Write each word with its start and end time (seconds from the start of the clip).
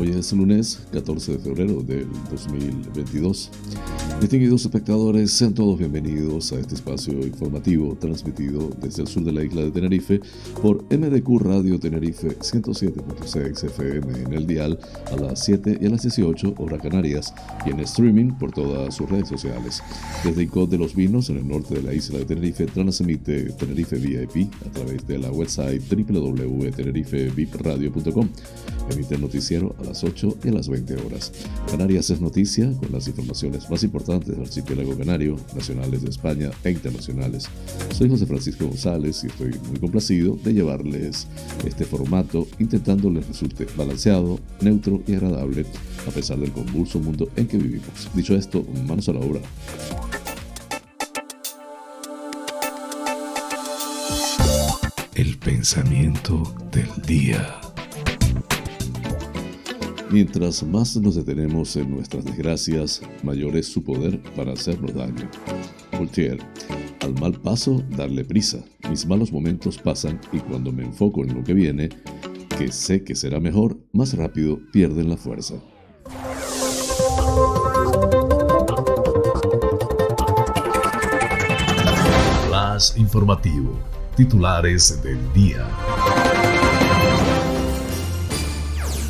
Hoy 0.00 0.10
es 0.10 0.32
lunes 0.32 0.78
14 0.92 1.32
de 1.32 1.38
febrero 1.40 1.82
del 1.82 2.06
2022. 2.30 3.50
Distinguidos 4.20 4.64
espectadores, 4.64 5.32
sean 5.32 5.54
todos 5.54 5.76
bienvenidos 5.76 6.52
a 6.52 6.60
este 6.60 6.76
espacio 6.76 7.14
informativo 7.14 7.96
transmitido 7.98 8.70
desde 8.80 9.02
el 9.02 9.08
sur 9.08 9.24
de 9.24 9.32
la 9.32 9.42
isla 9.42 9.62
de 9.62 9.72
Tenerife 9.72 10.20
por 10.62 10.84
MDQ 10.84 11.40
Radio 11.40 11.80
Tenerife 11.80 12.38
107.6 12.38 13.64
FM 13.64 14.22
en 14.22 14.34
el 14.34 14.46
dial 14.46 14.78
a 15.10 15.16
las 15.16 15.44
7 15.44 15.78
y 15.80 15.86
a 15.86 15.90
las 15.90 16.02
18 16.02 16.54
horas 16.58 16.80
canarias 16.80 17.34
y 17.66 17.70
en 17.70 17.80
streaming 17.80 18.30
por 18.38 18.52
todas 18.52 18.94
sus 18.94 19.10
redes 19.10 19.28
sociales. 19.28 19.82
Desde 20.22 20.44
ICOT 20.44 20.70
de 20.70 20.78
los 20.78 20.94
Vinos 20.94 21.28
en 21.28 21.38
el 21.38 21.48
norte 21.48 21.74
de 21.74 21.82
la 21.82 21.92
isla 21.92 22.20
de 22.20 22.24
Tenerife 22.24 22.66
transmite 22.66 23.50
Tenerife 23.52 23.96
VIP 23.96 24.48
a 24.64 24.70
través 24.70 25.04
de 25.08 25.18
la 25.18 25.32
website 25.32 25.82
www.tenerifevipradio.com. 25.90 28.28
Emite 28.90 29.16
el 29.16 29.20
noticiero 29.20 29.76
a 29.78 29.84
las 29.88 30.04
8 30.04 30.38
y 30.44 30.48
a 30.48 30.52
las 30.52 30.68
20 30.68 30.96
horas. 31.04 31.32
Canarias 31.70 32.10
es 32.10 32.20
noticia 32.20 32.70
con 32.78 32.92
las 32.92 33.08
informaciones 33.08 33.68
más 33.70 33.82
importantes 33.82 34.28
del 34.28 34.42
archipiélago 34.42 34.96
canario, 34.96 35.36
nacionales 35.54 36.02
de 36.02 36.10
España 36.10 36.50
e 36.64 36.70
internacionales. 36.70 37.48
Soy 37.94 38.08
José 38.08 38.26
Francisco 38.26 38.66
González 38.66 39.24
y 39.24 39.28
estoy 39.28 39.54
muy 39.68 39.78
complacido 39.80 40.38
de 40.44 40.52
llevarles 40.52 41.26
este 41.64 41.84
formato 41.84 42.46
intentando 42.58 43.10
les 43.10 43.26
resulte 43.26 43.66
balanceado, 43.76 44.38
neutro 44.60 45.02
y 45.06 45.14
agradable 45.14 45.64
a 46.06 46.10
pesar 46.10 46.38
del 46.38 46.52
convulso 46.52 47.00
mundo 47.00 47.28
en 47.36 47.46
que 47.46 47.56
vivimos. 47.56 48.08
Dicho 48.14 48.34
esto, 48.34 48.64
manos 48.86 49.08
a 49.08 49.12
la 49.12 49.20
obra. 49.20 49.40
El 55.14 55.36
pensamiento 55.38 56.54
del 56.70 56.88
día. 57.06 57.67
Mientras 60.10 60.62
más 60.62 60.96
nos 60.96 61.16
detenemos 61.16 61.76
en 61.76 61.90
nuestras 61.90 62.24
desgracias, 62.24 63.02
mayor 63.22 63.56
es 63.56 63.66
su 63.66 63.84
poder 63.84 64.22
para 64.34 64.54
hacernos 64.54 64.94
daño. 64.94 65.28
Voltaire, 65.98 66.38
al 67.00 67.12
mal 67.20 67.38
paso, 67.38 67.84
darle 67.90 68.24
prisa. 68.24 68.64
Mis 68.88 69.04
malos 69.06 69.30
momentos 69.30 69.76
pasan 69.76 70.18
y 70.32 70.38
cuando 70.38 70.72
me 70.72 70.84
enfoco 70.84 71.24
en 71.24 71.34
lo 71.34 71.44
que 71.44 71.52
viene, 71.52 71.90
que 72.56 72.72
sé 72.72 73.04
que 73.04 73.14
será 73.14 73.38
mejor, 73.38 73.78
más 73.92 74.16
rápido 74.16 74.58
pierden 74.72 75.10
la 75.10 75.18
fuerza. 75.18 75.56
Más 82.50 82.96
informativo. 82.96 83.78
Titulares 84.16 85.02
del 85.02 85.18
día. 85.34 85.68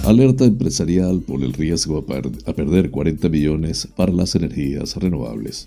Alerta 0.09 0.47
empresarial 0.47 1.20
por 1.20 1.45
el 1.45 1.53
riesgo 1.53 1.98
a, 1.98 2.53
perder 2.55 2.91
40 2.91 3.28
millones 3.28 3.87
para 3.95 4.11
las 4.11 4.34
energías 4.34 4.97
renovables. 4.97 5.67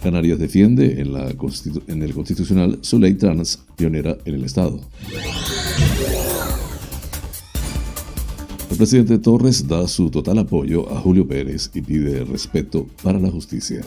Canarias 0.00 0.38
defiende 0.38 1.00
en, 1.00 1.08
en 1.88 2.02
el 2.04 2.14
Constitucional 2.14 2.78
su 2.82 3.00
ley 3.00 3.14
trans 3.14 3.64
pionera 3.74 4.16
en 4.26 4.36
el 4.36 4.44
Estado. 4.44 4.78
El 8.70 8.76
presidente 8.76 9.18
Torres 9.18 9.66
da 9.66 9.88
su 9.88 10.08
total 10.08 10.38
apoyo 10.38 10.88
a 10.88 11.00
Julio 11.00 11.26
Pérez 11.26 11.68
y 11.74 11.82
pide 11.82 12.24
respeto 12.24 12.86
para 13.02 13.18
la 13.18 13.32
justicia. 13.32 13.84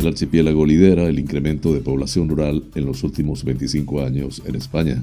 El 0.00 0.06
archipiélago 0.06 0.64
lidera 0.64 1.08
el 1.08 1.18
incremento 1.18 1.74
de 1.74 1.80
población 1.80 2.28
rural 2.28 2.62
en 2.76 2.86
los 2.86 3.02
últimos 3.02 3.42
25 3.42 4.00
años 4.00 4.40
en 4.46 4.54
España. 4.54 5.02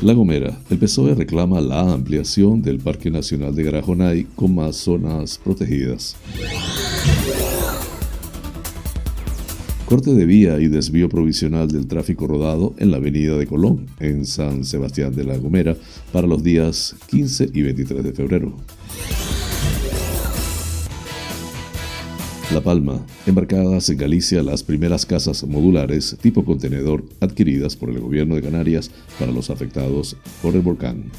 La 0.00 0.12
Gomera, 0.14 0.58
el 0.70 0.78
PSOE 0.78 1.14
reclama 1.14 1.60
la 1.60 1.92
ampliación 1.92 2.62
del 2.62 2.78
Parque 2.78 3.10
Nacional 3.10 3.54
de 3.54 3.62
Garajonay 3.62 4.24
con 4.34 4.54
más 4.54 4.76
zonas 4.76 5.38
protegidas. 5.42 6.16
Corte 9.86 10.14
de 10.14 10.24
vía 10.24 10.58
y 10.60 10.68
desvío 10.68 11.10
provisional 11.10 11.68
del 11.68 11.86
tráfico 11.86 12.26
rodado 12.26 12.74
en 12.78 12.90
la 12.90 12.96
avenida 12.96 13.36
de 13.36 13.46
Colón, 13.46 13.86
en 14.00 14.24
San 14.24 14.64
Sebastián 14.64 15.14
de 15.14 15.24
la 15.24 15.36
Gomera, 15.36 15.76
para 16.10 16.26
los 16.26 16.42
días 16.42 16.96
15 17.10 17.50
y 17.52 17.62
23 17.62 18.02
de 18.02 18.12
febrero. 18.12 18.56
La 22.54 22.60
Palma, 22.60 23.04
embarcadas 23.26 23.90
en 23.90 23.96
Galicia 23.98 24.40
las 24.44 24.62
primeras 24.62 25.04
casas 25.04 25.42
modulares 25.42 26.16
tipo 26.22 26.44
contenedor 26.44 27.04
adquiridas 27.18 27.74
por 27.74 27.90
el 27.90 27.98
gobierno 27.98 28.36
de 28.36 28.42
Canarias 28.42 28.92
para 29.18 29.32
los 29.32 29.50
afectados 29.50 30.16
por 30.40 30.54
el 30.54 30.60
volcán. 30.60 31.10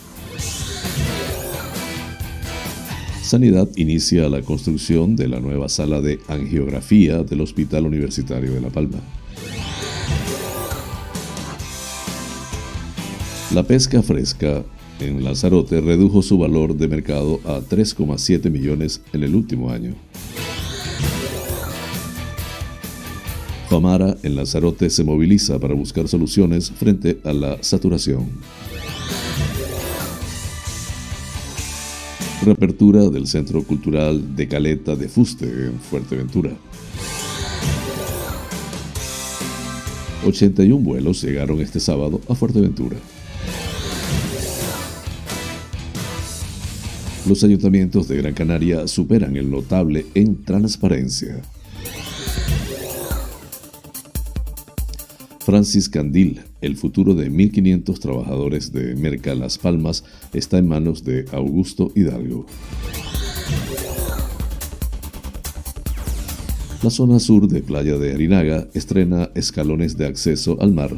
Sanidad 3.22 3.68
inicia 3.76 4.30
la 4.30 4.44
construcción 4.44 5.18
de 5.18 5.28
la 5.28 5.42
nueva 5.42 5.68
sala 5.68 6.00
de 6.00 6.22
angiografía 6.30 7.22
del 7.24 7.42
Hospital 7.42 7.86
Universitario 7.86 8.54
de 8.54 8.62
La 8.62 8.70
Palma. 8.70 9.02
La 13.54 13.64
pesca 13.64 14.02
fresca 14.02 14.64
en 15.02 15.22
Lanzarote 15.22 15.82
redujo 15.82 16.22
su 16.22 16.38
valor 16.38 16.78
de 16.78 16.88
mercado 16.88 17.42
a 17.44 17.60
3,7 17.60 18.50
millones 18.50 19.02
en 19.12 19.24
el 19.24 19.36
último 19.36 19.70
año. 19.70 19.96
Famara 23.70 24.16
en 24.22 24.36
Lanzarote 24.36 24.90
se 24.92 25.04
moviliza 25.04 25.60
para 25.60 25.74
buscar 25.74 26.08
soluciones 26.08 26.70
frente 26.70 27.20
a 27.24 27.34
la 27.34 27.58
saturación. 27.62 28.30
Reapertura 32.44 33.10
del 33.10 33.26
Centro 33.26 33.64
Cultural 33.64 34.36
de 34.36 34.48
Caleta 34.48 34.96
de 34.96 35.10
Fuste 35.10 35.46
en 35.46 35.80
Fuerteventura. 35.80 36.52
81 40.26 40.84
vuelos 40.84 41.24
llegaron 41.24 41.60
este 41.60 41.80
sábado 41.80 42.22
a 42.30 42.36
Fuerteventura. 42.36 42.98
Los 47.28 47.44
ayuntamientos 47.44 48.08
de 48.08 48.18
Gran 48.18 48.34
Canaria 48.36 48.88
superan 48.88 49.36
el 49.36 49.50
notable 49.50 50.06
en 50.14 50.44
transparencia. 50.44 51.42
Francis 55.46 55.90
Candil, 55.90 56.42
el 56.60 56.76
futuro 56.76 57.14
de 57.14 57.32
1.500 57.32 58.00
trabajadores 58.00 58.72
de 58.72 58.96
Merca 58.96 59.36
Las 59.36 59.60
Palmas 59.60 60.04
está 60.34 60.58
en 60.58 60.68
manos 60.68 61.04
de 61.04 61.26
Augusto 61.32 61.92
Hidalgo. 61.94 62.48
La 66.82 66.90
zona 66.90 67.20
sur 67.20 67.48
de 67.48 67.62
Playa 67.62 68.00
de 68.00 68.16
Arinaga 68.16 68.68
estrena 68.74 69.30
escalones 69.36 69.96
de 69.98 70.08
acceso 70.08 70.58
al 70.60 70.74
mar. 70.74 70.90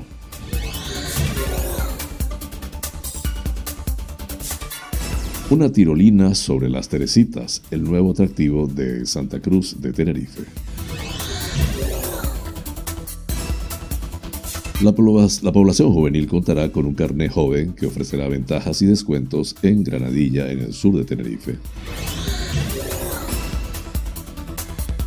Una 5.50 5.74
tirolina 5.74 6.36
sobre 6.36 6.70
las 6.70 6.88
Teresitas, 6.88 7.64
el 7.70 7.84
nuevo 7.84 8.12
atractivo 8.12 8.66
de 8.66 9.06
Santa 9.06 9.42
Cruz 9.42 9.82
de 9.82 9.92
Tenerife. 9.92 10.67
La, 14.80 14.94
población 14.94 15.92
juvenil 15.92 16.28
contará 16.28 16.72
con 16.72 16.86
un 16.86 16.94
carnet 16.94 17.32
joven 17.32 17.74
que 17.74 17.88
ofrecerá 17.88 18.28
ventajas 18.28 18.80
y 18.84 18.86
descuentos 18.86 19.56
en 19.64 19.84
Granadilla, 19.84 20.52
en 20.52 20.60
el 20.60 20.74
sur 20.74 20.96
de 20.96 21.04
Tenerife. 21.04 21.56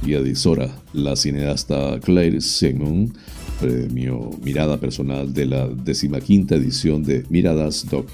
Y 0.05 0.15
adisora, 0.15 0.77
la 0.93 1.15
cineasta 1.15 2.01
Claire 2.01 2.41
Simon, 2.41 3.15
premio 3.61 4.31
Mirada 4.43 4.81
Personal 4.81 5.33
de 5.33 5.47
la 5.47 5.69
decimaquinta 5.69 6.57
edición 6.57 7.05
de 7.05 7.25
Miradas 7.29 7.87
Doc. 7.89 8.09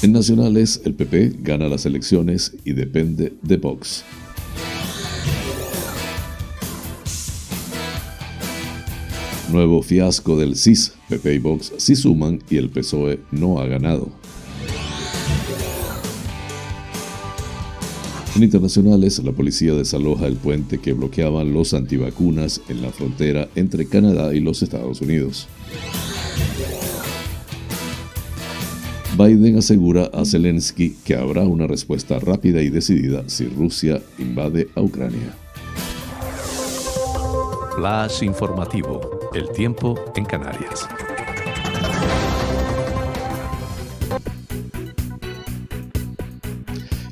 En 0.00 0.12
nacionales, 0.12 0.80
el 0.86 0.94
PP 0.94 1.34
gana 1.40 1.68
las 1.68 1.84
elecciones 1.84 2.56
y 2.64 2.72
depende 2.72 3.34
de 3.42 3.56
Vox. 3.58 4.04
Nuevo 9.52 9.82
fiasco 9.82 10.38
del 10.38 10.56
CIS. 10.56 10.94
PP 11.10 11.34
y 11.34 11.38
Vox 11.38 11.74
sí 11.76 11.94
suman 11.94 12.42
y 12.48 12.56
el 12.56 12.70
PSOE 12.70 13.20
no 13.30 13.60
ha 13.60 13.66
ganado. 13.66 14.08
En 18.34 18.42
internacionales, 18.42 19.22
la 19.22 19.32
policía 19.32 19.74
desaloja 19.74 20.26
el 20.26 20.36
puente 20.36 20.78
que 20.78 20.94
bloqueaban 20.94 21.52
los 21.52 21.74
antivacunas 21.74 22.62
en 22.70 22.80
la 22.80 22.90
frontera 22.90 23.50
entre 23.54 23.84
Canadá 23.84 24.34
y 24.34 24.40
los 24.40 24.62
Estados 24.62 25.02
Unidos. 25.02 25.46
Biden 29.18 29.58
asegura 29.58 30.04
a 30.14 30.24
Zelensky 30.24 30.96
que 31.04 31.14
habrá 31.14 31.42
una 31.42 31.66
respuesta 31.66 32.18
rápida 32.18 32.62
y 32.62 32.70
decidida 32.70 33.28
si 33.28 33.44
Rusia 33.48 34.00
invade 34.18 34.68
a 34.74 34.80
Ucrania. 34.80 35.36
Flash 37.76 38.22
informativo. 38.22 39.21
El 39.34 39.50
tiempo 39.50 39.94
en 40.14 40.26
Canarias. 40.26 40.86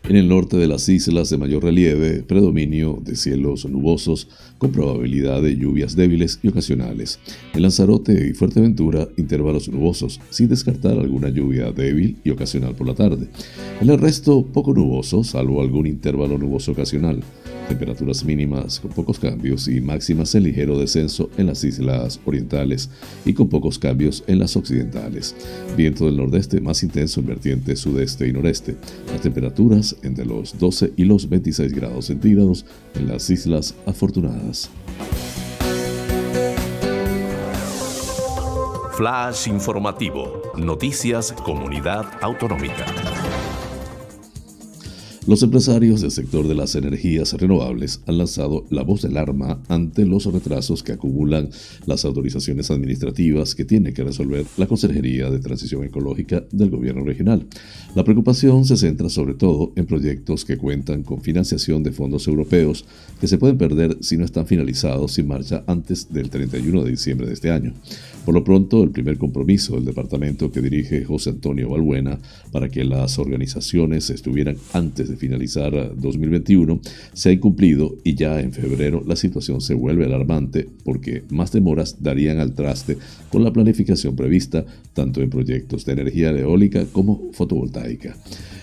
En 0.06 0.16
el 0.16 0.28
norte 0.28 0.58
de 0.58 0.66
las 0.66 0.86
islas 0.90 1.30
de 1.30 1.38
mayor 1.38 1.62
relieve, 1.64 2.22
predominio 2.22 3.00
de 3.02 3.16
cielos 3.16 3.64
nubosos 3.64 4.28
con 4.58 4.70
probabilidad 4.70 5.40
de 5.40 5.56
lluvias 5.56 5.96
débiles 5.96 6.40
y 6.42 6.48
ocasionales. 6.48 7.20
En 7.54 7.62
Lanzarote 7.62 8.28
y 8.28 8.34
Fuerteventura, 8.34 9.08
intervalos 9.16 9.70
nubosos, 9.70 10.20
sin 10.28 10.48
descartar 10.48 10.98
alguna 10.98 11.30
lluvia 11.30 11.72
débil 11.72 12.18
y 12.22 12.30
ocasional 12.30 12.74
por 12.74 12.86
la 12.86 12.94
tarde. 12.94 13.28
En 13.80 13.88
el 13.88 13.98
resto, 13.98 14.44
poco 14.44 14.74
nuboso, 14.74 15.24
salvo 15.24 15.62
algún 15.62 15.86
intervalo 15.86 16.36
nuboso 16.36 16.72
ocasional 16.72 17.22
temperaturas 17.70 18.24
mínimas 18.24 18.80
con 18.80 18.90
pocos 18.90 19.20
cambios 19.20 19.68
y 19.68 19.80
máximas 19.80 20.34
en 20.34 20.42
ligero 20.42 20.76
descenso 20.76 21.30
en 21.38 21.46
las 21.46 21.62
islas 21.62 22.20
orientales 22.24 22.90
y 23.24 23.32
con 23.32 23.48
pocos 23.48 23.78
cambios 23.78 24.24
en 24.26 24.40
las 24.40 24.56
occidentales. 24.56 25.36
Viento 25.76 26.06
del 26.06 26.16
nordeste 26.16 26.60
más 26.60 26.82
intenso 26.82 27.20
en 27.20 27.26
vertiente 27.26 27.76
sudeste 27.76 28.26
y 28.26 28.32
noreste. 28.32 28.74
Las 29.12 29.20
temperaturas 29.20 29.94
entre 30.02 30.26
los 30.26 30.58
12 30.58 30.94
y 30.96 31.04
los 31.04 31.28
26 31.28 31.72
grados 31.72 32.06
centígrados 32.06 32.66
en 32.96 33.06
las 33.06 33.30
islas 33.30 33.76
afortunadas. 33.86 34.68
Flash 38.96 39.46
informativo. 39.46 40.42
Noticias 40.56 41.32
Comunidad 41.32 42.04
Autonómica. 42.20 42.84
Los 45.26 45.42
empresarios 45.42 46.00
del 46.00 46.10
sector 46.10 46.48
de 46.48 46.54
las 46.54 46.74
energías 46.74 47.34
renovables 47.34 48.00
han 48.06 48.16
lanzado 48.16 48.64
la 48.70 48.82
voz 48.82 49.02
del 49.02 49.18
arma 49.18 49.60
ante 49.68 50.06
los 50.06 50.24
retrasos 50.24 50.82
que 50.82 50.92
acumulan 50.92 51.50
las 51.84 52.06
autorizaciones 52.06 52.70
administrativas 52.70 53.54
que 53.54 53.66
tiene 53.66 53.92
que 53.92 54.02
resolver 54.02 54.46
la 54.56 54.66
Consejería 54.66 55.28
de 55.28 55.38
Transición 55.38 55.84
Ecológica 55.84 56.44
del 56.50 56.70
Gobierno 56.70 57.04
regional. 57.04 57.46
La 57.94 58.02
preocupación 58.02 58.64
se 58.64 58.78
centra 58.78 59.10
sobre 59.10 59.34
todo 59.34 59.72
en 59.76 59.84
proyectos 59.84 60.46
que 60.46 60.56
cuentan 60.56 61.02
con 61.02 61.20
financiación 61.20 61.82
de 61.82 61.92
fondos 61.92 62.26
europeos 62.26 62.86
que 63.20 63.28
se 63.28 63.36
pueden 63.36 63.58
perder 63.58 63.98
si 64.00 64.16
no 64.16 64.24
están 64.24 64.46
finalizados 64.46 65.12
sin 65.12 65.28
marcha 65.28 65.64
antes 65.66 66.10
del 66.10 66.30
31 66.30 66.82
de 66.82 66.90
diciembre 66.90 67.26
de 67.26 67.34
este 67.34 67.50
año. 67.50 67.74
Por 68.24 68.34
lo 68.34 68.44
pronto, 68.44 68.82
el 68.82 68.90
primer 68.90 69.18
compromiso 69.18 69.74
del 69.74 69.84
departamento 69.84 70.50
que 70.50 70.60
dirige 70.60 71.04
José 71.04 71.30
Antonio 71.30 71.70
Balbuena 71.70 72.18
para 72.52 72.68
que 72.68 72.84
las 72.84 73.18
organizaciones 73.18 74.08
estuvieran 74.10 74.56
antes 74.72 75.09
de 75.10 75.16
finalizar 75.16 75.94
2021 75.96 76.80
se 77.12 77.28
ha 77.28 77.32
incumplido 77.32 77.96
y 78.04 78.14
ya 78.14 78.40
en 78.40 78.52
febrero 78.52 79.02
la 79.06 79.16
situación 79.16 79.60
se 79.60 79.74
vuelve 79.74 80.04
alarmante 80.04 80.68
porque 80.84 81.24
más 81.30 81.52
demoras 81.52 82.02
darían 82.02 82.40
al 82.40 82.54
traste 82.54 82.96
con 83.30 83.44
la 83.44 83.52
planificación 83.52 84.16
prevista 84.16 84.64
tanto 84.94 85.20
en 85.20 85.30
proyectos 85.30 85.84
de 85.84 85.92
energía 85.92 86.30
eólica 86.30 86.86
como 86.92 87.30
fotovoltaica. 87.32 88.16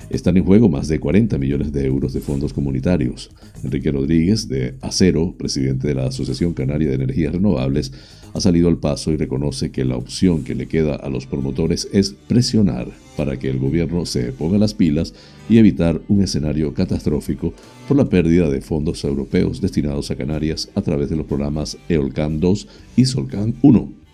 Están 0.10 0.38
en 0.38 0.46
juego 0.46 0.70
más 0.70 0.88
de 0.88 1.02
40 1.02 1.38
millones 1.38 1.74
de 1.74 1.86
euros 1.86 2.14
de 2.14 2.22
fondos 2.22 2.54
comunitarios. 2.54 3.30
Enrique 3.64 3.92
Rodríguez, 3.92 4.48
de 4.48 4.76
Acero, 4.82 5.36
presidente 5.38 5.90
de 5.90 5.96
la 5.96 6.08
Asociación 6.08 6.54
Canaria 6.54 6.88
de 6.88 6.96
Energías 6.96 7.34
Renovables, 7.34 7.92
ha 8.34 8.40
salido 8.40 8.70
al 8.70 8.78
paso 8.78 9.12
y 9.12 9.18
reconoce 9.18 9.72
que 9.72 9.84
la 9.84 9.98
opción 9.98 10.46
que 10.46 10.56
le 10.56 10.68
queda 10.68 10.96
a 10.96 11.10
los 11.10 11.26
promotores 11.26 11.90
es 11.92 12.16
presionar 12.28 12.88
para 13.18 13.38
que 13.38 13.50
el 13.50 13.60
gobierno 13.60 14.06
se 14.06 14.32
ponga 14.32 14.58
las 14.58 14.74
pilas 14.74 15.14
y 15.50 15.58
evitar 15.58 16.02
un 16.08 16.22
escenario 16.22 16.74
catastrófico 16.74 17.54
por 17.88 17.98
la 17.98 18.06
pérdida 18.06 18.50
de 18.50 18.62
fondos 18.62 19.04
europeos 19.04 19.60
destinados 19.60 20.12
a 20.12 20.16
Canarias 20.16 20.70
a 20.76 20.82
través 20.82 21.10
de 21.10 21.18
los 21.18 21.26
programas 21.26 21.78
EOLCAN 21.90 22.40
2 22.40 22.68
y 22.96 23.06
SOLCAN 23.06 23.56
1. 23.62 24.08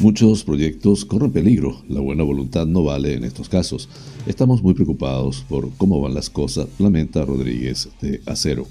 Muchos 0.00 0.42
proyectos 0.42 1.04
corren 1.04 1.30
peligro, 1.30 1.80
la 1.88 2.00
buena 2.00 2.24
voluntad 2.24 2.66
no 2.66 2.82
vale 2.82 3.14
en 3.14 3.22
estos 3.22 3.48
casos. 3.48 3.88
Estamos 4.26 4.60
muy 4.60 4.74
preocupados 4.74 5.44
por 5.48 5.70
cómo 5.76 6.00
van 6.00 6.14
las 6.14 6.28
cosas, 6.28 6.66
lamenta 6.80 7.24
Rodríguez 7.24 7.88
de 8.00 8.20
Acero. 8.26 8.66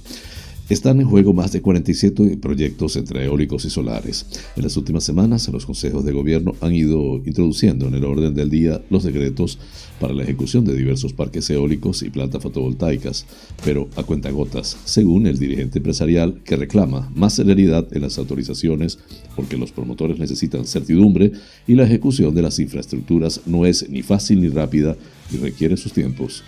Están 0.72 1.02
en 1.02 1.06
juego 1.06 1.34
más 1.34 1.52
de 1.52 1.62
47 1.62 2.38
proyectos 2.38 2.96
entre 2.96 3.26
eólicos 3.26 3.66
y 3.66 3.70
solares. 3.70 4.26
En 4.56 4.64
las 4.64 4.78
últimas 4.78 5.04
semanas, 5.04 5.50
los 5.50 5.66
consejos 5.66 6.06
de 6.06 6.14
gobierno 6.14 6.56
han 6.62 6.74
ido 6.74 7.22
introduciendo 7.26 7.90
en 7.90 7.96
el 7.96 8.06
orden 8.06 8.34
del 8.34 8.50
día 8.50 8.82
los 8.90 9.04
decretos 9.04 9.60
para 10.00 10.14
la 10.14 10.24
ejecución 10.24 10.64
de 10.64 10.74
diversos 10.74 11.12
parques 11.12 11.50
eólicos 11.50 12.04
y 12.04 12.10
plantas 12.10 12.42
fotovoltaicas, 12.42 13.26
pero 13.66 13.90
a 13.98 14.04
cuentagotas, 14.04 14.78
según 14.86 15.28
el 15.28 15.40
dirigente 15.40 15.80
empresarial 15.80 16.40
que 16.46 16.56
reclama 16.56 17.12
más 17.14 17.34
celeridad 17.34 17.86
en 17.92 18.04
las 18.04 18.18
autorizaciones 18.18 18.98
porque 19.36 19.58
los 19.58 19.74
promotores 19.74 20.20
necesitan 20.20 20.66
certidumbre 20.66 21.34
y 21.68 21.76
la 21.76 21.84
ejecución 21.84 22.34
de 22.34 22.44
las 22.44 22.60
infraestructuras 22.60 23.42
no 23.46 23.66
es 23.66 23.90
ni 23.90 24.04
fácil 24.04 24.40
ni 24.40 24.48
rápida 24.48 24.96
y 25.34 25.36
requiere 25.36 25.76
sus 25.76 25.92
tiempos. 25.92 26.46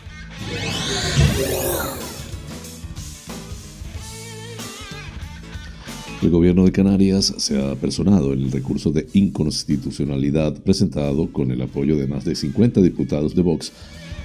El 6.24 6.30
gobierno 6.30 6.64
de 6.64 6.72
Canarias 6.72 7.34
se 7.36 7.62
ha 7.62 7.76
personado 7.76 8.32
en 8.32 8.44
el 8.44 8.52
recurso 8.52 8.92
de 8.92 9.08
inconstitucionalidad 9.12 10.54
presentado 10.64 11.30
con 11.34 11.52
el 11.52 11.62
apoyo 11.62 11.98
de 11.98 12.08
más 12.08 12.24
de 12.24 12.34
50 12.34 12.82
diputados 12.82 13.36
de 13.36 13.42
Vox 13.42 13.74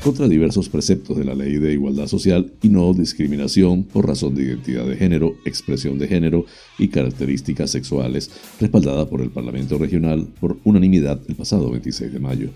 contra 0.05 0.29
diversos 0.29 0.69
preceptos 0.69 1.17
de 1.17 1.25
la 1.25 1.35
Ley 1.35 1.57
de 1.57 1.73
Igualdad 1.73 2.07
Social 2.07 2.52
y 2.62 2.69
no 2.69 2.95
discriminación 2.95 3.83
por 3.83 4.07
razón 4.07 4.37
de 4.37 4.45
identidad 4.45 4.87
de 4.87 4.95
género, 4.97 5.35
expresión 5.45 5.99
de 5.99 6.07
género 6.07 6.47
y 6.78 6.87
características 6.87 7.73
sexuales, 7.73 8.31
respaldada 8.61 9.09
por 9.11 9.21
el 9.21 9.31
Parlamento 9.31 9.76
Regional 9.76 10.28
por 10.38 10.57
unanimidad 10.62 11.21
el 11.26 11.35
pasado 11.35 11.69
26 11.69 12.12
de 12.12 12.21
mayo. 12.21 12.50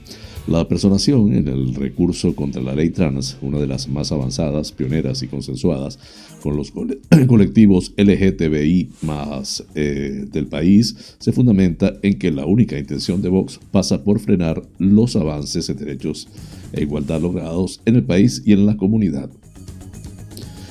La 0.49 0.67
personación 0.67 1.33
en 1.35 1.47
el 1.47 1.73
recurso 1.77 2.35
contra 2.35 2.61
la 2.61 2.75
ley 2.75 2.91
trans, 2.91 3.37
una 3.43 3.59
de 3.59 3.69
las 3.69 3.89
más 3.89 4.11
avanzadas, 4.11 4.73
pioneras 4.73 5.23
y 5.23 5.29
consensuadas, 5.29 6.01
con 6.43 6.57
los 6.57 6.73
colectivos 7.29 7.93
LGTBI 7.97 8.89
más 9.03 9.65
eh, 9.77 10.27
del 10.33 10.49
país 10.49 11.15
se 11.21 11.31
fundamenta 11.31 11.95
en 12.03 12.19
que 12.19 12.33
la 12.33 12.45
única 12.45 12.77
intención 12.77 13.23
de 13.23 13.29
Vox 13.29 13.61
pasa 13.71 14.03
por 14.03 14.19
frenar 14.19 14.63
los 14.79 15.15
avances 15.15 15.69
en 15.71 15.77
derechos 15.77 16.27
e 16.73 16.83
igualdad 16.83 17.21
logrados 17.21 17.81
en 17.85 17.95
el 17.95 18.03
país 18.03 18.43
y 18.45 18.53
en 18.53 18.67
la 18.67 18.77
comunidad. 18.77 19.31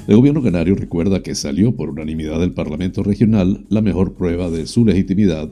El 0.08 0.18
gobierno 0.18 0.44
canario 0.44 0.76
recuerda 0.76 1.24
que 1.24 1.34
salió 1.34 1.74
por 1.74 1.90
unanimidad 1.90 2.42
del 2.42 2.52
Parlamento 2.52 3.04
regional 3.04 3.66
la 3.70 3.82
mejor 3.82 4.16
prueba 4.16 4.50
de 4.50 4.68
su 4.68 4.84
legitimidad 4.84 5.50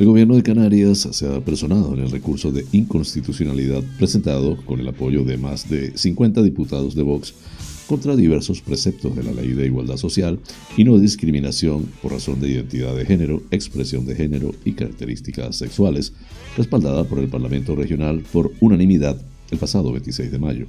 El 0.00 0.06
gobierno 0.06 0.34
de 0.34 0.42
Canarias 0.42 1.06
se 1.12 1.28
ha 1.28 1.44
personado 1.44 1.92
en 1.92 2.00
el 2.00 2.10
recurso 2.10 2.50
de 2.50 2.64
inconstitucionalidad 2.72 3.82
presentado 3.98 4.56
con 4.64 4.80
el 4.80 4.88
apoyo 4.88 5.24
de 5.24 5.36
más 5.36 5.68
de 5.68 5.92
50 5.94 6.42
diputados 6.42 6.94
de 6.94 7.02
Vox 7.02 7.34
contra 7.86 8.16
diversos 8.16 8.62
preceptos 8.62 9.14
de 9.14 9.22
la 9.22 9.32
Ley 9.32 9.52
de 9.52 9.66
Igualdad 9.66 9.98
Social 9.98 10.40
y 10.78 10.84
no 10.84 10.98
discriminación 10.98 11.86
por 12.00 12.12
razón 12.12 12.40
de 12.40 12.48
identidad 12.48 12.96
de 12.96 13.04
género, 13.04 13.42
expresión 13.50 14.06
de 14.06 14.14
género 14.14 14.54
y 14.64 14.72
características 14.72 15.56
sexuales, 15.56 16.14
respaldada 16.56 17.04
por 17.04 17.18
el 17.18 17.28
Parlamento 17.28 17.76
Regional 17.76 18.22
por 18.32 18.52
unanimidad 18.60 19.20
el 19.50 19.58
pasado 19.58 19.92
26 19.92 20.32
de 20.32 20.38
mayo. 20.38 20.66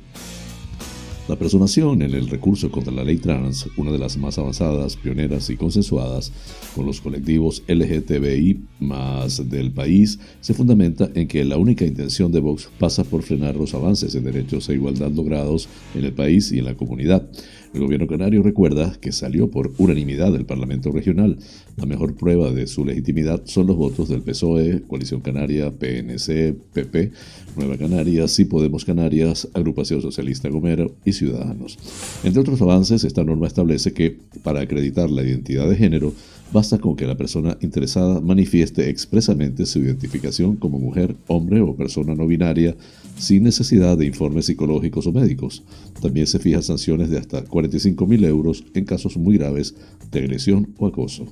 La 1.28 1.36
personación 1.38 2.02
en 2.02 2.14
el 2.14 2.28
recurso 2.28 2.72
contra 2.72 2.92
la 2.92 3.04
ley 3.04 3.18
trans, 3.18 3.68
una 3.78 3.92
de 3.92 4.00
las 4.00 4.18
más 4.18 4.40
avanzadas, 4.40 4.98
pioneras 4.98 5.50
y 5.52 5.56
consensuadas 5.56 6.32
con 6.76 6.88
los 6.88 7.00
colectivos 7.00 7.64
LGTBI 7.68 8.60
más 8.80 9.48
del 9.50 9.72
país, 9.72 10.20
se 10.42 10.56
fundamenta 10.56 11.10
en 11.14 11.28
que 11.28 11.46
la 11.46 11.58
única 11.58 11.86
intención 11.86 12.32
de 12.32 12.40
Vox 12.40 12.70
pasa 12.80 13.04
por 13.04 13.22
frenar 13.22 13.56
los 13.56 13.76
avances 13.76 14.16
en 14.16 14.24
derechos 14.24 14.68
e 14.68 14.74
igualdad 14.74 15.12
logrados 15.12 15.70
en 15.94 16.06
el 16.06 16.14
país 16.14 16.52
y 16.52 16.58
en 16.58 16.66
la 16.66 16.76
comunidad. 16.76 17.30
El 17.74 17.80
gobierno 17.80 18.06
canario 18.06 18.44
recuerda 18.44 18.92
que 19.00 19.14
salió 19.14 19.50
por 19.50 19.72
unanimidad 19.78 20.34
del 20.34 20.46
Parlamento 20.46 20.92
Regional. 20.92 21.38
La 21.78 21.86
mejor 21.86 22.16
prueba 22.16 22.52
de 22.52 22.68
su 22.68 22.84
legitimidad 22.84 23.44
son 23.46 23.68
los 23.68 23.78
votos 23.78 24.10
del 24.10 24.22
PSOE, 24.22 24.82
Coalición 24.88 25.22
Canaria, 25.22 25.72
PNC, 25.72 26.54
PP, 26.74 27.12
Nueva 27.56 27.78
Canarias, 27.78 28.38
y 28.40 28.46
Podemos 28.46 28.84
Canarias, 28.84 29.48
Agrupación 29.54 30.02
Socialista 30.02 30.50
Gomero 30.50 30.92
y 31.06 31.14
Ciudadanos. 31.14 31.78
Entre 32.26 32.42
otros 32.42 32.62
avances, 32.62 33.06
esta 33.06 33.24
norma 33.24 33.48
establece 33.48 33.94
que 33.94 34.18
para 34.44 34.60
acreditar 34.60 35.10
la 35.10 35.24
identidad 35.24 35.70
de 35.70 35.78
género, 35.78 36.14
basta 36.52 36.78
con 36.78 36.96
que 36.96 37.08
la 37.08 37.16
persona 37.16 37.58
interesada 37.62 38.20
manifieste 38.22 38.90
expresamente 38.90 39.66
su 39.66 39.80
identificación 39.80 40.56
como 40.56 40.80
mujer, 40.80 41.16
hombre 41.28 41.62
o 41.62 41.76
persona 41.76 42.16
no 42.16 42.28
binaria 42.28 42.76
sin 43.18 43.44
necesidad 43.44 43.98
de 43.98 44.06
informes 44.06 44.46
psicológicos 44.46 45.08
o 45.08 45.12
médicos. 45.12 45.64
También 46.02 46.28
se 46.28 46.40
fijan 46.40 46.64
sanciones 46.64 47.10
de 47.10 47.18
hasta 47.18 47.44
45.000 47.44 48.26
euros 48.26 48.64
en 48.74 48.86
casos 48.86 49.18
muy 49.18 49.38
graves 49.38 49.76
de 50.12 50.20
agresión 50.20 50.74
o 50.78 50.88
acoso. 50.88 51.26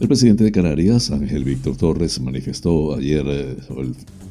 El 0.00 0.06
presidente 0.06 0.44
de 0.44 0.52
Canarias, 0.52 1.10
Ángel 1.10 1.42
Víctor 1.42 1.76
Torres, 1.76 2.20
manifestó 2.20 2.94
ayer, 2.94 3.24
eh, 3.26 3.56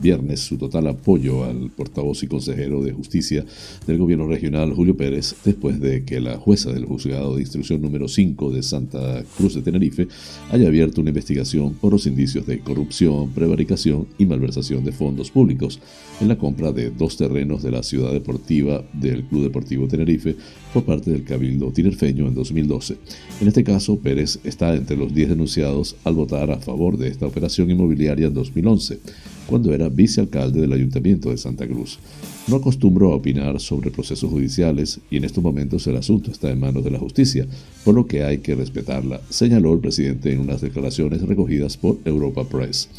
viernes, 0.02 0.42
su 0.42 0.58
total 0.58 0.88
apoyo 0.88 1.44
al 1.44 1.70
portavoz 1.70 2.24
y 2.24 2.28
consejero 2.28 2.84
de 2.84 2.92
justicia 2.92 3.46
del 3.86 3.98
gobierno 3.98 4.28
regional, 4.28 4.74
Julio 4.74 4.96
Pérez, 4.96 5.36
después 5.44 5.80
de 5.80 6.04
que 6.04 6.20
la 6.20 6.38
jueza 6.38 6.72
del 6.72 6.86
juzgado 6.86 7.36
de 7.36 7.42
instrucción 7.42 7.82
número 7.82 8.08
5 8.08 8.52
de 8.52 8.64
Santa 8.64 9.24
Cruz 9.38 9.56
de 9.56 9.62
Tenerife 9.62 10.08
haya 10.52 10.68
abierto 10.68 11.02
una 11.02 11.10
investigación 11.10 11.74
por 11.74 11.94
los 11.94 12.06
indicios 12.08 12.46
de 12.46 12.60
corrupción, 12.60 13.32
prevaricación 13.32 14.08
y 14.18 14.26
malversación 14.26 14.84
de 14.84 14.92
fondos 14.92 15.32
públicos 15.32 15.80
en 16.20 16.28
la 16.28 16.38
compra 16.38 16.72
de 16.72 16.90
dos 16.90 17.18
terrenos 17.18 17.64
de 17.64 17.72
la 17.72 17.84
ciudad 17.84 18.12
deportiva 18.12 18.84
del 18.94 19.24
Club 19.26 19.44
Deportivo 19.44 19.88
Tenerife 19.88 20.36
por 20.74 20.84
parte 20.84 21.12
del 21.12 21.24
Cabildo 21.24 21.72
Tinerfeño 21.72 22.28
en 22.28 22.34
2012. 22.34 22.98
En 23.42 23.48
este 23.48 23.64
caso, 23.64 24.00
Pérez 24.00 24.40
está 24.44 24.76
entre 24.76 24.98
los 24.98 25.14
10 25.14 25.30
denunciados 25.30 25.96
al 26.04 26.16
votar 26.16 26.52
a 26.52 26.60
favor 26.60 26.98
de 26.98 27.08
esta 27.08 27.28
operación 27.28 27.70
inmobiliaria 27.70 28.28
en 28.28 28.34
2011, 28.34 29.00
cuando 29.48 29.74
era 29.74 29.90
vicealcalde 29.90 30.62
del 30.62 30.74
Ayuntamiento 30.74 31.32
de 31.32 31.38
Santa 31.38 31.66
Cruz. 31.66 32.00
No 32.48 32.58
acostumbro 32.58 33.12
a 33.12 33.16
opinar 33.16 33.60
sobre 33.60 33.92
procesos 33.92 34.30
judiciales 34.30 35.00
y 35.10 35.18
en 35.18 35.24
estos 35.24 35.44
momentos 35.44 35.88
el 35.88 35.98
asunto 35.98 36.32
está 36.32 36.52
en 36.52 36.60
manos 36.60 36.84
de 36.84 36.92
la 36.92 37.00
justicia, 37.00 37.48
por 37.84 37.96
lo 37.96 38.06
que 38.06 38.24
hay 38.24 38.38
que 38.38 38.56
respetarla, 38.56 39.22
señaló 39.30 39.74
el 39.74 39.80
presidente 39.80 40.32
en 40.32 40.40
unas 40.40 40.62
declaraciones 40.62 41.22
recogidas 41.22 41.78
por 41.78 41.98
Europa 42.06 42.44
Press. 42.48 42.90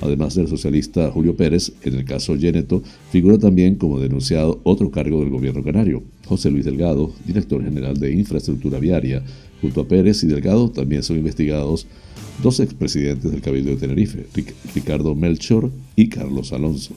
Además 0.00 0.34
del 0.34 0.46
socialista 0.46 1.10
Julio 1.10 1.36
Pérez, 1.36 1.72
en 1.82 1.94
el 1.94 2.04
caso 2.04 2.36
Geneto, 2.38 2.82
figura 3.10 3.38
también 3.38 3.74
como 3.74 3.98
denunciado 3.98 4.60
otro 4.62 4.90
cargo 4.90 5.20
del 5.20 5.30
gobierno 5.30 5.62
canario, 5.62 6.02
José 6.26 6.50
Luis 6.50 6.64
Delgado, 6.64 7.12
director 7.26 7.62
general 7.64 7.98
de 7.98 8.12
Infraestructura 8.12 8.78
Viaria. 8.78 9.22
Junto 9.60 9.80
a 9.80 9.88
Pérez 9.88 10.22
y 10.22 10.26
Delgado 10.26 10.70
también 10.70 11.02
son 11.02 11.16
investigados 11.16 11.86
dos 12.42 12.60
expresidentes 12.60 13.30
del 13.30 13.40
Cabildo 13.40 13.70
de 13.70 13.76
Tenerife, 13.76 14.26
Ricardo 14.74 15.14
Melchor 15.14 15.70
y 15.96 16.08
Carlos 16.08 16.52
Alonso. 16.52 16.94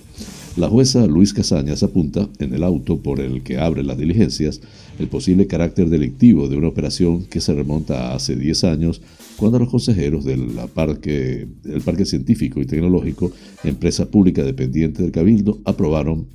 La 0.58 0.68
jueza 0.68 1.08
Luis 1.08 1.34
Casañas 1.34 1.82
apunta 1.82 2.28
en 2.40 2.54
el 2.54 2.64
auto 2.64 2.98
por 2.98 3.22
el 3.22 3.42
que 3.42 3.58
abre 3.58 3.84
las 3.84 3.98
diligencias 3.98 4.62
el 5.00 5.08
posible 5.08 5.48
carácter 5.48 5.90
delictivo 5.90 6.50
de 6.50 6.58
una 6.58 6.68
operación 6.68 7.24
que 7.24 7.40
se 7.40 7.54
remonta 7.54 8.12
a 8.12 8.16
hace 8.16 8.36
10 8.36 8.66
años 8.66 9.02
cuando 9.38 9.60
los 9.60 9.70
consejeros 9.70 10.26
del 10.26 10.50
parque, 10.74 11.48
del 11.64 11.82
parque 11.82 12.06
Científico 12.06 12.60
y 12.62 12.66
Tecnológico, 12.66 13.32
empresa 13.64 14.06
pública 14.06 14.44
dependiente 14.44 15.02
del 15.02 15.12
Cabildo, 15.12 15.60
aprobaron 15.66 16.28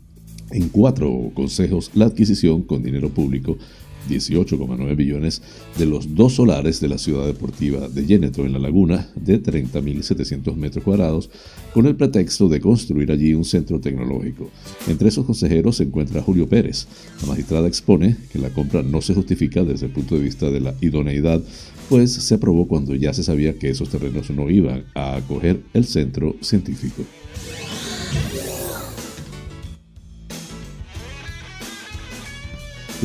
en 0.50 0.68
cuatro 0.70 1.30
consejos 1.34 1.90
la 1.94 2.06
adquisición 2.06 2.62
con 2.62 2.82
dinero 2.82 3.10
público 3.10 3.58
18,9 4.08 4.96
billones 4.96 5.42
de 5.78 5.86
los 5.86 6.14
dos 6.14 6.34
solares 6.34 6.80
de 6.80 6.88
la 6.88 6.98
ciudad 6.98 7.26
deportiva 7.26 7.88
de 7.88 8.06
Yeneto 8.06 8.44
en 8.44 8.52
la 8.52 8.58
laguna 8.58 9.08
de 9.14 9.42
30.700 9.42 10.54
metros 10.54 10.84
cuadrados 10.84 11.30
con 11.72 11.86
el 11.86 11.96
pretexto 11.96 12.48
de 12.48 12.60
construir 12.60 13.10
allí 13.10 13.34
un 13.34 13.44
centro 13.44 13.80
tecnológico. 13.80 14.50
Entre 14.88 15.08
esos 15.08 15.24
consejeros 15.24 15.76
se 15.76 15.84
encuentra 15.84 16.22
Julio 16.22 16.48
Pérez. 16.48 16.86
La 17.20 17.28
magistrada 17.28 17.68
expone 17.68 18.16
que 18.32 18.38
la 18.38 18.50
compra 18.50 18.82
no 18.82 19.02
se 19.02 19.14
justifica 19.14 19.64
desde 19.64 19.86
el 19.86 19.92
punto 19.92 20.16
de 20.16 20.22
vista 20.22 20.50
de 20.50 20.60
la 20.60 20.74
idoneidad, 20.80 21.42
pues 21.88 22.12
se 22.12 22.34
aprobó 22.34 22.66
cuando 22.66 22.94
ya 22.94 23.12
se 23.12 23.22
sabía 23.22 23.58
que 23.58 23.70
esos 23.70 23.88
terrenos 23.88 24.30
no 24.30 24.50
iban 24.50 24.84
a 24.94 25.16
acoger 25.16 25.62
el 25.72 25.84
centro 25.84 26.36
científico. 26.40 27.04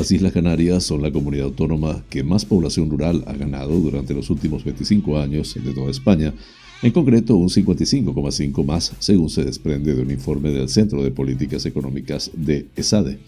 Las 0.01 0.11
Islas 0.11 0.31
Canarias 0.31 0.83
son 0.83 1.03
la 1.03 1.11
comunidad 1.11 1.45
autónoma 1.45 2.03
que 2.09 2.23
más 2.23 2.43
población 2.43 2.89
rural 2.89 3.23
ha 3.27 3.33
ganado 3.33 3.79
durante 3.79 4.15
los 4.15 4.31
últimos 4.31 4.63
25 4.63 5.19
años 5.19 5.53
de 5.53 5.73
toda 5.73 5.91
España, 5.91 6.33
en 6.81 6.91
concreto 6.91 7.35
un 7.35 7.49
55,5 7.49 8.65
más 8.65 8.93
según 8.97 9.29
se 9.29 9.43
desprende 9.43 9.93
de 9.93 10.01
un 10.01 10.09
informe 10.09 10.49
del 10.49 10.69
Centro 10.69 11.03
de 11.03 11.11
Políticas 11.11 11.67
Económicas 11.67 12.31
de 12.33 12.65
ESADE. 12.75 13.19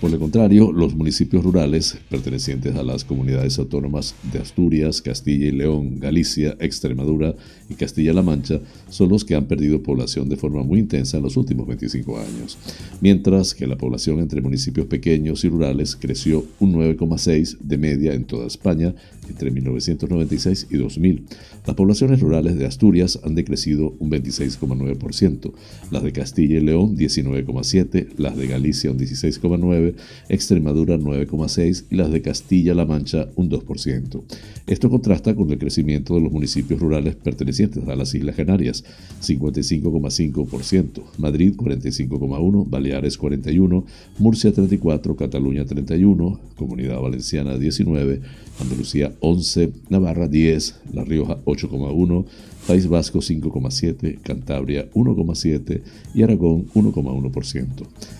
Por 0.00 0.10
el 0.12 0.18
contrario, 0.18 0.72
los 0.72 0.94
municipios 0.94 1.42
rurales 1.42 1.96
pertenecientes 2.10 2.76
a 2.76 2.82
las 2.82 3.02
comunidades 3.02 3.58
autónomas 3.58 4.14
de 4.30 4.40
Asturias, 4.40 5.00
Castilla 5.00 5.46
y 5.46 5.52
León, 5.52 5.98
Galicia, 5.98 6.54
Extremadura 6.60 7.34
y 7.70 7.74
Castilla-La 7.74 8.20
Mancha 8.20 8.60
son 8.90 9.08
los 9.08 9.24
que 9.24 9.34
han 9.34 9.46
perdido 9.46 9.82
población 9.82 10.28
de 10.28 10.36
forma 10.36 10.62
muy 10.62 10.80
intensa 10.80 11.16
en 11.16 11.22
los 11.22 11.38
últimos 11.38 11.66
25 11.66 12.18
años, 12.18 12.58
mientras 13.00 13.54
que 13.54 13.66
la 13.66 13.78
población 13.78 14.20
entre 14.20 14.42
municipios 14.42 14.86
pequeños 14.86 15.44
y 15.44 15.48
rurales 15.48 15.96
creció 15.96 16.44
un 16.60 16.74
9,6 16.74 17.58
de 17.60 17.78
media 17.78 18.12
en 18.12 18.26
toda 18.26 18.46
España 18.46 18.94
entre 19.30 19.50
1996 19.50 20.66
y 20.70 20.76
2000. 20.76 21.24
Las 21.66 21.74
poblaciones 21.74 22.20
rurales 22.20 22.56
de 22.56 22.66
Asturias 22.66 23.18
han 23.24 23.34
decrecido 23.34 23.94
un 23.98 24.10
26,9%, 24.10 25.52
las 25.90 26.02
de 26.02 26.12
Castilla 26.12 26.58
y 26.58 26.60
León 26.60 26.96
19,7%, 26.96 28.18
las 28.18 28.36
de 28.36 28.46
Galicia 28.46 28.90
un 28.90 28.98
16,9%, 28.98 29.85
Extremadura 30.28 30.96
9,6% 30.98 31.84
y 31.90 31.96
las 31.96 32.10
de 32.10 32.22
Castilla-La 32.22 32.84
Mancha 32.84 33.28
un 33.36 33.50
2%. 33.50 34.22
Esto 34.66 34.90
contrasta 34.90 35.34
con 35.34 35.50
el 35.50 35.58
crecimiento 35.58 36.14
de 36.14 36.20
los 36.20 36.32
municipios 36.32 36.80
rurales 36.80 37.14
pertenecientes 37.14 37.86
a 37.86 37.94
las 37.94 38.14
Islas 38.14 38.36
Canarias, 38.36 38.84
55,5%, 39.22 41.02
Madrid 41.18 41.54
45,1%, 41.56 42.68
Baleares 42.68 43.18
41%, 43.20 43.84
Murcia 44.18 44.52
34%, 44.52 45.16
Cataluña 45.16 45.64
31%, 45.64 46.38
Comunidad 46.56 47.00
Valenciana 47.00 47.56
19%, 47.56 48.20
Andalucía 48.60 49.12
11, 49.20 49.70
Navarra 49.90 50.28
10, 50.28 50.80
La 50.94 51.04
Rioja 51.04 51.38
8,1, 51.44 52.24
País 52.66 52.88
Vasco 52.88 53.20
5,7, 53.20 54.18
Cantabria 54.22 54.90
1,7 54.92 55.82
y 56.14 56.22
Aragón 56.22 56.66
1,1%. 56.74 57.66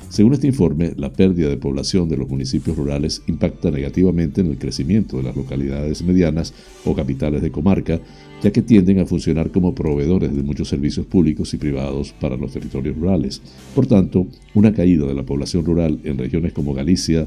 Según 0.09 0.35
este 0.35 0.47
informe, 0.47 0.93
la 0.97 1.13
pérdida 1.13 1.49
de 1.49 1.57
población 1.57 2.09
de 2.09 2.17
los 2.17 2.29
municipios 2.29 2.77
rurales 2.77 3.23
impacta 3.27 3.71
negativamente 3.71 4.41
en 4.41 4.47
el 4.47 4.59
crecimiento 4.59 5.17
de 5.17 5.25
las 5.25 5.37
localidades 5.37 6.03
medianas 6.03 6.55
o 6.85 6.95
capitales 6.95 7.43
de 7.43 7.51
comarca, 7.51 8.01
ya 8.43 8.53
que 8.53 8.63
tienden 8.63 9.01
a 9.01 9.07
funcionar 9.07 9.51
como 9.51 9.75
proveedores 9.75 10.35
de 10.35 10.43
muchos 10.43 10.69
servicios 10.69 11.07
públicos 11.07 11.53
y 11.53 11.57
privados 11.57 12.15
para 12.21 12.37
los 12.37 12.53
territorios 12.53 12.97
rurales. 12.97 13.43
Por 13.75 13.87
tanto, 13.87 14.27
una 14.55 14.73
caída 14.73 15.07
de 15.07 15.15
la 15.15 15.25
población 15.25 15.65
rural 15.65 15.99
en 16.05 16.19
regiones 16.19 16.53
como 16.53 16.73
Galicia, 16.73 17.27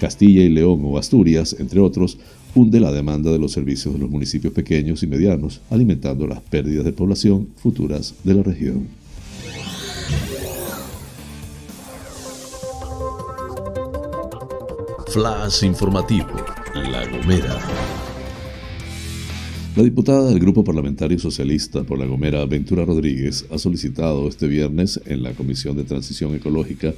Castilla 0.00 0.42
y 0.42 0.48
León 0.48 0.80
o 0.84 0.98
Asturias, 0.98 1.56
entre 1.58 1.80
otros, 1.80 2.18
hunde 2.54 2.80
la 2.80 2.92
demanda 2.92 3.30
de 3.30 3.38
los 3.38 3.52
servicios 3.52 3.94
de 3.94 4.00
los 4.00 4.10
municipios 4.10 4.52
pequeños 4.52 5.02
y 5.02 5.06
medianos, 5.06 5.60
alimentando 5.70 6.26
las 6.26 6.40
pérdidas 6.40 6.84
de 6.84 6.92
población 6.92 7.48
futuras 7.56 8.14
de 8.24 8.34
la 8.34 8.42
región. 8.42 8.88
Flash 15.08 15.64
informativo, 15.64 16.28
La 16.74 17.06
Gomera. 17.06 18.05
La 19.76 19.82
diputada 19.82 20.30
del 20.30 20.38
Grupo 20.38 20.64
Parlamentario 20.64 21.18
Socialista 21.18 21.84
por 21.84 21.98
La 21.98 22.06
Gomera, 22.06 22.46
Ventura 22.46 22.86
Rodríguez, 22.86 23.44
ha 23.50 23.58
solicitado 23.58 24.26
este 24.26 24.46
viernes 24.46 24.98
en 25.04 25.22
la 25.22 25.32
Comisión 25.32 25.76
de 25.76 25.84
Transición 25.84 26.34
Ecológica, 26.34 26.94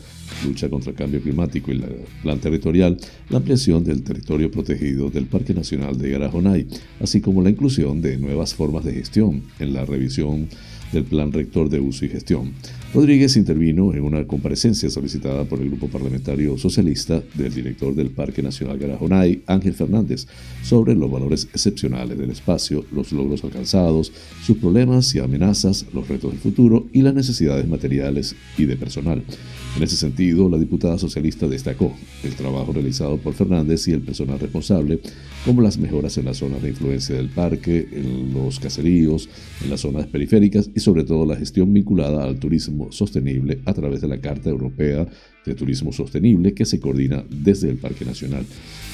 Lucha 0.46 0.68
contra 0.68 0.92
el 0.92 0.96
Cambio 0.96 1.20
Climático 1.20 1.72
y 1.72 1.78
la 1.78 1.88
Plan 2.22 2.38
Territorial 2.38 2.96
la 3.30 3.38
ampliación 3.38 3.82
del 3.82 4.04
territorio 4.04 4.52
protegido 4.52 5.10
del 5.10 5.26
Parque 5.26 5.54
Nacional 5.54 5.98
de 5.98 6.10
Garajonay, 6.10 6.68
así 7.00 7.20
como 7.20 7.42
la 7.42 7.50
inclusión 7.50 8.00
de 8.00 8.16
nuevas 8.16 8.54
formas 8.54 8.84
de 8.84 8.92
gestión 8.92 9.42
en 9.58 9.72
la 9.72 9.84
revisión 9.84 10.48
del 10.92 11.02
Plan 11.02 11.32
Rector 11.32 11.70
de 11.70 11.80
Uso 11.80 12.04
y 12.04 12.10
Gestión. 12.10 12.52
Rodríguez 12.94 13.36
intervino 13.36 13.92
en 13.92 14.02
una 14.02 14.26
comparecencia 14.26 14.88
solicitada 14.88 15.44
por 15.44 15.60
el 15.60 15.68
grupo 15.68 15.88
parlamentario 15.88 16.56
socialista 16.56 17.22
del 17.34 17.52
director 17.52 17.94
del 17.94 18.08
Parque 18.08 18.42
Nacional 18.42 18.78
Garajonay, 18.78 19.42
Ángel 19.46 19.74
Fernández, 19.74 20.26
sobre 20.62 20.94
los 20.94 21.10
valores 21.10 21.48
excepcionales 21.52 22.16
del 22.16 22.30
espacio, 22.30 22.86
los 22.90 23.12
logros 23.12 23.44
alcanzados, 23.44 24.10
sus 24.42 24.56
problemas 24.56 25.14
y 25.14 25.18
amenazas, 25.18 25.84
los 25.92 26.08
retos 26.08 26.30
del 26.30 26.40
futuro 26.40 26.88
y 26.90 27.02
las 27.02 27.12
necesidades 27.12 27.68
materiales 27.68 28.34
y 28.56 28.64
de 28.64 28.76
personal. 28.76 29.22
En 29.76 29.82
ese 29.82 29.96
sentido, 29.96 30.48
la 30.48 30.56
diputada 30.56 30.96
socialista 30.96 31.46
destacó 31.46 31.92
el 32.24 32.34
trabajo 32.36 32.72
realizado 32.72 33.18
por 33.18 33.34
Fernández 33.34 33.86
y 33.86 33.92
el 33.92 34.00
personal 34.00 34.40
responsable, 34.40 35.00
como 35.44 35.60
las 35.60 35.76
mejoras 35.76 36.16
en 36.16 36.24
las 36.24 36.38
zonas 36.38 36.62
de 36.62 36.70
influencia 36.70 37.16
del 37.16 37.28
parque, 37.28 37.86
en 37.92 38.32
los 38.32 38.58
caseríos, 38.58 39.28
en 39.62 39.68
las 39.68 39.82
zonas 39.82 40.06
periféricas 40.06 40.70
y 40.74 40.80
sobre 40.80 41.04
todo 41.04 41.26
la 41.26 41.36
gestión 41.36 41.72
vinculada 41.72 42.24
al 42.24 42.38
turismo 42.38 42.77
sostenible 42.90 43.60
a 43.64 43.74
través 43.74 44.00
de 44.00 44.08
la 44.08 44.20
Carta 44.20 44.50
Europea 44.50 45.06
de 45.44 45.54
Turismo 45.54 45.92
Sostenible 45.92 46.54
que 46.54 46.64
se 46.64 46.80
coordina 46.80 47.24
desde 47.28 47.68
el 47.70 47.76
Parque 47.76 48.04
Nacional. 48.04 48.44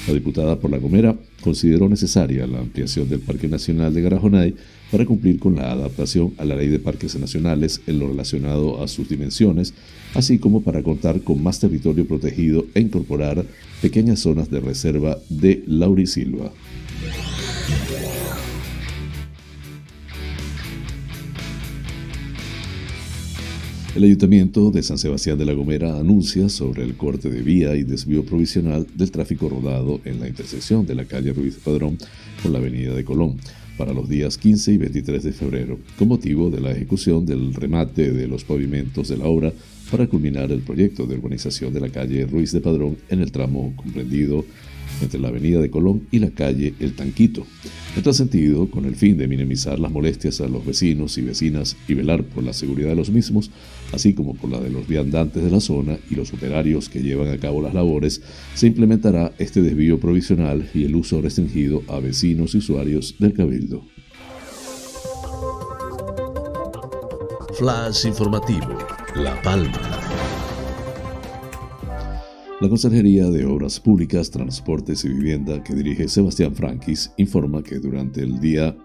La 0.07 0.13
diputada 0.13 0.59
por 0.59 0.71
La 0.71 0.77
Gomera 0.77 1.15
consideró 1.41 1.89
necesaria 1.89 2.47
la 2.47 2.59
ampliación 2.59 3.09
del 3.09 3.19
Parque 3.19 3.47
Nacional 3.47 3.93
de 3.93 4.01
Garajonay 4.01 4.55
para 4.91 5.05
cumplir 5.05 5.39
con 5.39 5.55
la 5.55 5.71
adaptación 5.71 6.33
a 6.37 6.45
la 6.45 6.55
Ley 6.55 6.67
de 6.67 6.79
Parques 6.79 7.15
Nacionales 7.17 7.81
en 7.87 7.99
lo 7.99 8.07
relacionado 8.07 8.83
a 8.83 8.87
sus 8.87 9.09
dimensiones, 9.09 9.73
así 10.13 10.39
como 10.39 10.61
para 10.61 10.83
contar 10.83 11.21
con 11.21 11.41
más 11.43 11.59
territorio 11.59 12.07
protegido 12.07 12.65
e 12.73 12.81
incorporar 12.81 13.45
pequeñas 13.81 14.19
zonas 14.19 14.49
de 14.49 14.59
reserva 14.59 15.17
de 15.29 15.63
Laurisilva. 15.67 16.51
El 23.95 24.03
Ayuntamiento 24.03 24.71
de 24.71 24.83
San 24.83 24.97
Sebastián 24.97 25.37
de 25.37 25.45
la 25.45 25.53
Gomera 25.53 25.97
anuncia 25.97 26.49
sobre 26.49 26.83
el 26.83 26.97
corte 26.97 27.29
de 27.29 27.41
vía 27.41 27.77
y 27.77 27.83
desvío 27.83 28.25
provisional 28.25 28.85
del 28.93 29.09
tráfico 29.09 29.47
rodado 29.47 30.01
en 30.03 30.19
la 30.19 30.27
intersección 30.27 30.85
de 30.85 30.95
la 30.95 31.05
calle 31.05 31.31
Ruiz 31.31 31.55
Padrón 31.63 31.97
con 32.43 32.51
la 32.51 32.59
avenida 32.59 32.93
de 32.93 33.05
Colón 33.05 33.37
para 33.77 33.93
los 33.93 34.09
días 34.09 34.37
15 34.37 34.73
y 34.73 34.77
23 34.77 35.23
de 35.23 35.31
febrero, 35.31 35.79
con 35.97 36.09
motivo 36.09 36.49
de 36.49 36.59
la 36.59 36.71
ejecución 36.71 37.25
del 37.25 37.53
remate 37.53 38.11
de 38.11 38.27
los 38.27 38.43
pavimentos 38.43 39.07
de 39.07 39.15
la 39.15 39.27
obra 39.27 39.53
para 39.89 40.07
culminar 40.07 40.51
el 40.51 40.59
proyecto 40.59 41.07
de 41.07 41.15
urbanización 41.15 41.73
de 41.73 41.79
la 41.79 41.89
calle 41.89 42.25
Ruiz 42.25 42.51
de 42.51 42.59
Padrón 42.59 42.97
en 43.07 43.21
el 43.21 43.31
tramo 43.31 43.71
comprendido 43.77 44.43
entre 45.01 45.19
la 45.19 45.29
avenida 45.29 45.59
de 45.59 45.69
Colón 45.69 46.07
y 46.11 46.19
la 46.19 46.31
calle 46.31 46.73
El 46.79 46.95
Tanquito. 46.95 47.45
En 47.95 48.03
tal 48.03 48.13
sentido, 48.13 48.69
con 48.69 48.85
el 48.85 48.95
fin 48.95 49.17
de 49.17 49.27
minimizar 49.27 49.79
las 49.79 49.91
molestias 49.91 50.41
a 50.41 50.47
los 50.47 50.65
vecinos 50.65 51.17
y 51.17 51.21
vecinas 51.21 51.77
y 51.87 51.93
velar 51.93 52.23
por 52.23 52.43
la 52.43 52.53
seguridad 52.53 52.89
de 52.89 52.95
los 52.95 53.09
mismos, 53.09 53.51
así 53.93 54.13
como 54.13 54.35
por 54.35 54.49
la 54.49 54.59
de 54.59 54.69
los 54.69 54.87
viandantes 54.87 55.43
de 55.43 55.49
la 55.49 55.61
zona 55.61 55.97
y 56.09 56.15
los 56.15 56.33
operarios 56.33 56.89
que 56.89 57.01
llevan 57.01 57.29
a 57.29 57.37
cabo 57.37 57.61
las 57.61 57.73
labores, 57.73 58.21
se 58.53 58.67
implementará 58.67 59.33
este 59.37 59.61
desvío 59.61 59.99
provisional 59.99 60.69
y 60.73 60.83
el 60.83 60.95
uso 60.95 61.21
restringido 61.21 61.83
a 61.87 61.99
vecinos 61.99 62.53
y 62.55 62.57
usuarios 62.57 63.15
del 63.19 63.33
Cabildo. 63.33 63.83
Flash 67.57 68.05
informativo, 68.05 68.77
La 69.15 69.41
Palma. 69.41 70.24
La 72.61 72.69
Consejería 72.69 73.29
de 73.29 73.45
Obras 73.45 73.81
Públicas, 73.81 74.31
Transportes 74.31 75.03
y 75.03 75.09
Vivienda 75.09 75.61
que 75.61 75.75
dirige 75.75 76.07
Sebastián 76.07 76.55
Frankis 76.55 77.11
informa 77.17 77.61
que 77.61 77.79
durante 77.79 78.21
el 78.21 78.39
día 78.39 78.77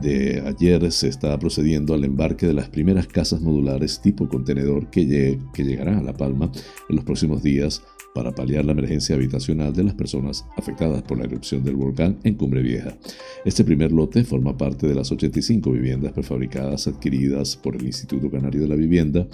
de 0.00 0.40
ayer 0.46 0.92
se 0.92 1.08
está 1.08 1.36
procediendo 1.36 1.92
al 1.92 2.04
embarque 2.04 2.46
de 2.46 2.54
las 2.54 2.68
primeras 2.68 3.08
casas 3.08 3.40
modulares 3.40 4.00
tipo 4.00 4.28
contenedor 4.28 4.90
que, 4.90 5.40
que 5.52 5.64
llegarán 5.64 5.98
a 5.98 6.02
La 6.02 6.12
Palma 6.12 6.52
en 6.88 6.96
los 6.96 7.04
próximos 7.04 7.42
días 7.42 7.82
para 8.14 8.32
paliar 8.32 8.64
la 8.64 8.72
emergencia 8.72 9.14
habitacional 9.14 9.72
de 9.72 9.84
las 9.84 9.94
personas 9.94 10.44
afectadas 10.56 11.02
por 11.02 11.18
la 11.18 11.24
erupción 11.24 11.62
del 11.62 11.76
volcán 11.76 12.18
en 12.24 12.34
Cumbre 12.34 12.62
Vieja. 12.62 12.96
Este 13.44 13.64
primer 13.64 13.92
lote 13.92 14.24
forma 14.24 14.56
parte 14.56 14.86
de 14.86 14.94
las 14.94 15.12
85 15.12 15.70
viviendas 15.70 16.12
prefabricadas 16.12 16.86
adquiridas 16.86 17.56
por 17.56 17.76
el 17.76 17.86
Instituto 17.86 18.30
Canario 18.30 18.62
de 18.62 18.68
la 18.68 18.74
Vivienda 18.74 19.26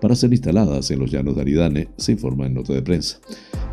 para 0.00 0.16
ser 0.16 0.32
instaladas 0.32 0.90
en 0.90 0.98
los 0.98 1.10
llanos 1.10 1.36
de 1.36 1.42
Aridane, 1.42 1.88
se 1.96 2.12
informa 2.12 2.46
en 2.46 2.54
nota 2.54 2.72
de 2.72 2.82
prensa. 2.82 3.20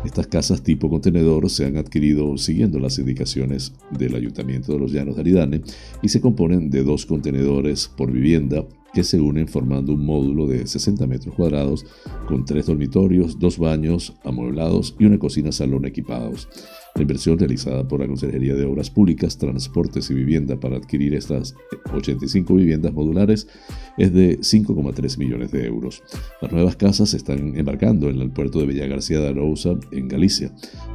Estas 0.04 0.26
casas 0.26 0.62
tipo 0.62 0.90
contenedor 0.90 1.48
se 1.48 1.64
han 1.64 1.76
adquirido 1.76 2.36
siguiendo 2.36 2.78
las 2.78 2.98
indicaciones 2.98 3.72
del 3.90 4.14
Ayuntamiento 4.16 4.72
de 4.72 4.78
los 4.78 4.92
Llanos 4.92 5.16
de 5.16 5.20
Aridane 5.22 5.62
y 6.02 6.08
se 6.08 6.20
componen 6.20 6.70
de 6.70 6.82
dos 6.82 7.06
contenedores 7.06 7.88
por 7.88 8.10
vivienda 8.10 8.64
que 8.92 9.04
se 9.04 9.20
unen 9.20 9.48
formando 9.48 9.92
un 9.92 10.04
módulo 10.04 10.46
de 10.46 10.66
60 10.66 11.06
metros 11.06 11.34
cuadrados 11.34 11.86
con 12.26 12.44
tres 12.44 12.66
dormitorios, 12.66 13.38
dos 13.38 13.58
baños 13.58 14.14
amueblados 14.24 14.94
y 14.98 15.06
una 15.06 15.18
cocina-salón 15.18 15.84
equipados. 15.84 16.48
La 16.94 17.02
inversión 17.02 17.38
realizada 17.38 17.88
por 17.88 18.00
la 18.00 18.06
Consejería 18.06 18.54
de 18.54 18.66
Obras 18.66 18.90
Públicas, 18.90 19.38
Transportes 19.38 20.10
y 20.10 20.14
Vivienda 20.14 20.60
para 20.60 20.76
adquirir 20.76 21.14
estas 21.14 21.54
85 21.90 22.54
viviendas 22.54 22.92
modulares 22.92 23.48
es 23.96 24.12
de 24.12 24.38
5,3 24.40 25.18
millones 25.18 25.52
de 25.52 25.64
euros. 25.66 26.02
Las 26.42 26.52
nuevas 26.52 26.76
casas 26.76 27.10
se 27.10 27.16
están 27.16 27.56
embarcando 27.56 28.10
en 28.10 28.20
el 28.20 28.30
puerto 28.30 28.58
de 28.60 28.66
Villa 28.66 28.86
García 28.86 29.20
de 29.20 29.28
Arousa, 29.28 29.74
en 29.90 30.08
Galicia, 30.08 30.52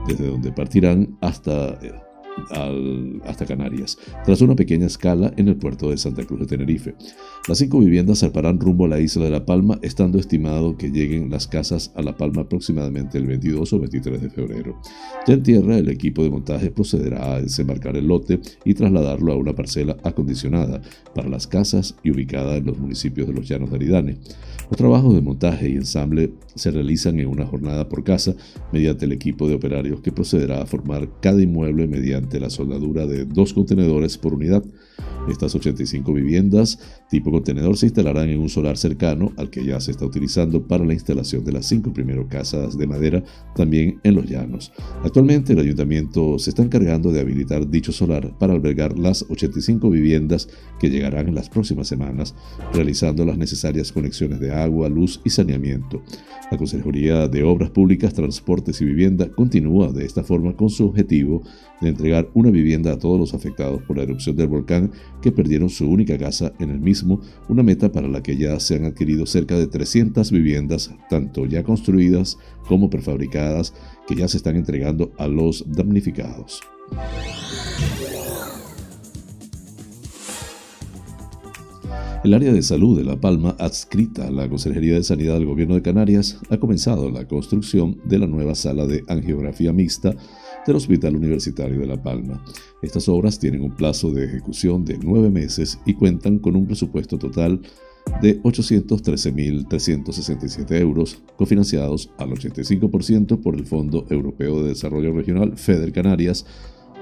desde 0.07 0.27
donde 0.27 0.51
partirán 0.51 1.17
hasta 1.19 1.79
hasta 3.25 3.45
Canarias, 3.45 3.97
tras 4.25 4.41
una 4.41 4.55
pequeña 4.55 4.87
escala 4.87 5.33
en 5.37 5.47
el 5.47 5.57
puerto 5.57 5.89
de 5.89 5.97
Santa 5.97 6.25
Cruz 6.25 6.41
de 6.41 6.45
Tenerife. 6.45 6.95
Las 7.47 7.57
cinco 7.57 7.79
viviendas 7.79 8.19
zarparán 8.19 8.59
rumbo 8.59 8.85
a 8.85 8.89
la 8.89 8.99
isla 8.99 9.25
de 9.25 9.31
La 9.31 9.45
Palma, 9.45 9.79
estando 9.81 10.19
estimado 10.19 10.77
que 10.77 10.89
lleguen 10.89 11.29
las 11.29 11.47
casas 11.47 11.91
a 11.95 12.01
La 12.01 12.15
Palma 12.15 12.41
aproximadamente 12.41 13.17
el 13.17 13.27
22 13.27 13.73
o 13.73 13.79
23 13.79 14.21
de 14.21 14.29
febrero. 14.29 14.79
Ya 15.27 15.33
en 15.33 15.43
tierra, 15.43 15.77
el 15.77 15.89
equipo 15.89 16.23
de 16.23 16.29
montaje 16.29 16.71
procederá 16.71 17.35
a 17.35 17.41
desembarcar 17.41 17.95
el 17.95 18.07
lote 18.07 18.39
y 18.65 18.73
trasladarlo 18.73 19.33
a 19.33 19.37
una 19.37 19.53
parcela 19.53 19.97
acondicionada 20.03 20.81
para 21.15 21.29
las 21.29 21.47
casas 21.47 21.95
y 22.03 22.11
ubicada 22.11 22.57
en 22.57 22.65
los 22.65 22.77
municipios 22.77 23.27
de 23.27 23.33
los 23.33 23.47
Llanos 23.47 23.69
de 23.69 23.77
Aridane. 23.77 24.17
Los 24.69 24.77
trabajos 24.77 25.15
de 25.15 25.21
montaje 25.21 25.69
y 25.69 25.75
ensamble 25.75 26.33
se 26.55 26.71
realizan 26.71 27.19
en 27.19 27.27
una 27.27 27.45
jornada 27.45 27.87
por 27.87 28.03
casa 28.03 28.35
mediante 28.73 29.05
el 29.05 29.13
equipo 29.13 29.47
de 29.47 29.55
operarios 29.55 30.01
que 30.01 30.11
procederá 30.11 30.61
a 30.61 30.65
formar 30.65 31.09
cada 31.21 31.41
inmueble 31.41 31.87
mediante 31.87 32.26
la 32.39 32.49
soldadura 32.49 33.05
de 33.07 33.25
dos 33.25 33.53
contenedores 33.53 34.17
por 34.17 34.33
unidad. 34.33 34.63
Estas 35.29 35.55
85 35.55 36.13
viviendas 36.13 36.79
tipo 37.09 37.31
contenedor 37.31 37.77
se 37.77 37.87
instalarán 37.87 38.29
en 38.29 38.39
un 38.39 38.49
solar 38.49 38.77
cercano 38.77 39.31
al 39.37 39.49
que 39.49 39.65
ya 39.65 39.79
se 39.79 39.91
está 39.91 40.05
utilizando 40.05 40.67
para 40.67 40.85
la 40.85 40.93
instalación 40.93 41.43
de 41.43 41.51
las 41.51 41.65
cinco 41.65 41.91
primeras 41.91 42.27
casas 42.29 42.77
de 42.77 42.87
madera 42.87 43.23
también 43.55 43.99
en 44.03 44.15
los 44.15 44.25
llanos. 44.25 44.71
Actualmente 45.03 45.53
el 45.53 45.59
ayuntamiento 45.59 46.39
se 46.39 46.49
está 46.49 46.63
encargando 46.63 47.11
de 47.11 47.19
habilitar 47.19 47.69
dicho 47.69 47.91
solar 47.91 48.37
para 48.37 48.53
albergar 48.53 48.97
las 48.97 49.25
85 49.29 49.89
viviendas 49.89 50.49
que 50.79 50.89
llegarán 50.89 51.27
en 51.27 51.35
las 51.35 51.49
próximas 51.49 51.87
semanas, 51.87 52.35
realizando 52.73 53.25
las 53.25 53.37
necesarias 53.37 53.91
conexiones 53.91 54.39
de 54.39 54.53
agua, 54.53 54.89
luz 54.89 55.21
y 55.23 55.29
saneamiento. 55.29 56.01
La 56.51 56.57
Consejería 56.57 57.27
de 57.27 57.43
Obras 57.43 57.69
Públicas, 57.71 58.13
Transportes 58.13 58.81
y 58.81 58.85
Vivienda 58.85 59.29
continúa 59.29 59.91
de 59.91 60.05
esta 60.05 60.23
forma 60.23 60.55
con 60.55 60.69
su 60.69 60.87
objetivo 60.87 61.43
de 61.81 61.89
entregar 61.89 62.29
una 62.33 62.51
vivienda 62.51 62.93
a 62.93 62.99
todos 62.99 63.19
los 63.19 63.33
afectados 63.33 63.81
por 63.83 63.97
la 63.97 64.03
erupción 64.03 64.35
del 64.35 64.47
volcán 64.47 64.91
que 65.21 65.31
perdieron 65.31 65.69
su 65.69 65.89
única 65.89 66.17
casa 66.17 66.53
en 66.59 66.69
el 66.69 66.79
mismo, 66.79 67.21
una 67.47 67.63
meta 67.63 67.91
para 67.91 68.07
la 68.07 68.23
que 68.23 68.37
ya 68.37 68.59
se 68.59 68.75
han 68.75 68.85
adquirido 68.85 69.25
cerca 69.25 69.57
de 69.57 69.67
300 69.67 70.31
viviendas, 70.31 70.93
tanto 71.09 71.45
ya 71.45 71.63
construidas 71.63 72.37
como 72.67 72.89
prefabricadas, 72.89 73.73
que 74.07 74.15
ya 74.15 74.27
se 74.27 74.37
están 74.37 74.55
entregando 74.55 75.11
a 75.17 75.27
los 75.27 75.65
damnificados. 75.67 76.61
El 82.23 82.33
área 82.33 82.51
de 82.51 82.61
salud 82.61 82.97
de 82.97 83.05
La 83.05 83.21
Palma, 83.21 83.55
adscrita 83.59 84.27
a 84.27 84.31
la 84.31 84.49
Consejería 84.49 84.95
de 84.95 85.03
Sanidad 85.03 85.35
del 85.35 85.45
Gobierno 85.45 85.75
de 85.75 85.81
Canarias, 85.81 86.39
ha 86.49 86.57
comenzado 86.57 87.09
la 87.09 87.27
construcción 87.27 88.01
de 88.05 88.19
la 88.19 88.27
nueva 88.27 88.55
sala 88.55 88.85
de 88.85 89.03
angiografía 89.07 89.71
mixta 89.71 90.15
del 90.67 90.77
Hospital 90.77 91.15
Universitario 91.15 91.79
de 91.79 91.87
La 91.87 91.99
Palma. 92.01 92.43
Estas 92.81 93.09
obras 93.09 93.37
tienen 93.39 93.63
un 93.63 93.75
plazo 93.75 94.11
de 94.11 94.25
ejecución 94.25 94.85
de 94.85 94.97
nueve 94.97 95.29
meses 95.29 95.79
y 95.85 95.95
cuentan 95.95 96.39
con 96.39 96.55
un 96.55 96.65
presupuesto 96.67 97.17
total 97.17 97.59
de 98.21 98.41
813.367 98.43 100.79
euros, 100.79 101.21
cofinanciados 101.35 102.09
al 102.17 102.29
85% 102.31 103.41
por 103.41 103.55
el 103.55 103.65
Fondo 103.65 104.05
Europeo 104.09 104.63
de 104.63 104.69
Desarrollo 104.69 105.11
Regional 105.13 105.57
FEDER 105.57 105.91
Canarias 105.91 106.45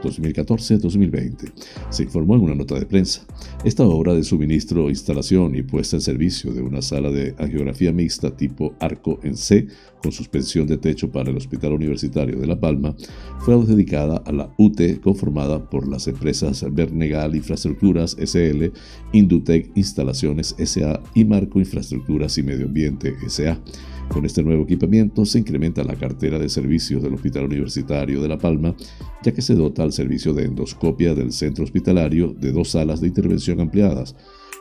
2014-2020, 0.03 1.51
se 1.89 2.03
informó 2.03 2.36
en 2.36 2.41
una 2.41 2.55
nota 2.55 2.77
de 2.77 2.86
prensa. 2.86 3.25
Esta 3.63 3.84
obra 3.84 4.13
de 4.13 4.23
suministro, 4.23 4.89
instalación 4.89 5.55
y 5.55 5.63
puesta 5.63 5.95
en 5.95 6.01
servicio 6.01 6.53
de 6.53 6.62
una 6.62 6.81
sala 6.81 7.12
de 7.12 7.36
angiografía 7.38 7.91
mixta 7.91 8.36
tipo 8.36 8.75
arco 8.79 9.19
en 9.23 9.36
C 9.36 9.67
con 10.01 10.12
suspensión 10.12 10.67
de 10.67 10.77
techo 10.77 11.12
para 11.12 11.31
el 11.31 11.38
Hospital 11.38 11.73
Universitario 11.73 12.38
de 12.38 12.45
La 12.45 12.60
Palma 12.60 12.95
fue 13.39 13.55
dedicada 13.65 14.17
a 14.25 14.31
la 14.31 14.53
UT 14.58 14.79
conformada 15.01 15.69
por 15.69 15.88
las 15.88 16.08
empresas 16.08 16.63
Bernegal 16.71 17.36
Infraestructuras 17.36 18.15
SL, 18.19 18.65
Indutec 19.13 19.71
Instalaciones 19.75 20.55
SA 20.63 21.01
y 21.15 21.25
Marco 21.25 21.60
Infraestructuras 21.60 22.38
y 22.38 22.43
Medio 22.43 22.67
Ambiente 22.67 23.15
SA. 23.27 23.60
Con 24.09 24.25
este 24.25 24.43
nuevo 24.43 24.63
equipamiento 24.63 25.25
se 25.25 25.39
incrementa 25.39 25.83
la 25.83 25.95
cartera 25.95 26.39
de 26.39 26.49
servicios 26.49 27.03
del 27.03 27.13
Hospital 27.13 27.45
Universitario 27.45 28.21
de 28.21 28.27
La 28.27 28.37
Palma, 28.37 28.75
ya 29.23 29.33
que 29.33 29.41
se 29.41 29.55
dota 29.55 29.83
al 29.83 29.91
servicio 29.91 30.33
de 30.33 30.45
endoscopia 30.45 31.13
del 31.13 31.31
centro 31.31 31.63
hospitalario 31.63 32.33
de 32.33 32.51
dos 32.51 32.71
salas 32.71 33.01
de 33.01 33.07
intervención 33.07 33.59
ampliadas, 33.59 34.15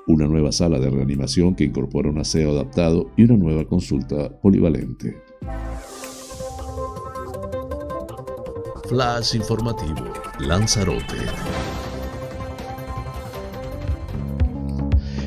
una 0.07 0.27
nueva 0.27 0.53
sala 0.53 0.79
de 0.79 0.91
reanimación 0.91 1.55
que 1.55 1.65
incorpora 1.65 2.11
un 2.11 2.19
aseo 2.19 2.51
adaptado 2.51 3.11
y 3.17 3.25
una 3.25 3.37
nueva 3.37 3.65
consulta 3.67 4.31
polivalente. 4.41 5.17
Flash 8.89 9.35
informativo, 9.35 10.13
Lanzarote. 10.41 11.74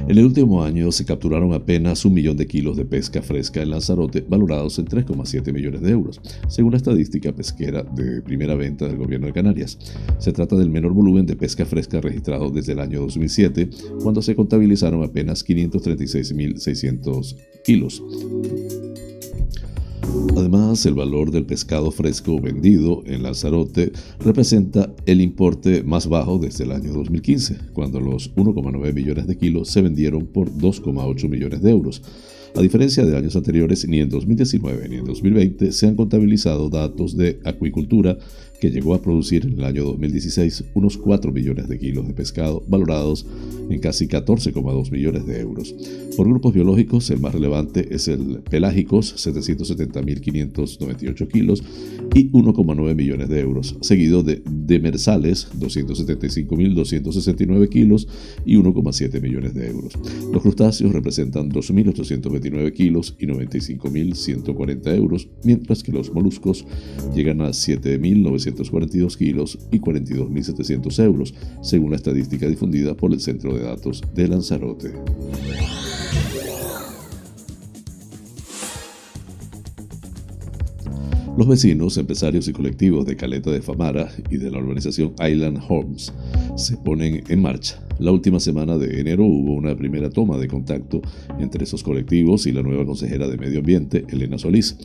En 0.07 0.17
el 0.17 0.23
último 0.23 0.63
año 0.63 0.89
se 0.93 1.03
capturaron 1.03 1.53
apenas 1.53 2.05
un 2.05 2.13
millón 2.13 2.37
de 2.37 2.47
kilos 2.47 2.77
de 2.77 2.85
pesca 2.85 3.21
fresca 3.21 3.61
en 3.61 3.71
Lanzarote, 3.71 4.23
valorados 4.25 4.79
en 4.79 4.85
3,7 4.85 5.51
millones 5.51 5.81
de 5.81 5.91
euros, 5.91 6.21
según 6.47 6.71
la 6.71 6.77
estadística 6.77 7.33
pesquera 7.33 7.83
de 7.83 8.21
primera 8.21 8.55
venta 8.55 8.87
del 8.87 8.95
gobierno 8.95 9.27
de 9.27 9.33
Canarias. 9.33 9.77
Se 10.17 10.31
trata 10.31 10.55
del 10.55 10.69
menor 10.69 10.93
volumen 10.93 11.25
de 11.25 11.35
pesca 11.35 11.65
fresca 11.65 11.99
registrado 11.99 12.49
desde 12.49 12.71
el 12.71 12.79
año 12.79 13.01
2007, 13.01 13.69
cuando 14.01 14.21
se 14.21 14.33
contabilizaron 14.33 15.03
apenas 15.03 15.45
536.600 15.45 17.35
kilos. 17.65 18.01
Además, 20.35 20.85
el 20.85 20.93
valor 20.93 21.31
del 21.31 21.45
pescado 21.45 21.91
fresco 21.91 22.39
vendido 22.39 23.03
en 23.05 23.23
Lanzarote 23.23 23.91
representa 24.19 24.93
el 25.05 25.21
importe 25.21 25.83
más 25.83 26.07
bajo 26.07 26.37
desde 26.37 26.63
el 26.63 26.71
año 26.71 26.93
2015, 26.93 27.57
cuando 27.73 27.99
los 27.99 28.33
1,9 28.35 28.93
millones 28.93 29.27
de 29.27 29.37
kilos 29.37 29.69
se 29.69 29.81
vendieron 29.81 30.27
por 30.27 30.51
2,8 30.51 31.29
millones 31.29 31.61
de 31.61 31.71
euros. 31.71 32.01
A 32.55 32.61
diferencia 32.61 33.05
de 33.05 33.15
años 33.15 33.35
anteriores, 33.35 33.87
ni 33.87 33.99
en 33.99 34.09
2019 34.09 34.89
ni 34.89 34.95
en 34.95 35.05
2020 35.05 35.71
se 35.71 35.87
han 35.87 35.95
contabilizado 35.95 36.69
datos 36.69 37.15
de 37.15 37.39
acuicultura 37.43 38.17
que 38.59 38.71
llegó 38.71 38.93
a 38.93 39.01
producir 39.01 39.45
en 39.45 39.53
el 39.53 39.63
año 39.63 39.85
2016 39.85 40.65
unos 40.73 40.97
4 40.97 41.31
millones 41.31 41.67
de 41.67 41.77
kilos 41.77 42.07
de 42.07 42.13
pescado, 42.13 42.63
valorados 42.67 43.25
en 43.69 43.79
casi 43.79 44.07
14,2 44.07 44.91
millones 44.91 45.25
de 45.25 45.39
euros. 45.39 45.73
Por 46.15 46.27
grupos 46.27 46.53
biológicos, 46.53 47.09
el 47.11 47.19
más 47.19 47.33
relevante 47.33 47.93
es 47.93 48.07
el 48.07 48.39
pelágicos, 48.49 49.13
770.598 49.27 51.27
kilos 51.27 51.61
y 52.15 52.31
1,9 52.31 52.95
millones 52.95 53.27
de 53.29 53.39
euros, 53.39 53.75
seguido 53.81 54.23
de 54.23 54.41
demersales, 54.45 55.49
275.269 55.59 57.69
kilos 57.69 58.07
y 58.45 58.55
1,7 58.55 59.21
millones 59.21 59.53
de 59.53 59.67
euros. 59.67 59.93
Los 60.31 60.41
crustáceos 60.41 60.93
representan 60.93 61.51
2.829 61.51 62.71
kilos 62.73 63.15
y 63.19 63.27
95.140 63.27 64.95
euros, 64.95 65.27
mientras 65.43 65.83
que 65.83 65.91
los 65.91 66.13
moluscos 66.13 66.65
llegan 67.13 67.41
a 67.41 67.49
7.900 67.49 68.46
242 68.55 69.17
kilos 69.17 69.59
y 69.71 69.79
42.700 69.79 71.03
euros, 71.03 71.33
según 71.61 71.91
la 71.91 71.97
estadística 71.97 72.47
difundida 72.47 72.95
por 72.95 73.13
el 73.13 73.19
Centro 73.19 73.55
de 73.55 73.63
Datos 73.63 74.03
de 74.13 74.27
Lanzarote. 74.27 74.93
Los 81.37 81.47
vecinos, 81.47 81.95
empresarios 81.97 82.47
y 82.47 82.53
colectivos 82.53 83.05
de 83.05 83.15
Caleta 83.15 83.51
de 83.51 83.61
Famara 83.61 84.09
y 84.31 84.37
de 84.37 84.49
la 84.49 84.57
urbanización 84.57 85.13
Island 85.19 85.59
Homes 85.69 86.11
se 86.57 86.75
ponen 86.77 87.23
en 87.29 87.41
marcha 87.41 87.87
la 87.99 88.11
última 88.11 88.39
semana 88.39 88.77
de 88.77 88.99
enero 88.99 89.25
hubo 89.25 89.55
una 89.55 89.75
primera 89.75 90.11
toma 90.11 90.37
de 90.37 90.47
contacto 90.47 91.01
entre 91.39 91.63
esos 91.63 91.81
colectivos 91.81 92.45
y 92.45 92.51
la 92.51 92.61
nueva 92.61 92.85
consejera 92.85 93.27
de 93.27 93.37
Medio 93.37 93.59
Ambiente, 93.59 94.05
Elena 94.09 94.37
Solís. 94.37 94.77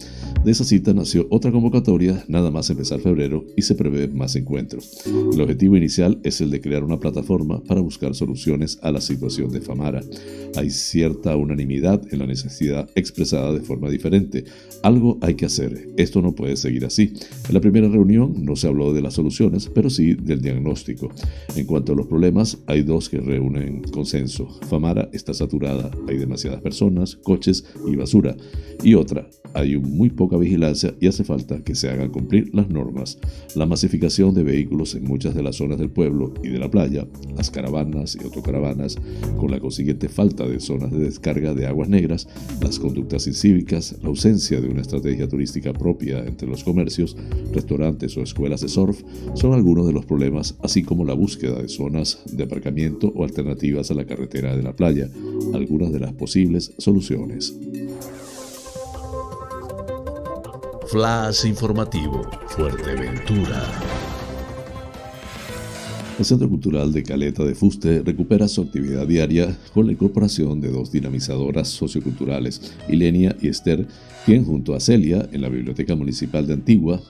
De 0.42 0.50
esa 0.50 0.64
cita 0.64 0.94
nació 0.94 1.26
otra 1.30 1.52
convocatoria, 1.52 2.24
nada 2.28 2.50
más 2.50 2.70
empezar 2.70 3.00
febrero, 3.00 3.44
y 3.54 3.62
se 3.62 3.74
prevé 3.74 4.08
más 4.08 4.34
encuentros. 4.34 5.02
El 5.06 5.40
objetivo 5.40 5.76
inicial 5.76 6.20
es 6.24 6.40
el 6.40 6.50
de 6.50 6.62
crear 6.62 6.84
una 6.84 6.98
plataforma 6.98 7.62
para 7.62 7.82
buscar 7.82 8.14
soluciones 8.14 8.78
a 8.82 8.90
la 8.90 9.00
situación 9.00 9.50
de 9.50 9.60
Famara. 9.60 10.00
Hay 10.56 10.70
cierta 10.70 11.36
unanimidad 11.36 12.02
en 12.10 12.18
la 12.18 12.26
necesidad 12.26 12.88
expresada 12.94 13.52
de 13.52 13.60
forma 13.60 13.90
diferente. 13.90 14.44
Algo 14.82 15.18
hay 15.20 15.34
que 15.34 15.46
hacer. 15.46 15.90
Esto 15.96 16.22
no 16.22 16.34
puede 16.34 16.56
seguir 16.56 16.84
así. 16.86 17.12
En 17.48 17.54
la 17.54 17.60
primera 17.60 17.88
reunión 17.88 18.44
no 18.44 18.56
se 18.56 18.68
habló 18.68 18.94
de 18.94 19.02
las 19.02 19.14
soluciones, 19.14 19.70
pero 19.72 19.90
sí 19.90 20.14
del 20.14 20.40
diagnóstico. 20.40 21.10
Cuanto 21.66 21.92
a 21.92 21.96
los 21.96 22.06
problemas, 22.06 22.58
hay 22.66 22.82
dos 22.82 23.08
que 23.08 23.18
reúnen 23.18 23.82
consenso. 23.82 24.48
Famara 24.68 25.08
está 25.12 25.34
saturada, 25.34 25.90
hay 26.08 26.18
demasiadas 26.18 26.60
personas, 26.60 27.16
coches 27.16 27.64
y 27.86 27.96
basura. 27.96 28.36
Y 28.82 28.94
otra, 28.94 29.28
hay 29.54 29.76
muy 29.76 30.10
poca 30.10 30.36
vigilancia 30.36 30.94
y 31.00 31.06
hace 31.06 31.24
falta 31.24 31.62
que 31.62 31.74
se 31.74 31.90
hagan 31.90 32.10
cumplir 32.10 32.54
las 32.54 32.68
normas. 32.68 33.18
La 33.54 33.66
masificación 33.66 34.34
de 34.34 34.42
vehículos 34.42 34.94
en 34.94 35.04
muchas 35.04 35.34
de 35.34 35.42
las 35.42 35.56
zonas 35.56 35.78
del 35.78 35.90
pueblo 35.90 36.32
y 36.42 36.48
de 36.48 36.58
la 36.58 36.70
playa, 36.70 37.06
las 37.36 37.50
caravanas 37.50 38.16
y 38.20 38.24
autocaravanas, 38.24 38.96
con 39.38 39.50
la 39.50 39.60
consiguiente 39.60 40.08
falta 40.08 40.46
de 40.46 40.60
zonas 40.60 40.90
de 40.92 40.98
descarga 40.98 41.54
de 41.54 41.66
aguas 41.66 41.88
negras, 41.88 42.28
las 42.60 42.78
conductas 42.78 43.26
incívicas, 43.26 43.96
la 44.02 44.08
ausencia 44.08 44.60
de 44.60 44.68
una 44.68 44.82
estrategia 44.82 45.28
turística 45.28 45.72
propia 45.72 46.24
entre 46.24 46.48
los 46.48 46.64
comercios, 46.64 47.16
restaurantes 47.52 48.16
o 48.16 48.22
escuelas 48.22 48.60
de 48.60 48.68
surf, 48.68 49.02
son 49.34 49.52
algunos 49.52 49.86
de 49.86 49.92
los 49.92 50.06
problemas, 50.06 50.56
así 50.62 50.82
como 50.82 51.04
la 51.04 51.14
búsqueda 51.14 51.60
de 51.60 51.68
zonas 51.68 52.22
de 52.32 52.44
aparcamiento 52.44 53.12
o 53.14 53.24
alternativas 53.24 53.90
a 53.90 53.94
la 53.94 54.04
carretera 54.04 54.56
de 54.56 54.62
la 54.62 54.74
playa, 54.74 55.08
algunas 55.54 55.92
de 55.92 56.00
las 56.00 56.12
posibles 56.12 56.72
soluciones. 56.78 57.54
Flash 60.92 61.46
informativo, 61.46 62.20
Fuerteventura. 62.48 63.62
El 66.18 66.24
Centro 66.26 66.50
Cultural 66.50 66.92
de 66.92 67.02
Caleta 67.02 67.44
de 67.44 67.54
Fuste 67.54 68.02
recupera 68.04 68.46
su 68.46 68.60
actividad 68.60 69.06
diaria 69.06 69.56
con 69.72 69.86
la 69.86 69.92
incorporación 69.92 70.60
de 70.60 70.68
dos 70.68 70.92
dinamizadoras 70.92 71.68
socioculturales, 71.68 72.74
Ilenia 72.90 73.34
y 73.40 73.48
Esther, 73.48 73.88
quien 74.26 74.44
junto 74.44 74.74
a 74.74 74.80
Celia 74.80 75.26
en 75.32 75.40
la 75.40 75.48
Biblioteca 75.48 75.96
Municipal 75.96 76.46
de 76.46 76.52
Antigua, 76.52 77.00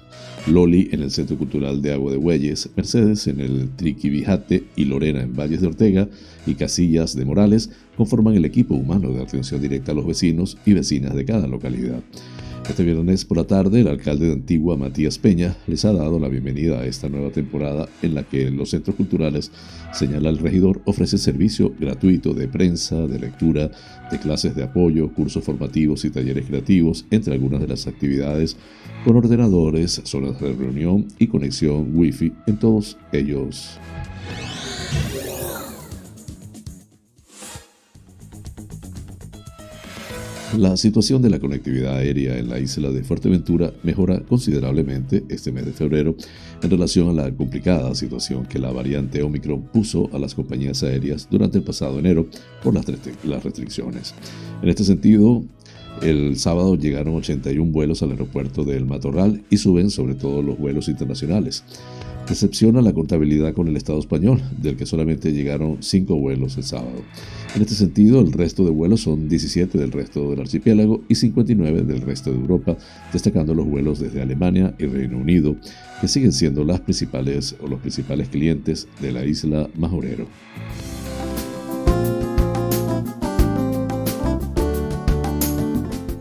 Loli 0.46 0.88
en 0.92 1.02
el 1.02 1.10
Centro 1.10 1.36
Cultural 1.36 1.82
de 1.82 1.92
Agua 1.92 2.12
de 2.12 2.18
Bueyes, 2.18 2.70
Mercedes 2.76 3.26
en 3.26 3.40
el 3.40 3.68
Triquibijate 3.74 4.62
y 4.76 4.84
Lorena 4.84 5.22
en 5.22 5.34
Valles 5.34 5.60
de 5.60 5.66
Ortega 5.66 6.08
y 6.46 6.54
Casillas 6.54 7.16
de 7.16 7.24
Morales 7.24 7.70
conforman 7.96 8.36
el 8.36 8.44
equipo 8.44 8.76
humano 8.76 9.10
de 9.10 9.20
atención 9.20 9.60
directa 9.60 9.90
a 9.90 9.96
los 9.96 10.06
vecinos 10.06 10.56
y 10.64 10.72
vecinas 10.72 11.16
de 11.16 11.24
cada 11.24 11.48
localidad. 11.48 12.00
Este 12.68 12.84
viernes 12.84 13.24
por 13.24 13.36
la 13.36 13.44
tarde, 13.44 13.80
el 13.80 13.88
alcalde 13.88 14.28
de 14.28 14.32
Antigua, 14.32 14.76
Matías 14.76 15.18
Peña, 15.18 15.56
les 15.66 15.84
ha 15.84 15.92
dado 15.92 16.18
la 16.18 16.28
bienvenida 16.28 16.78
a 16.80 16.86
esta 16.86 17.08
nueva 17.08 17.30
temporada 17.30 17.88
en 18.02 18.14
la 18.14 18.22
que 18.22 18.50
los 18.50 18.70
centros 18.70 18.96
culturales, 18.96 19.50
señala 19.92 20.30
el 20.30 20.38
regidor, 20.38 20.80
ofrece 20.86 21.18
servicio 21.18 21.74
gratuito 21.78 22.32
de 22.32 22.48
prensa, 22.48 23.06
de 23.06 23.18
lectura, 23.18 23.70
de 24.10 24.18
clases 24.18 24.54
de 24.54 24.62
apoyo, 24.62 25.12
cursos 25.12 25.44
formativos 25.44 26.04
y 26.04 26.10
talleres 26.10 26.46
creativos, 26.46 27.04
entre 27.10 27.34
algunas 27.34 27.60
de 27.60 27.68
las 27.68 27.86
actividades, 27.86 28.56
con 29.04 29.16
ordenadores, 29.16 30.00
zonas 30.04 30.40
de 30.40 30.52
reunión 30.52 31.06
y 31.18 31.26
conexión 31.26 31.90
Wi-Fi 31.92 32.32
en 32.46 32.58
todos 32.58 32.96
ellos. 33.12 33.78
La 40.56 40.76
situación 40.76 41.22
de 41.22 41.30
la 41.30 41.38
conectividad 41.38 41.96
aérea 41.96 42.36
en 42.36 42.50
la 42.50 42.60
isla 42.60 42.90
de 42.90 43.02
Fuerteventura 43.02 43.72
mejora 43.82 44.20
considerablemente 44.20 45.24
este 45.30 45.50
mes 45.50 45.64
de 45.64 45.72
febrero 45.72 46.14
en 46.62 46.70
relación 46.70 47.08
a 47.08 47.12
la 47.14 47.34
complicada 47.34 47.94
situación 47.94 48.44
que 48.44 48.58
la 48.58 48.70
variante 48.70 49.22
Omicron 49.22 49.62
puso 49.62 50.10
a 50.12 50.18
las 50.18 50.34
compañías 50.34 50.82
aéreas 50.82 51.26
durante 51.30 51.56
el 51.56 51.64
pasado 51.64 51.98
enero 51.98 52.26
por 52.62 52.74
las, 52.74 52.84
restricciones. 53.42 54.14
En 54.62 54.68
este 54.68 54.84
sentido, 54.84 55.42
El 56.00 56.36
sábado 56.38 56.74
llegaron 56.74 57.14
81 57.14 57.70
vuelos 57.70 58.02
al 58.02 58.10
aeropuerto 58.10 58.64
del 58.64 58.86
Matorral 58.86 59.42
y 59.50 59.58
suben 59.58 59.90
sobre 59.90 60.14
todo 60.14 60.42
los 60.42 60.58
vuelos 60.58 60.88
internacionales. 60.88 61.64
Decepciona 62.28 62.80
la 62.80 62.92
contabilidad 62.92 63.52
con 63.52 63.68
el 63.68 63.76
Estado 63.76 63.98
español, 63.98 64.40
del 64.56 64.76
que 64.76 64.86
solamente 64.86 65.32
llegaron 65.32 65.78
5 65.80 66.16
vuelos 66.16 66.56
el 66.56 66.62
sábado. 66.62 67.02
En 67.54 67.60
este 67.60 67.74
sentido, 67.74 68.20
el 68.20 68.32
resto 68.32 68.64
de 68.64 68.70
vuelos 68.70 69.02
son 69.02 69.28
17 69.28 69.76
del 69.76 69.92
resto 69.92 70.30
del 70.30 70.40
archipiélago 70.40 71.02
y 71.08 71.16
59 71.16 71.82
del 71.82 72.00
resto 72.00 72.30
de 72.30 72.38
Europa, 72.38 72.76
destacando 73.12 73.54
los 73.54 73.66
vuelos 73.66 74.00
desde 74.00 74.22
Alemania 74.22 74.74
y 74.78 74.86
Reino 74.86 75.18
Unido, 75.18 75.56
que 76.00 76.08
siguen 76.08 76.32
siendo 76.32 76.64
las 76.64 76.80
principales 76.80 77.54
o 77.60 77.66
los 77.66 77.80
principales 77.80 78.28
clientes 78.28 78.88
de 79.00 79.12
la 79.12 79.26
isla 79.26 79.68
Majorero. 79.76 80.26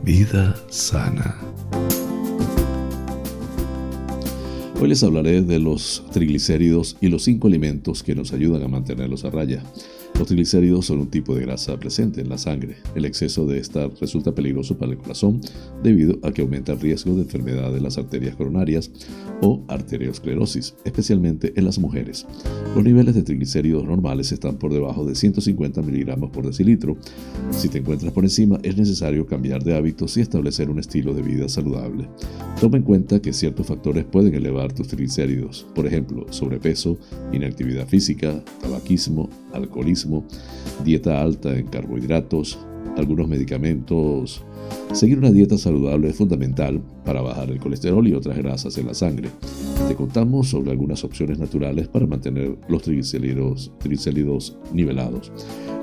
Vida 0.04 0.56
sana. 0.70 1.38
Hoy 4.82 4.90
les 4.90 5.04
hablaré 5.04 5.44
de 5.44 5.60
los 5.60 6.04
triglicéridos 6.12 6.98
y 7.02 7.10
los 7.10 7.26
cinco 7.26 7.48
alimentos 7.48 8.02
que 8.02 8.16
nos 8.16 8.34
ayudan 8.34 8.64
a 8.64 8.68
mantenerlos 8.68 9.26
a 9.26 9.30
raya. 9.30 9.62
Los 10.22 10.28
triglicéridos 10.28 10.86
son 10.86 11.00
un 11.00 11.08
tipo 11.08 11.34
de 11.34 11.42
grasa 11.42 11.80
presente 11.80 12.22
en 12.22 12.30
la 12.30 12.38
sangre. 12.38 12.76
El 12.94 13.06
exceso 13.06 13.48
de 13.48 13.58
esta 13.58 13.88
resulta 14.00 14.36
peligroso 14.36 14.78
para 14.78 14.92
el 14.92 15.00
corazón 15.00 15.42
debido 15.82 16.20
a 16.22 16.32
que 16.32 16.44
aumenta 16.44 16.74
el 16.74 16.80
riesgo 16.80 17.16
de 17.16 17.24
enfermedad 17.24 17.74
de 17.74 17.82
las 17.82 17.98
arterias 17.98 18.36
coronarias 18.36 18.92
o 19.42 19.64
arteriosclerosis, 19.68 20.76
especialmente 20.86 21.54
en 21.56 21.66
las 21.66 21.80
mujeres. 21.80 22.28
Los 22.76 22.84
niveles 22.84 23.16
de 23.16 23.24
triglicéridos 23.24 23.84
normales 23.84 24.32
están 24.32 24.58
por 24.58 24.72
debajo 24.72 25.06
de 25.06 25.16
150 25.16 25.82
miligramos 25.82 26.30
por 26.30 26.46
decilitro. 26.46 26.98
Si 27.50 27.68
te 27.70 27.80
encuentras 27.80 28.14
por 28.14 28.24
encima, 28.24 28.60
es 28.62 28.78
necesario 28.78 29.26
cambiar 29.26 29.64
de 29.64 29.76
hábitos 29.76 30.18
y 30.18 30.22
establecer 30.22 30.70
un 30.70 30.78
estilo 30.78 31.16
de 31.16 31.24
vida 31.24 31.50
saludable. 31.50 32.08
Toma 32.60 32.78
en 32.78 32.84
cuenta 32.84 33.20
que 33.24 33.34
ciertos 33.34 33.66
factores 33.66 34.06
pueden 34.06 34.36
elevar 34.36 34.72
tus 34.72 34.88
triglicéridos, 34.88 35.66
por 35.74 35.88
ejemplo, 35.88 36.28
sobrepeso, 36.30 37.00
inactividad 37.34 37.88
física, 37.88 38.44
tabaquismo, 38.62 39.28
alcoholismo, 39.52 40.11
dieta 40.84 41.22
alta 41.22 41.58
en 41.58 41.68
carbohidratos, 41.68 42.60
algunos 42.98 43.28
medicamentos. 43.28 44.44
Seguir 44.94 45.18
una 45.20 45.32
dieta 45.32 45.58
saludable 45.58 46.10
es 46.10 46.16
fundamental 46.16 46.82
para 47.06 47.22
bajar 47.22 47.50
el 47.50 47.60
colesterol 47.60 48.08
y 48.08 48.14
otras 48.14 48.38
grasas 48.38 48.78
en 48.78 48.88
la 48.88 48.94
sangre. 48.94 49.30
Te 49.88 49.96
contamos 49.96 50.50
sobre 50.50 50.72
algunas 50.72 51.04
opciones 51.04 51.40
naturales 51.40 51.88
para 51.88 52.08
mantener 52.08 52.58
los 52.68 52.82
triglicéridos, 52.82 53.72
triglicéridos 53.80 54.58
nivelados. 54.74 55.32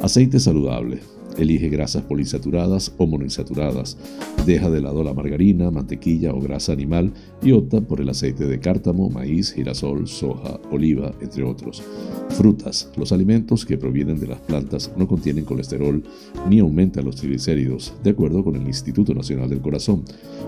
Aceite 0.03 0.39
saludable. 0.39 1.01
Elige 1.39 1.69
grasas 1.69 2.03
poliinsaturadas 2.03 2.93
o 2.99 3.07
monoinsaturadas. 3.07 3.97
Deja 4.45 4.71
de 4.71 4.81
lado 4.81 5.05
la 5.05 5.15
margarina, 5.15 5.71
mantequilla 5.71 6.33
o 6.33 6.41
grasa 6.41 6.73
animal 6.73 7.13
y 7.43 7.53
opta 7.53 7.81
por 7.81 8.01
el 8.01 8.09
aceite 8.09 8.47
de 8.47 8.59
cártamo, 8.59 9.09
maíz, 9.09 9.53
girasol, 9.53 10.09
soja, 10.09 10.59
oliva, 10.73 11.13
entre 11.21 11.45
otros. 11.45 11.83
Frutas. 12.31 12.91
Los 12.97 13.13
alimentos 13.13 13.65
que 13.65 13.79
provienen 13.79 14.19
de 14.19 14.27
las 14.27 14.41
plantas 14.41 14.91
no 14.97 15.07
contienen 15.07 15.45
colesterol 15.45 16.03
ni 16.49 16.59
aumentan 16.59 17.05
los 17.05 17.17
triglicéridos, 17.17 17.95
de 18.03 18.11
acuerdo 18.11 18.43
con 18.43 18.57
el 18.57 18.67
Instituto 18.67 19.15
Nacional 19.15 19.49
del 19.49 19.61
Corazón, 19.61 20.05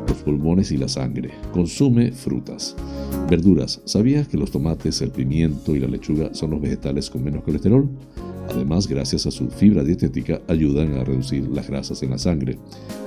los 0.09 0.17
pulmones 0.19 0.73
y 0.73 0.77
la 0.77 0.89
sangre. 0.89 1.31
Consume 1.53 2.13
frutas. 2.13 2.77
Verduras. 3.29 3.81
¿Sabías 3.85 4.29
que 4.29 4.37
los 4.37 4.51
tomates, 4.51 5.01
el 5.03 5.11
pimiento 5.11 5.77
y 5.77 5.81
la 5.81 5.89
lechuga 5.89 6.35
son 6.35 6.51
los 6.51 6.61
vegetales 6.61 7.11
con 7.11 7.23
menos 7.23 7.45
colesterol? 7.45 7.89
Además, 8.51 8.87
gracias 8.89 9.27
a 9.27 9.31
su 9.31 9.49
fibra 9.49 9.85
dietética, 9.85 10.41
ayudan 10.49 10.95
a 10.95 11.05
reducir 11.05 11.49
las 11.49 11.69
grasas 11.69 12.03
en 12.03 12.11
la 12.11 12.19
sangre. 12.19 12.59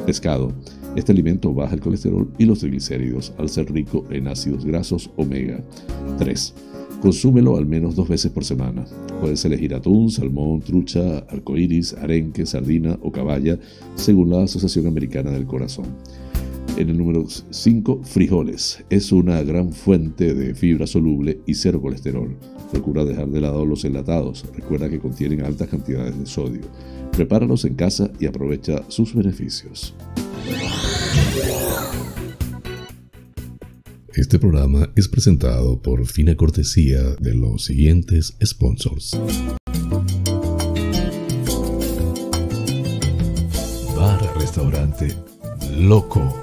Pescado. 0.06 0.54
Este 0.96 1.12
alimento 1.12 1.54
baja 1.54 1.76
el 1.76 1.82
colesterol 1.82 2.30
y 2.38 2.46
los 2.46 2.60
triglicéridos 2.60 3.34
al 3.38 3.50
ser 3.50 3.72
rico 3.72 4.06
en 4.12 4.28
ácidos 4.28 4.64
grasos 4.64 5.10
omega 5.18 5.60
3. 6.20 6.54
Consúmelo 7.02 7.58
al 7.58 7.66
menos 7.66 7.96
dos 7.96 8.08
veces 8.08 8.32
por 8.32 8.46
semana. 8.46 8.86
Puedes 9.20 9.44
elegir 9.44 9.76
atún, 9.76 10.10
salmón, 10.10 10.62
trucha, 10.62 11.18
arcoíris, 11.30 11.94
arenque, 11.96 12.46
sardina 12.46 12.98
o 13.02 13.12
caballa, 13.12 13.60
según 13.96 14.30
la 14.30 14.44
Asociación 14.44 14.88
Americana 14.88 15.32
del 15.32 15.46
Corazón. 15.46 15.86
En 16.76 16.90
el 16.90 16.98
número 16.98 17.26
5, 17.28 18.02
frijoles. 18.04 18.84
Es 18.90 19.12
una 19.12 19.44
gran 19.44 19.72
fuente 19.72 20.34
de 20.34 20.56
fibra 20.56 20.88
soluble 20.88 21.40
y 21.46 21.54
cero 21.54 21.80
colesterol. 21.80 22.36
Procura 22.72 23.06
dejar 23.06 23.30
de 23.30 23.42
lado 23.42 23.64
los 23.64 23.86
enlatados. 23.86 24.44
Recuerda 24.56 24.90
que 24.90 25.00
contienen 25.00 25.46
altas 25.46 25.70
cantidades 25.70 26.18
de 26.18 26.26
sodio. 26.26 26.62
Prepáralos 27.12 27.66
en 27.66 27.76
casa 27.76 28.12
y 28.20 28.26
aprovecha 28.26 28.84
sus 28.88 29.14
beneficios. 29.14 29.94
Este 34.16 34.40
programa 34.40 34.92
es 34.96 35.08
presentado 35.08 35.80
por 35.80 36.06
fina 36.08 36.36
cortesía 36.36 37.02
de 37.20 37.36
los 37.36 37.66
siguientes 37.66 38.36
sponsors. 38.44 39.12
Bar 43.96 44.38
Restaurante 44.40 45.16
Loco, 45.78 46.43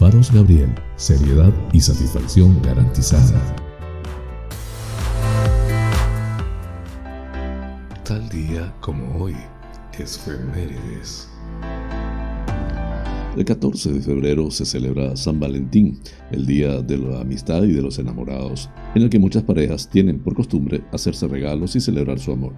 Faros 0.00 0.32
Gabriel, 0.32 0.70
seriedad 0.96 1.52
y 1.74 1.80
satisfacción 1.82 2.62
garantizada. 2.62 3.38
Tal 8.02 8.26
día 8.30 8.74
como 8.80 9.22
hoy, 9.22 9.34
es 9.98 10.18
Femérides. 10.18 11.28
El 13.36 13.44
14 13.44 13.92
de 13.92 14.00
febrero 14.00 14.50
se 14.50 14.64
celebra 14.64 15.14
San 15.16 15.38
Valentín, 15.38 16.00
el 16.30 16.46
día 16.46 16.80
de 16.80 16.96
la 16.96 17.20
amistad 17.20 17.64
y 17.64 17.72
de 17.72 17.82
los 17.82 17.98
enamorados, 17.98 18.70
en 18.94 19.02
el 19.02 19.10
que 19.10 19.18
muchas 19.18 19.42
parejas 19.42 19.90
tienen 19.90 20.18
por 20.20 20.34
costumbre 20.34 20.82
hacerse 20.92 21.28
regalos 21.28 21.76
y 21.76 21.80
celebrar 21.80 22.18
su 22.20 22.32
amor. 22.32 22.54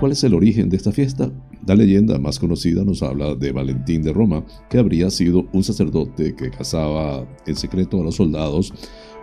¿Cuál 0.00 0.12
es 0.12 0.24
el 0.24 0.32
origen 0.32 0.70
de 0.70 0.78
esta 0.78 0.92
fiesta? 0.92 1.30
La 1.66 1.74
leyenda 1.74 2.18
más 2.18 2.38
conocida 2.38 2.84
nos 2.84 3.02
habla 3.02 3.34
de 3.34 3.52
Valentín 3.52 4.02
de 4.02 4.12
Roma, 4.12 4.44
que 4.70 4.78
habría 4.78 5.10
sido 5.10 5.46
un 5.52 5.62
sacerdote 5.62 6.34
que 6.34 6.50
casaba 6.50 7.26
en 7.46 7.54
secreto 7.54 8.00
a 8.00 8.04
los 8.04 8.16
soldados 8.16 8.72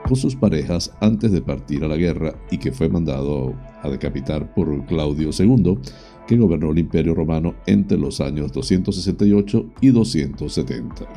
con 0.07 0.15
sus 0.15 0.35
parejas 0.35 0.93
antes 1.01 1.31
de 1.31 1.41
partir 1.41 1.83
a 1.83 1.87
la 1.87 1.97
guerra 1.97 2.35
y 2.51 2.59
que 2.59 2.71
fue 2.71 2.89
mandado 2.89 3.55
a 3.81 3.89
decapitar 3.89 4.53
por 4.53 4.85
Claudio 4.85 5.31
II, 5.37 5.79
que 6.27 6.37
gobernó 6.37 6.71
el 6.71 6.77
Imperio 6.79 7.15
Romano 7.15 7.55
entre 7.65 7.97
los 7.97 8.21
años 8.21 8.51
268 8.51 9.65
y 9.81 9.89
270. 9.89 11.07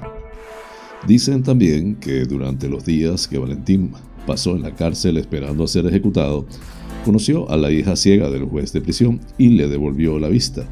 Dicen 1.06 1.42
también 1.42 1.96
que 1.96 2.24
durante 2.24 2.68
los 2.68 2.84
días 2.84 3.28
que 3.28 3.38
Valentín 3.38 3.92
pasó 4.26 4.56
en 4.56 4.62
la 4.62 4.74
cárcel 4.74 5.18
esperando 5.18 5.64
a 5.64 5.68
ser 5.68 5.86
ejecutado, 5.86 6.46
conoció 7.04 7.48
a 7.50 7.56
la 7.56 7.70
hija 7.70 7.94
ciega 7.94 8.30
del 8.30 8.44
juez 8.44 8.72
de 8.72 8.80
prisión 8.80 9.20
y 9.38 9.50
le 9.50 9.68
devolvió 9.68 10.18
la 10.18 10.28
vista. 10.28 10.68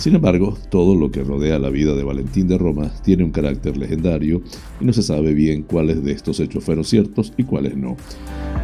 Sin 0.00 0.14
embargo, 0.14 0.56
todo 0.70 0.94
lo 0.96 1.10
que 1.10 1.22
rodea 1.22 1.58
la 1.58 1.68
vida 1.68 1.94
de 1.94 2.02
Valentín 2.02 2.48
de 2.48 2.56
Roma 2.56 2.90
tiene 3.04 3.22
un 3.22 3.32
carácter 3.32 3.76
legendario 3.76 4.40
y 4.80 4.84
no 4.86 4.94
se 4.94 5.02
sabe 5.02 5.34
bien 5.34 5.62
cuáles 5.62 6.02
de 6.02 6.12
estos 6.12 6.40
hechos 6.40 6.64
fueron 6.64 6.84
ciertos 6.84 7.34
y 7.36 7.44
cuáles 7.44 7.76
no. 7.76 7.98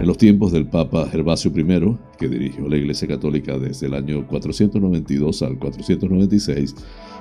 En 0.00 0.06
los 0.06 0.16
tiempos 0.16 0.50
del 0.52 0.66
Papa 0.66 1.06
Gervasio 1.10 1.52
I, 1.54 1.98
que 2.18 2.28
dirigió 2.30 2.66
la 2.70 2.78
Iglesia 2.78 3.06
Católica 3.06 3.58
desde 3.58 3.86
el 3.86 3.92
año 3.92 4.26
492 4.26 5.42
al 5.42 5.58
496, 5.58 6.74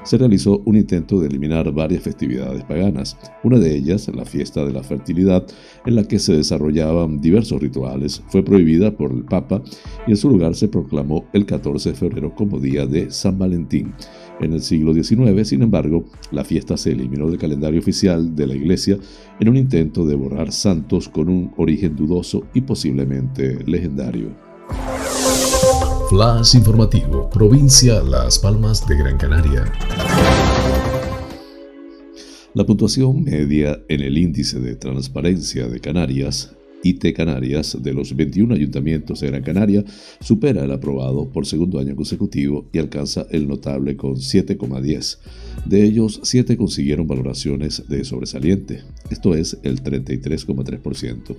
se 0.06 0.18
realizó 0.18 0.62
un 0.66 0.78
intento 0.78 1.20
de 1.20 1.28
eliminar 1.28 1.72
varias 1.74 2.04
festividades 2.04 2.64
paganas, 2.64 3.18
una 3.44 3.60
de 3.60 3.76
ellas, 3.76 4.10
la 4.14 4.24
fiesta 4.24 4.64
de 4.64 4.72
la 4.72 4.84
fertilidad, 4.84 5.46
en 5.86 5.96
la 5.96 6.08
que 6.08 6.20
se 6.20 6.34
desarrollaban 6.34 7.20
diversos 7.20 7.62
rituales, 7.62 8.24
fue 8.28 8.44
prohibida 8.44 8.96
por 8.96 9.12
el 9.12 9.26
Papa 9.26 9.62
y 10.08 10.12
en 10.12 10.18
su 10.18 10.30
lugar 10.30 10.56
se 10.56 10.68
proclamó 10.68 11.26
el 11.34 11.46
14 11.46 11.90
de 11.90 11.96
febrero 11.96 12.34
como 12.36 12.60
día 12.60 12.86
de 12.86 13.12
San 13.12 13.38
Valentín. 13.38 13.94
En 14.40 14.54
el 14.54 14.62
siglo 14.62 14.94
XIX, 14.94 15.48
sin 15.48 15.64
embargo, 15.64 16.06
la 16.32 16.44
fiesta 16.44 16.78
se 16.78 16.92
eliminó 16.92 17.30
del 17.30 17.40
calendario 17.40 17.80
oficial 17.80 18.36
de 18.36 18.48
la 18.48 18.56
Iglesia 18.56 18.98
en 19.40 19.50
un 19.50 19.58
intento 19.58 20.06
de 20.06 20.16
borrar 20.16 20.52
santos 20.52 21.10
con 21.10 21.30
un 21.30 21.52
origen 21.58 21.96
dudoso 21.96 22.44
y 22.54 22.62
posiblemente 22.62 23.64
legendario. 23.66 24.36
Flash 26.10 26.54
informativo, 26.54 27.28
provincia 27.32 28.00
Las 28.04 28.38
Palmas 28.38 28.88
de 28.88 28.96
Gran 28.96 29.18
Canaria. 29.18 29.66
La 32.54 32.64
puntuación 32.64 33.24
media 33.24 33.82
en 33.90 34.02
el 34.02 34.16
índice 34.16 34.60
de 34.60 34.76
transparencia 34.76 35.68
de 35.68 35.80
Canarias 35.80 36.56
IT 36.86 37.14
Canarias 37.16 37.78
de 37.82 37.94
los 37.94 38.16
21 38.16 38.54
ayuntamientos 38.54 39.20
de 39.20 39.28
Gran 39.28 39.42
Canaria 39.42 39.84
supera 40.20 40.64
el 40.64 40.72
aprobado 40.72 41.28
por 41.30 41.48
segundo 41.48 41.80
año 41.80 41.96
consecutivo 41.96 42.68
y 42.72 42.78
alcanza 42.78 43.26
el 43.32 43.48
notable 43.48 43.98
con 43.98 44.16
7,10. 44.16 45.18
De 45.66 45.84
ellos, 45.84 46.20
7 46.24 46.56
consiguieron 46.58 47.08
valoraciones 47.08 47.84
de 47.90 48.04
sobresaliente, 48.04 48.84
esto 49.10 49.34
es 49.34 49.58
el 49.64 49.82
33,3%. 49.82 51.36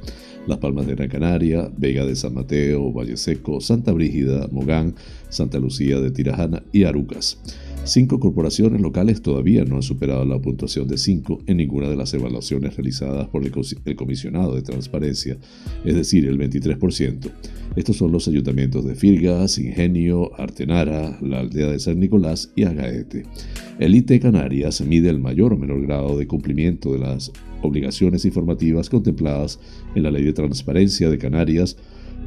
Las 0.48 0.58
Palmas 0.58 0.86
de 0.86 0.94
Gran 0.96 1.08
Canaria, 1.08 1.70
Vega 1.76 2.04
de 2.04 2.16
San 2.16 2.34
Mateo, 2.34 2.92
Valle 2.92 3.16
Seco, 3.16 3.60
Santa 3.60 3.92
Brígida, 3.92 4.48
Mogán, 4.50 4.94
Santa 5.28 5.58
Lucía 5.58 6.00
de 6.00 6.10
Tirajana 6.10 6.62
y 6.72 6.84
Arucas. 6.84 7.38
Cinco 7.86 8.18
corporaciones 8.18 8.80
locales 8.80 9.22
todavía 9.22 9.64
no 9.64 9.76
han 9.76 9.82
superado 9.82 10.24
la 10.24 10.40
puntuación 10.40 10.88
de 10.88 10.98
5 10.98 11.44
en 11.46 11.58
ninguna 11.58 11.88
de 11.88 11.94
las 11.94 12.12
evaluaciones 12.14 12.76
realizadas 12.76 13.28
por 13.28 13.44
el 13.44 13.96
comisionado 13.96 14.56
de 14.56 14.62
transparencia, 14.62 15.38
es 15.84 15.94
decir, 15.94 16.26
el 16.26 16.36
23%. 16.36 17.30
Estos 17.76 17.96
son 17.96 18.10
los 18.10 18.26
ayuntamientos 18.26 18.84
de 18.84 18.96
Firgas, 18.96 19.58
Ingenio, 19.58 20.32
Artenara, 20.36 21.16
la 21.22 21.38
aldea 21.38 21.68
de 21.68 21.78
San 21.78 22.00
Nicolás 22.00 22.50
y 22.56 22.64
Agaete. 22.64 23.22
El 23.78 24.04
Canarias 24.20 24.80
mide 24.80 25.08
el 25.08 25.20
mayor 25.20 25.52
o 25.52 25.56
menor 25.56 25.80
grado 25.82 26.18
de 26.18 26.26
cumplimiento 26.26 26.92
de 26.92 26.98
las 26.98 27.30
obligaciones 27.62 28.24
informativas 28.24 28.90
contempladas 28.90 29.60
en 29.94 30.02
la 30.02 30.10
Ley 30.10 30.24
de 30.24 30.32
Transparencia 30.32 31.08
de 31.08 31.18
Canarias 31.18 31.76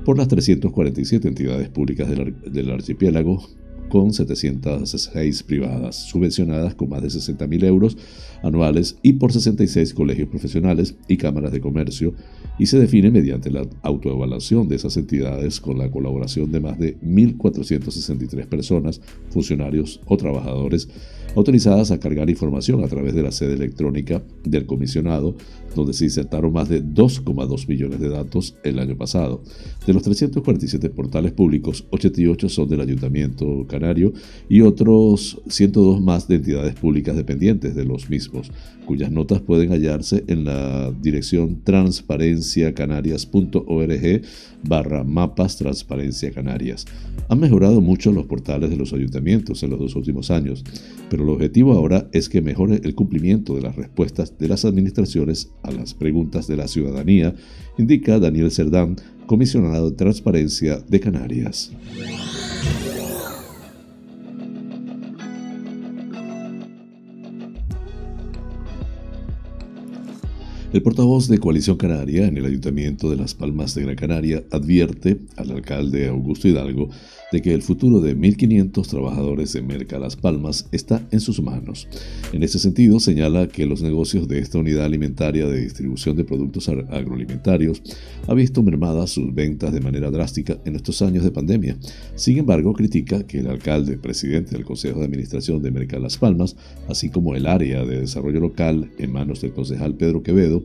por 0.05 0.17
las 0.17 0.29
347 0.29 1.27
entidades 1.27 1.67
públicas 1.67 2.07
del, 2.09 2.71
archipiélago 2.71 3.43
con 3.89 4.13
706 4.13 5.43
privadas, 5.43 5.95
subvencionadas 6.07 6.75
con 6.75 6.89
más 6.89 7.01
de 7.01 7.09
60.000 7.09 7.65
euros 7.65 7.97
anuales 8.41 8.97
y 9.01 9.13
por 9.13 9.33
66 9.33 9.93
colegios 9.93 10.29
profesionales 10.29 10.95
y 11.07 11.17
cámaras 11.17 11.51
de 11.51 11.59
comercio, 11.59 12.13
y 12.57 12.67
se 12.67 12.79
define 12.79 13.11
mediante 13.11 13.51
la 13.51 13.65
autoevaluación 13.81 14.67
de 14.67 14.75
esas 14.75 14.95
entidades 14.97 15.59
con 15.59 15.77
la 15.77 15.91
colaboración 15.91 16.51
de 16.51 16.59
más 16.59 16.79
de 16.79 16.97
1.463 17.01 18.45
personas, 18.47 19.01
funcionarios 19.29 19.99
o 20.05 20.17
trabajadores 20.17 20.87
autorizadas 21.35 21.91
a 21.91 21.99
cargar 21.99 22.29
información 22.29 22.83
a 22.83 22.87
través 22.87 23.13
de 23.13 23.23
la 23.23 23.31
sede 23.31 23.53
electrónica 23.53 24.23
del 24.43 24.65
comisionado, 24.65 25.35
donde 25.79 25.93
se 25.93 26.05
insertaron 26.05 26.53
más 26.53 26.69
de 26.69 26.81
2,2 26.83 27.67
millones 27.67 27.99
de 27.99 28.09
datos 28.09 28.55
el 28.63 28.79
año 28.79 28.97
pasado. 28.97 29.43
De 29.85 29.93
los 29.93 30.01
347 30.03 30.89
portales 30.89 31.31
públicos, 31.31 31.85
88 31.89 32.49
son 32.49 32.67
del 32.69 32.81
Ayuntamiento 32.81 33.65
Canario 33.67 34.13
y 34.47 34.61
otros 34.61 35.41
102 35.47 36.01
más 36.01 36.27
de 36.27 36.35
entidades 36.35 36.75
públicas 36.75 37.15
dependientes 37.15 37.73
de 37.75 37.85
los 37.85 38.09
mismos, 38.09 38.51
cuyas 38.85 39.11
notas 39.11 39.41
pueden 39.41 39.71
hallarse 39.71 40.23
en 40.27 40.45
la 40.45 40.93
dirección 41.01 41.61
transparenciacanarias.org 41.63 44.21
barra 44.63 45.03
mapas 45.03 45.57
Transparencia 45.57 46.31
Canarias. 46.31 46.85
Han 47.27 47.39
mejorado 47.39 47.81
mucho 47.81 48.11
los 48.11 48.25
portales 48.25 48.69
de 48.69 48.77
los 48.77 48.93
ayuntamientos 48.93 49.61
en 49.63 49.69
los 49.69 49.79
dos 49.79 49.95
últimos 49.95 50.31
años, 50.31 50.63
pero 51.09 51.23
el 51.23 51.29
objetivo 51.29 51.73
ahora 51.73 52.09
es 52.11 52.29
que 52.29 52.41
mejore 52.41 52.81
el 52.83 52.95
cumplimiento 52.95 53.55
de 53.55 53.61
las 53.61 53.75
respuestas 53.75 54.37
de 54.37 54.47
las 54.47 54.65
administraciones 54.65 55.51
a 55.63 55.71
las 55.71 55.93
preguntas 55.93 56.47
de 56.47 56.57
la 56.57 56.67
ciudadanía, 56.67 57.35
indica 57.77 58.19
Daniel 58.19 58.51
Cerdán, 58.51 58.95
comisionado 59.27 59.91
de 59.91 59.95
Transparencia 59.95 60.79
de 60.79 60.99
Canarias. 60.99 61.71
El 70.71 70.83
portavoz 70.83 71.27
de 71.27 71.39
Coalición 71.39 71.77
Canaria 71.77 72.27
en 72.27 72.37
el 72.37 72.45
Ayuntamiento 72.45 73.09
de 73.09 73.17
Las 73.17 73.33
Palmas 73.33 73.73
de 73.73 73.81
Gran 73.81 73.95
Canaria 73.95 74.43
advierte 74.51 75.17
al 75.35 75.49
alcalde 75.49 76.07
Augusto 76.07 76.47
Hidalgo 76.47 76.91
de 77.31 77.41
que 77.41 77.53
el 77.53 77.61
futuro 77.61 78.01
de 78.01 78.17
1.500 78.17 78.87
trabajadores 78.87 79.53
de 79.53 79.61
Merca 79.61 79.99
Las 79.99 80.15
Palmas 80.15 80.67
está 80.71 81.07
en 81.11 81.19
sus 81.19 81.41
manos. 81.41 81.87
En 82.33 82.43
ese 82.43 82.59
sentido, 82.59 82.99
señala 82.99 83.47
que 83.47 83.65
los 83.65 83.81
negocios 83.81 84.27
de 84.27 84.39
esta 84.39 84.57
unidad 84.57 84.85
alimentaria 84.85 85.47
de 85.47 85.61
distribución 85.61 86.15
de 86.15 86.23
productos 86.23 86.69
agroalimentarios 86.69 87.81
ha 88.27 88.33
visto 88.33 88.63
mermadas 88.63 89.11
sus 89.11 89.33
ventas 89.33 89.73
de 89.73 89.81
manera 89.81 90.11
drástica 90.11 90.59
en 90.65 90.75
estos 90.75 91.01
años 91.01 91.23
de 91.23 91.31
pandemia. 91.31 91.77
Sin 92.15 92.37
embargo, 92.37 92.73
critica 92.73 93.25
que 93.25 93.39
el 93.39 93.47
alcalde, 93.47 93.97
presidente 93.97 94.51
del 94.51 94.65
Consejo 94.65 94.99
de 94.99 95.05
Administración 95.05 95.61
de 95.61 95.71
Merca 95.71 95.99
Las 95.99 96.17
Palmas, 96.17 96.55
así 96.87 97.09
como 97.09 97.35
el 97.35 97.45
área 97.45 97.85
de 97.85 98.01
desarrollo 98.01 98.39
local 98.39 98.91
en 98.97 99.11
manos 99.11 99.41
del 99.41 99.53
concejal 99.53 99.95
Pedro 99.95 100.23
Quevedo, 100.23 100.63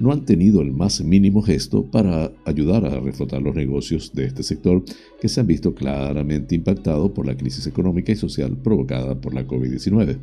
no 0.00 0.12
han 0.12 0.24
tenido 0.24 0.62
el 0.62 0.72
más 0.72 1.00
mínimo 1.02 1.42
gesto 1.42 1.84
para 1.84 2.32
ayudar 2.44 2.84
a 2.86 3.00
reflotar 3.00 3.42
los 3.42 3.54
negocios 3.54 4.12
de 4.12 4.24
este 4.24 4.42
sector 4.42 4.82
que 5.20 5.28
se 5.28 5.40
han 5.40 5.46
visto 5.46 5.74
claramente 5.74 6.54
impactados 6.54 7.10
por 7.12 7.26
la 7.26 7.36
crisis 7.36 7.66
económica 7.66 8.12
y 8.12 8.16
social 8.16 8.56
provocada 8.56 9.20
por 9.20 9.34
la 9.34 9.46
COVID-19. 9.46 10.18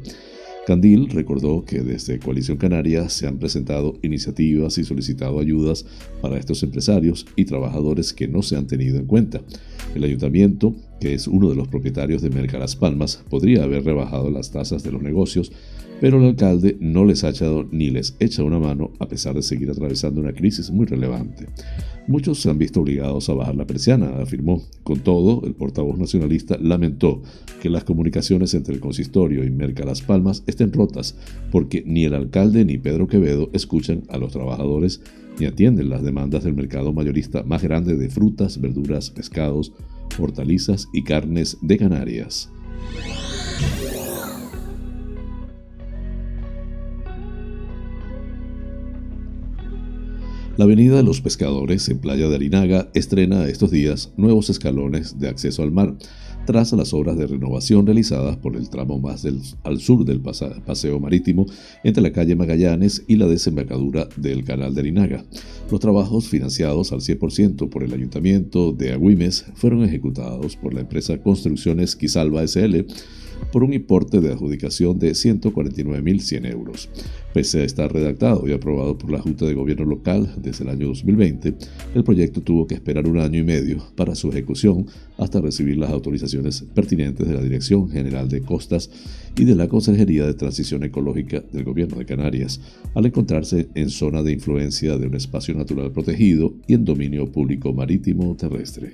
Candil 0.70 1.10
recordó 1.10 1.66
que 1.66 1.80
desde 1.80 2.20
Coalición 2.20 2.58
Canaria 2.58 3.10
se 3.10 3.26
han 3.26 3.39
presentado 3.39 3.98
iniciativas 4.04 4.78
y 4.78 4.84
solicitado 4.84 5.39
ayudas 5.39 5.84
para 6.22 6.38
estos 6.38 6.62
empresarios 6.62 7.26
y 7.36 7.46
trabajadores 7.46 8.14
que 8.14 8.28
no 8.28 8.43
se 8.43 8.56
han 8.56 8.68
tenido 8.68 9.00
en 9.00 9.08
cuenta. 9.08 9.41
El 9.96 10.04
ayuntamiento, 10.04 10.76
que 11.00 11.16
es 11.16 11.28
uno 11.28 11.50
de 11.50 11.56
los 11.56 11.68
propietarios 11.68 12.22
de 12.22 12.30
Merca 12.30 12.60
Las 12.60 12.76
Palmas, 12.76 13.24
podría 13.30 13.64
haber 13.64 13.84
rebajado 13.84 14.30
las 14.30 14.52
tasas 14.52 14.84
de 14.84 14.91
los 14.91 15.02
negocios 15.02 15.52
pero 16.02 16.18
el 16.18 16.26
alcalde 16.26 16.78
no 16.80 17.06
les 17.06 17.24
ha 17.24 17.30
echado 17.30 17.68
ni 17.72 17.89
les 17.89 18.16
echa 18.20 18.43
una 18.43 18.60
mano 18.60 18.91
a 19.00 19.08
pesar 19.08 19.36
de 19.36 19.41
seguir 19.41 19.70
atravesando 19.70 20.22
una 20.22 20.34
crisis 20.34 20.72
muy 20.72 20.86
relevante. 20.86 21.47
Muchos 22.08 22.41
se 22.41 22.50
han 22.50 22.58
visto 22.58 22.82
obligados 22.82 23.30
a 23.30 23.34
bajar 23.34 23.56
la 23.56 23.68
persiana, 23.68 24.20
afirmó. 24.20 24.64
Con 24.84 25.02
todo, 25.02 25.45
el 25.45 25.54
portavoz 25.54 26.00
nacionalista 26.00 26.58
lamentó 26.60 27.22
que 27.62 27.70
las 27.70 27.84
comunicaciones 27.84 28.54
entre 28.56 28.74
el 28.74 28.80
consistorio 28.80 29.43
y 29.43 29.52
Merca 29.52 29.86
Las 29.86 30.02
Palmas 30.02 30.43
estén 30.47 30.74
rotas, 30.74 31.16
porque 31.52 31.84
ni 31.86 32.06
el 32.06 32.16
alcalde 32.16 32.66
ni 32.66 32.78
Pedro 32.78 33.08
Quevedo 33.08 33.50
escuchan 33.54 34.04
a 34.10 34.18
los 34.18 34.32
trabajadores 34.32 35.02
ni 35.39 35.45
atienden 35.45 35.89
las 35.89 36.04
demandas 36.04 36.43
del 36.43 36.56
mercado 36.56 36.93
mayorista 36.93 37.43
más 37.43 37.62
grande 37.62 37.95
de 37.95 38.10
frutas, 38.10 38.60
verduras, 38.60 39.12
pescados, 39.12 39.72
hortalizas 40.18 40.88
y 40.93 41.04
carnes 41.04 41.58
de 41.62 41.78
Canarias. 41.78 42.50
La 50.60 50.66
Avenida 50.66 50.97
de 50.97 51.03
los 51.03 51.22
Pescadores 51.22 51.88
en 51.88 51.99
Playa 51.99 52.28
de 52.28 52.36
Arinaga 52.36 52.89
estrena 52.93 53.47
estos 53.47 53.72
días 53.72 54.12
nuevos 54.18 54.49
escalones 54.49 55.18
de 55.18 55.30
acceso 55.30 55.64
al 55.64 55.72
mar, 55.72 55.95
tras 56.45 56.74
las 56.74 56.93
obras 56.93 57.18
de 57.18 57.28
renovación 57.28 57.86
realizadas 57.86 58.36
por 58.36 58.57
el 58.57 58.70
tramo 58.70 58.99
más 58.99 59.26
al 59.64 59.80
sur 59.80 60.03
del 60.03 60.20
paseo 60.20 60.99
marítimo 60.99 61.45
entre 61.86 62.03
la 62.03 62.12
calle 62.12 62.36
Magallanes 62.36 63.05
y 63.07 63.16
la 63.16 63.28
desembocadura 63.28 64.10
del 64.18 64.43
canal 64.43 64.74
de 64.76 64.82
Arinaga. 64.82 65.24
Los 65.72 65.80
trabajos 65.80 66.28
financiados 66.28 66.91
al 66.91 66.99
100% 66.99 67.70
por 67.70 67.82
el 67.82 67.93
ayuntamiento 67.93 68.74
de 68.74 68.91
Agüimes 68.91 69.45
fueron 69.55 69.86
ejecutados 69.86 70.57
por 70.57 70.74
la 70.74 70.82
empresa 70.82 71.24
Construcciones 71.24 71.95
Quisalba 71.95 72.45
SL 72.45 72.86
por 73.52 73.64
un 73.64 73.74
importe 73.74 74.22
de 74.22 74.32
adjudicación 74.32 75.00
de 75.00 75.12
149.100 75.12 76.52
euros. 76.52 76.90
Pese 77.34 77.62
a 77.62 77.64
estar 77.64 77.94
redactado 77.94 78.48
y 78.48 78.54
aprobado 78.54 78.98
por 78.98 79.12
la 79.12 79.22
Junta 79.22 79.46
de 79.46 79.54
Gobierno 79.54 79.86
Local 79.86 80.34
desde 80.38 80.64
el 80.64 80.72
año 80.72 80.88
2020, 80.88 81.54
el 81.94 82.04
proyecto 82.04 82.42
tuvo 82.42 82.66
que 82.66 82.76
esperar 82.76 83.08
un 83.08 83.20
año 83.20 83.40
y 83.40 83.44
medio 83.44 83.84
para 83.96 84.16
su 84.16 84.30
ejecución 84.30 84.88
hasta 85.18 85.40
recibir 85.40 85.78
las 85.78 85.92
autorizaciones 85.92 86.66
pertinentes 86.74 87.28
de 87.28 87.34
la 87.34 87.42
Dirección 87.42 87.90
General 87.90 88.28
de 88.28 88.42
Costas 88.42 88.90
y 89.38 89.46
de 89.46 89.56
la 89.56 89.68
Consejería 89.68 90.26
de 90.26 90.34
Transición 90.34 90.84
Ecológica 90.84 91.44
del 91.52 91.64
Gobierno 91.64 91.98
de 91.98 92.06
Canarias, 92.06 92.60
al 92.96 93.06
encontrarse 93.06 93.70
en 93.76 93.90
zona 93.90 94.24
de 94.24 94.34
influencia 94.34 94.98
de 94.98 95.08
un 95.08 95.16
espacio 95.16 95.54
natural 95.54 95.92
protegido 95.92 96.56
y 96.68 96.74
en 96.74 96.86
dominio 96.86 97.32
público 97.32 97.74
marítimo 97.74 98.36
terrestre. 98.36 98.94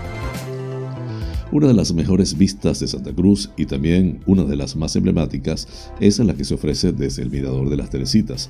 Una 1.53 1.67
de 1.67 1.73
las 1.73 1.93
mejores 1.93 2.37
vistas 2.37 2.79
de 2.79 2.87
Santa 2.87 3.11
Cruz 3.11 3.49
y 3.57 3.65
también 3.65 4.21
una 4.25 4.45
de 4.45 4.55
las 4.55 4.77
más 4.77 4.95
emblemáticas 4.95 5.67
es 5.99 6.17
la 6.19 6.33
que 6.33 6.45
se 6.45 6.53
ofrece 6.53 6.93
desde 6.93 7.23
el 7.23 7.29
Mirador 7.29 7.69
de 7.69 7.75
las 7.75 7.89
Teresitas. 7.89 8.49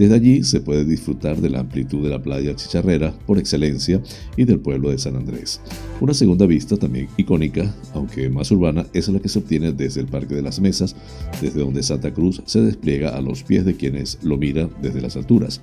Desde 0.00 0.16
allí 0.16 0.42
se 0.42 0.60
puede 0.60 0.84
disfrutar 0.84 1.40
de 1.40 1.48
la 1.48 1.60
amplitud 1.60 2.02
de 2.02 2.10
la 2.10 2.20
playa 2.20 2.56
Chicharrera 2.56 3.14
por 3.24 3.38
excelencia 3.38 4.02
y 4.36 4.46
del 4.46 4.58
pueblo 4.58 4.90
de 4.90 4.98
San 4.98 5.14
Andrés. 5.14 5.60
Una 6.00 6.12
segunda 6.12 6.46
vista 6.46 6.76
también 6.76 7.08
icónica, 7.16 7.72
aunque 7.94 8.28
más 8.28 8.50
urbana, 8.50 8.84
es 8.94 9.08
la 9.08 9.20
que 9.20 9.28
se 9.28 9.38
obtiene 9.38 9.72
desde 9.72 10.00
el 10.00 10.06
Parque 10.08 10.34
de 10.34 10.42
las 10.42 10.58
Mesas, 10.58 10.96
desde 11.40 11.60
donde 11.60 11.84
Santa 11.84 12.12
Cruz 12.12 12.42
se 12.46 12.62
despliega 12.62 13.10
a 13.10 13.20
los 13.20 13.44
pies 13.44 13.64
de 13.64 13.76
quienes 13.76 14.18
lo 14.22 14.38
miran 14.38 14.70
desde 14.82 15.02
las 15.02 15.16
alturas. 15.16 15.60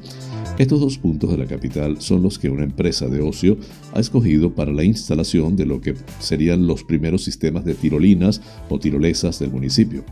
Estos 0.57 0.79
dos 0.79 0.97
puntos 0.97 1.31
de 1.31 1.37
la 1.37 1.47
capital 1.47 1.97
son 1.99 2.23
los 2.23 2.39
que 2.39 2.49
una 2.49 2.63
empresa 2.63 3.07
de 3.07 3.21
ocio 3.21 3.57
ha 3.93 3.99
escogido 3.99 4.55
para 4.55 4.71
la 4.71 4.83
instalación 4.83 5.55
de 5.55 5.65
lo 5.65 5.81
que 5.81 5.95
serían 6.19 6.65
los 6.67 6.76
primeros 6.83 7.23
sistemas 7.23 7.65
de 7.65 7.75
tirolinas 7.75 8.41
o 8.69 8.79
tirolesas 8.79 9.39
del 9.39 9.51
municipio. 9.51 10.03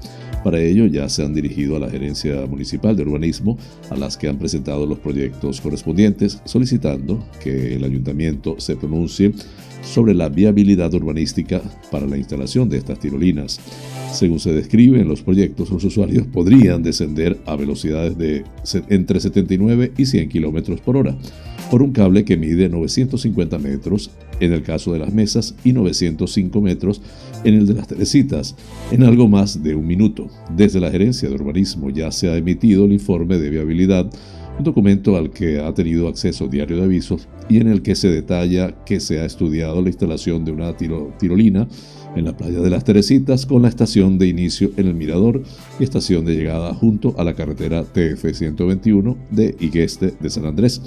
Para 0.43 0.59
ello 0.61 0.86
ya 0.86 1.09
se 1.09 1.24
han 1.24 1.34
dirigido 1.34 1.76
a 1.76 1.80
la 1.80 1.89
Gerencia 1.89 2.45
Municipal 2.47 2.95
de 2.95 3.03
Urbanismo, 3.03 3.57
a 3.89 3.95
las 3.95 4.18
que 4.18 4.28
han 4.28 4.38
presentado 4.38 4.86
los 4.86 4.99
proyectos 4.99 5.61
correspondientes, 5.61 6.41
solicitando 6.45 7.26
que 7.43 7.76
el 7.76 7.84
ayuntamiento 7.84 8.59
se 8.59 8.76
pronuncie 8.76 9.34
sobre 9.82 10.13
la 10.13 10.30
viabilidad 10.30 10.93
urbanística 10.93 11.61
para 11.91 12.07
la 12.07 12.18
instalación 12.18 12.70
de 12.70 12.78
estas 12.78 12.99
tirolinas. 12.99 13.59
Según 14.11 14.39
se 14.39 14.53
describe 14.53 14.99
en 14.99 15.07
los 15.07 15.22
proyectos, 15.22 15.70
los 15.70 15.84
usuarios 15.84 16.26
podrían 16.28 16.84
descender 16.84 17.38
a 17.45 17.55
velocidades 17.55 18.18
de 18.18 18.43
entre 18.89 19.20
79 19.20 19.91
y 19.97 20.05
100 20.05 20.30
km 20.30 20.80
por 20.82 20.97
hora 20.97 21.18
por 21.70 21.82
un 21.82 21.91
cable 21.91 22.26
que 22.26 22.38
mide 22.38 22.70
950 22.70 23.57
metros 23.59 24.11
en 24.39 24.53
el 24.53 24.63
caso 24.63 24.93
de 24.93 24.99
las 24.99 25.13
mesas 25.13 25.55
y 25.63 25.73
905 25.73 26.61
metros 26.61 27.01
en 27.43 27.55
el 27.55 27.67
de 27.67 27.73
las 27.73 27.88
Teresitas, 27.88 28.55
en 28.91 29.03
algo 29.03 29.27
más 29.27 29.61
de 29.63 29.75
un 29.75 29.86
minuto. 29.86 30.27
Desde 30.55 30.79
la 30.79 30.91
Gerencia 30.91 31.29
de 31.29 31.36
Urbanismo 31.36 31.89
ya 31.89 32.11
se 32.11 32.29
ha 32.29 32.38
emitido 32.38 32.86
el 32.86 32.93
informe 32.93 33.38
de 33.38 33.49
viabilidad, 33.49 34.09
un 34.57 34.63
documento 34.63 35.17
al 35.17 35.31
que 35.31 35.59
ha 35.59 35.73
tenido 35.73 36.07
acceso 36.07 36.47
diario 36.47 36.77
de 36.77 36.83
avisos 36.83 37.27
y 37.49 37.57
en 37.57 37.67
el 37.67 37.81
que 37.81 37.95
se 37.95 38.09
detalla 38.09 38.73
que 38.86 38.99
se 38.99 39.19
ha 39.19 39.25
estudiado 39.25 39.81
la 39.81 39.89
instalación 39.89 40.45
de 40.45 40.51
una 40.51 40.75
tirolina 40.75 41.67
en 42.16 42.26
la 42.26 42.36
playa 42.36 42.59
de 42.59 42.70
las 42.70 42.84
Teresitas 42.84 43.45
con 43.45 43.61
la 43.61 43.68
estación 43.68 44.18
de 44.18 44.28
inicio 44.28 44.72
en 44.78 44.88
el 44.88 44.95
Mirador 44.95 45.43
y 45.80 45.84
estación 45.84 46.26
de 46.26 46.36
llegada 46.36 46.74
junto 46.74 47.13
a 47.18 47.24
la 47.24 47.34
carretera 47.34 47.84
TF 47.84 48.34
121 48.34 49.18
de 49.32 49.55
Igueste 49.59 50.13
de 50.20 50.30
San 50.30 50.45
Andrés 50.45 50.82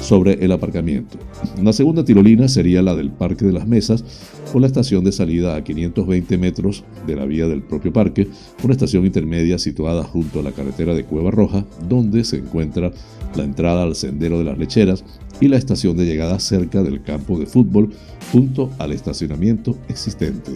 sobre 0.00 0.44
el 0.44 0.52
aparcamiento. 0.52 1.18
La 1.62 1.72
segunda 1.72 2.04
tirolina 2.04 2.48
sería 2.48 2.82
la 2.82 2.94
del 2.94 3.10
Parque 3.10 3.44
de 3.44 3.52
las 3.52 3.66
Mesas 3.66 4.04
con 4.52 4.62
la 4.62 4.66
estación 4.66 5.04
de 5.04 5.12
salida 5.12 5.56
a 5.56 5.64
520 5.64 6.38
metros 6.38 6.84
de 7.06 7.16
la 7.16 7.26
vía 7.26 7.46
del 7.48 7.62
propio 7.62 7.92
parque, 7.92 8.28
una 8.62 8.72
estación 8.72 9.04
intermedia 9.04 9.58
situada 9.58 10.04
junto 10.04 10.40
a 10.40 10.42
la 10.42 10.52
carretera 10.52 10.94
de 10.94 11.04
Cueva 11.04 11.30
Roja, 11.30 11.64
donde 11.88 12.24
se 12.24 12.36
encuentra 12.36 12.92
la 13.36 13.44
entrada 13.44 13.82
al 13.82 13.94
sendero 13.94 14.38
de 14.38 14.44
las 14.44 14.58
lecheras 14.58 15.04
y 15.40 15.48
la 15.48 15.56
estación 15.56 15.96
de 15.96 16.04
llegada 16.04 16.38
cerca 16.40 16.82
del 16.82 17.02
campo 17.02 17.38
de 17.38 17.46
fútbol 17.46 17.90
junto 18.32 18.70
al 18.78 18.92
estacionamiento 18.92 19.76
existente. 19.88 20.52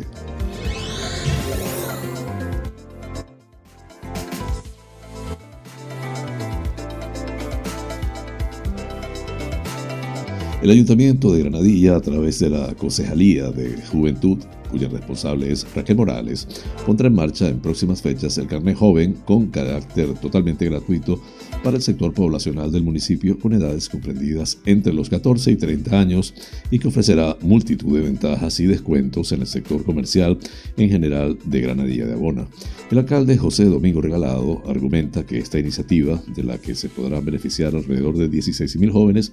El 10.63 10.71
Ayuntamiento 10.71 11.33
de 11.33 11.41
Granadilla, 11.41 11.97
a 11.97 12.01
través 12.01 12.39
de 12.39 12.49
la 12.49 12.73
Concejalía 12.75 13.51
de 13.51 13.83
Juventud, 13.91 14.39
cuya 14.71 14.89
responsable 14.89 15.51
es 15.51 15.67
Raquel 15.75 15.97
Morales, 15.97 16.47
pondrá 16.87 17.09
en 17.09 17.15
marcha 17.17 17.49
en 17.49 17.59
próximas 17.59 18.01
fechas 18.01 18.39
el 18.39 18.47
carnet 18.47 18.77
joven 18.77 19.17
con 19.25 19.49
carácter 19.49 20.15
totalmente 20.21 20.65
gratuito 20.67 21.21
para 21.63 21.77
el 21.77 21.83
sector 21.83 22.13
poblacional 22.13 22.73
del 22.73 22.83
municipio 22.83 23.39
con 23.39 23.53
edades 23.53 23.89
comprendidas 23.89 24.59
entre 24.67 24.93
los 24.93 25.09
14 25.09 25.53
y 25.53 25.57
30 25.57 25.99
años 25.99 26.35
y 26.71 26.79
que 26.79 26.89
ofrecerá 26.89 27.37
multitud 27.41 27.97
de 27.97 28.05
ventajas 28.05 28.59
y 28.61 28.67
descuentos 28.67 29.33
en 29.33 29.43
el 29.43 29.47
sector 29.47 29.85
comercial 29.85 30.39
en 30.77 30.91
general 30.91 31.39
de 31.45 31.61
Granadilla 31.61 32.07
de 32.07 32.15
Abona. 32.15 32.47
El 32.91 32.99
alcalde 32.99 33.39
José 33.39 33.65
Domingo 33.65 34.03
Regalado 34.03 34.63
argumenta 34.67 35.25
que 35.25 35.39
esta 35.39 35.59
iniciativa, 35.59 36.23
de 36.35 36.43
la 36.43 36.59
que 36.59 36.75
se 36.75 36.89
podrán 36.89 37.25
beneficiar 37.25 37.75
alrededor 37.75 38.17
de 38.17 38.31
16.000 38.31 38.91
jóvenes, 38.91 39.33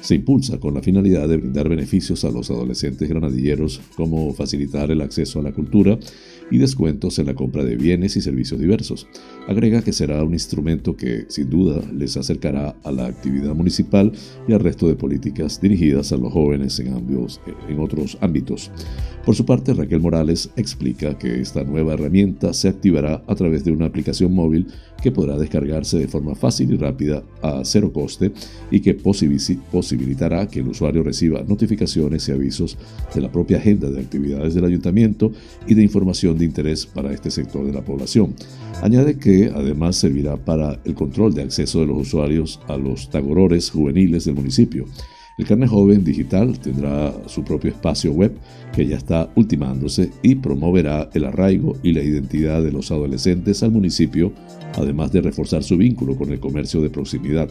se 0.00 0.14
impulsa 0.14 0.58
con 0.58 0.74
la 0.74 0.82
finalidad 0.82 1.28
de 1.28 1.36
brindar 1.36 1.68
beneficios 1.68 2.24
a 2.24 2.30
los 2.30 2.50
adolescentes 2.50 3.08
granadilleros 3.08 3.80
como 3.96 4.32
facilitar 4.34 4.90
el 4.90 5.02
acceso 5.02 5.40
a 5.40 5.42
la 5.42 5.52
cultura, 5.52 5.98
y 6.50 6.58
descuentos 6.58 7.18
en 7.18 7.26
la 7.26 7.34
compra 7.34 7.64
de 7.64 7.76
bienes 7.76 8.16
y 8.16 8.20
servicios 8.20 8.60
diversos. 8.60 9.06
Agrega 9.48 9.82
que 9.82 9.92
será 9.92 10.22
un 10.22 10.32
instrumento 10.32 10.96
que, 10.96 11.26
sin 11.28 11.50
duda, 11.50 11.65
les 11.92 12.16
acercará 12.16 12.74
a 12.84 12.92
la 12.92 13.06
actividad 13.06 13.54
municipal 13.54 14.12
y 14.48 14.52
al 14.52 14.60
resto 14.60 14.88
de 14.88 14.94
políticas 14.94 15.60
dirigidas 15.60 16.12
a 16.12 16.16
los 16.16 16.32
jóvenes 16.32 16.78
en, 16.80 16.88
en 17.68 17.80
otros 17.80 18.18
ámbitos. 18.20 18.70
Por 19.26 19.34
su 19.34 19.44
parte, 19.44 19.74
Raquel 19.74 19.98
Morales 19.98 20.50
explica 20.56 21.18
que 21.18 21.40
esta 21.40 21.64
nueva 21.64 21.94
herramienta 21.94 22.52
se 22.52 22.68
activará 22.68 23.24
a 23.26 23.34
través 23.34 23.64
de 23.64 23.72
una 23.72 23.86
aplicación 23.86 24.32
móvil 24.32 24.68
que 25.02 25.10
podrá 25.10 25.36
descargarse 25.36 25.98
de 25.98 26.06
forma 26.06 26.36
fácil 26.36 26.72
y 26.72 26.76
rápida 26.76 27.24
a 27.42 27.62
cero 27.64 27.92
coste 27.92 28.32
y 28.70 28.80
que 28.80 28.94
posibilitará 28.94 30.46
que 30.46 30.60
el 30.60 30.68
usuario 30.68 31.02
reciba 31.02 31.42
notificaciones 31.42 32.28
y 32.28 32.32
avisos 32.32 32.78
de 33.14 33.20
la 33.20 33.32
propia 33.32 33.58
agenda 33.58 33.90
de 33.90 34.00
actividades 34.00 34.54
del 34.54 34.64
ayuntamiento 34.64 35.32
y 35.66 35.74
de 35.74 35.82
información 35.82 36.38
de 36.38 36.44
interés 36.44 36.86
para 36.86 37.12
este 37.12 37.30
sector 37.30 37.66
de 37.66 37.72
la 37.72 37.84
población. 37.84 38.34
Añade 38.82 39.18
que 39.18 39.50
además 39.54 39.96
servirá 39.96 40.36
para 40.36 40.78
el 40.84 40.94
control 40.94 41.34
de 41.34 41.42
acceso 41.42 41.55
de 41.64 41.86
los 41.86 41.98
usuarios 41.98 42.60
a 42.68 42.76
los 42.76 43.10
tagorores 43.10 43.70
juveniles 43.70 44.24
del 44.24 44.34
municipio. 44.34 44.84
El 45.38 45.46
carnet 45.46 45.68
joven 45.68 46.02
digital 46.02 46.58
tendrá 46.58 47.12
su 47.26 47.44
propio 47.44 47.70
espacio 47.70 48.12
web 48.12 48.32
que 48.74 48.86
ya 48.86 48.96
está 48.96 49.30
ultimándose 49.34 50.10
y 50.22 50.34
promoverá 50.36 51.10
el 51.12 51.24
arraigo 51.24 51.76
y 51.82 51.92
la 51.92 52.02
identidad 52.02 52.62
de 52.62 52.72
los 52.72 52.90
adolescentes 52.90 53.62
al 53.62 53.70
municipio, 53.70 54.32
además 54.76 55.12
de 55.12 55.20
reforzar 55.20 55.62
su 55.62 55.76
vínculo 55.76 56.16
con 56.16 56.32
el 56.32 56.40
comercio 56.40 56.80
de 56.80 56.90
proximidad. 56.90 57.48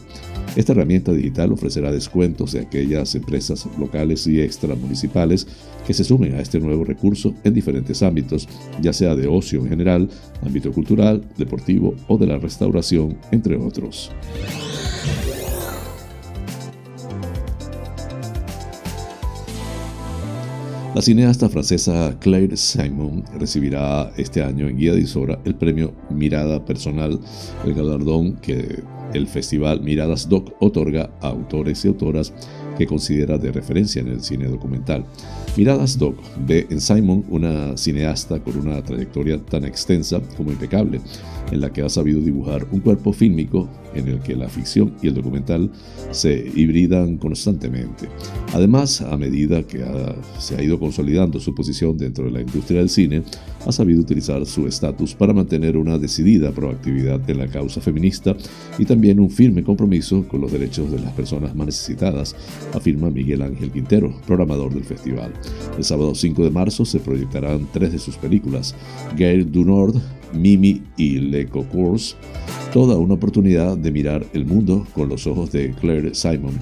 Esta 0.56 0.72
herramienta 0.72 1.12
digital 1.12 1.52
ofrecerá 1.52 1.92
descuentos 1.92 2.54
de 2.54 2.62
aquellas 2.62 3.16
empresas 3.16 3.68
locales 3.78 4.26
y 4.28 4.42
extramunicipales 4.42 5.48
que 5.86 5.94
se 5.94 6.04
sumen 6.04 6.36
a 6.36 6.42
este 6.42 6.60
nuevo 6.60 6.84
recurso 6.84 7.34
en 7.44 7.54
diferentes 7.54 8.02
ámbitos, 8.02 8.48
ya 8.82 8.94
sea 8.94 9.16
de 9.16 9.28
ocio 9.28 9.62
en 9.62 9.70
general, 9.70 10.10
ámbito 10.44 10.72
cultural, 10.72 11.24
deportivo 11.38 11.96
o 12.08 12.18
de 12.18 12.28
la 12.28 12.38
restauración, 12.38 13.18
entre 13.32 13.58
otros. 13.58 14.12
La 20.96 21.02
cineasta 21.02 21.50
francesa 21.50 22.18
Claire 22.22 22.56
Simon 22.56 23.26
recibirá 23.38 24.14
este 24.16 24.42
año 24.42 24.70
en 24.70 24.78
Guía 24.78 24.94
de 24.94 25.02
Isora 25.02 25.38
el 25.44 25.56
premio 25.56 25.94
Mirada 26.10 26.64
Personal, 26.64 27.20
el 27.66 27.74
galardón 27.74 28.38
que 28.38 28.82
el 29.14 29.28
festival 29.28 29.82
Miradas 29.82 30.30
Doc 30.30 30.54
otorga 30.62 31.10
a 31.20 31.28
autores 31.28 31.84
y 31.84 31.90
autoras 31.90 32.32
que 32.78 32.88
considera 32.88 33.38
de 33.38 33.52
referencia 33.52 34.02
en 34.02 34.08
el 34.08 34.22
cine 34.22 34.48
documental. 34.48 35.06
Miradas 35.58 35.98
Doc 35.98 36.18
ve 36.46 36.68
en 36.70 36.82
Simon 36.82 37.24
una 37.30 37.78
cineasta 37.78 38.40
con 38.40 38.58
una 38.58 38.84
trayectoria 38.84 39.40
tan 39.40 39.64
extensa 39.64 40.20
como 40.36 40.52
impecable, 40.52 41.00
en 41.52 41.62
la 41.62 41.72
que 41.72 41.82
ha 41.82 41.90
sabido 41.90 42.20
dibujar 42.20 42.68
un 42.72 42.82
cuerpo 42.82 43.14
fílmico 43.14 43.70
en 43.94 44.10
el 44.10 44.20
que 44.20 44.36
la 44.36 44.50
ficción 44.50 44.94
y 45.02 45.08
el 45.08 45.14
documental 45.14 45.72
se 46.12 46.52
hibridan 46.56 47.18
constantemente. 47.18 48.10
Además, 48.54 49.02
a 49.02 49.16
medida 49.16 49.64
que 49.64 49.84
se 50.40 50.58
ha 50.58 50.62
ido 50.62 50.80
consolidando 50.80 51.40
su 51.40 51.56
posición 51.56 51.98
dentro 51.98 52.26
de 52.26 52.32
la 52.32 52.42
industria 52.42 52.80
del 52.80 52.90
cine, 52.90 53.24
ha 53.66 53.72
sabido 53.72 54.02
utilizar 54.02 54.46
su 54.46 54.68
estatus 54.68 55.16
para 55.16 55.34
mantener 55.34 55.78
una 55.78 55.98
decidida 55.98 56.52
proactividad 56.52 57.28
en 57.30 57.38
la 57.38 57.48
causa 57.48 57.80
feminista 57.82 58.36
y 58.78 58.86
también 58.86 59.20
un 59.20 59.30
firme 59.30 59.64
compromiso 59.64 60.28
con 60.28 60.42
los 60.42 60.52
derechos 60.52 60.92
de 60.92 61.00
las 61.00 61.14
personas 61.14 61.56
más 61.56 61.68
necesitadas, 61.68 62.36
afirma 62.74 63.10
Miguel 63.10 63.42
Ángel 63.42 63.72
Quintero, 63.72 64.14
programador 64.28 64.74
del 64.74 64.84
festival. 64.84 65.32
El 65.78 65.84
sábado 65.84 66.16
5 66.16 66.44
de 66.44 66.52
marzo 66.52 66.86
se 66.86 67.00
proyectarán 67.00 67.68
tres 67.72 67.92
de 67.92 68.00
sus 68.00 68.16
películas, 68.18 68.76
Gail 69.18 69.52
du 69.52 69.66
Nord, 69.66 70.02
Mimi 70.34 70.82
y 70.98 71.20
Le 71.20 71.48
Cours, 71.48 72.16
toda 72.74 72.98
una 72.98 73.14
oportunidad 73.16 73.78
de 73.78 73.92
mirar 73.92 74.26
el 74.34 74.46
mundo 74.46 74.86
con 74.94 75.10
los 75.10 75.28
ojos 75.28 75.52
de 75.52 75.72
Claire 75.72 76.14
Simon, 76.14 76.60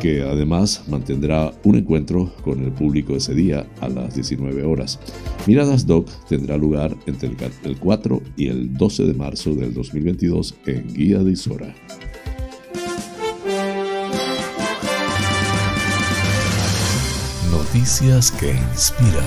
que 0.00 0.22
además 0.22 0.84
mantendrá 0.88 1.52
un 1.64 1.76
encuentro 1.76 2.32
con 2.42 2.62
el 2.62 2.72
público 2.72 3.16
ese 3.16 3.34
día 3.34 3.66
a 3.80 3.88
las 3.88 4.14
19 4.14 4.64
horas. 4.64 4.98
Miradas 5.46 5.86
Doc 5.86 6.08
tendrá 6.28 6.56
lugar 6.56 6.96
entre 7.06 7.30
el 7.64 7.76
4 7.78 8.22
y 8.36 8.48
el 8.48 8.76
12 8.76 9.04
de 9.04 9.14
marzo 9.14 9.54
del 9.54 9.74
2022 9.74 10.54
en 10.66 10.94
Guía 10.94 11.22
de 11.22 11.32
Isora. 11.32 11.74
Noticias 17.66 18.30
que 18.30 18.52
inspiran. 18.72 19.24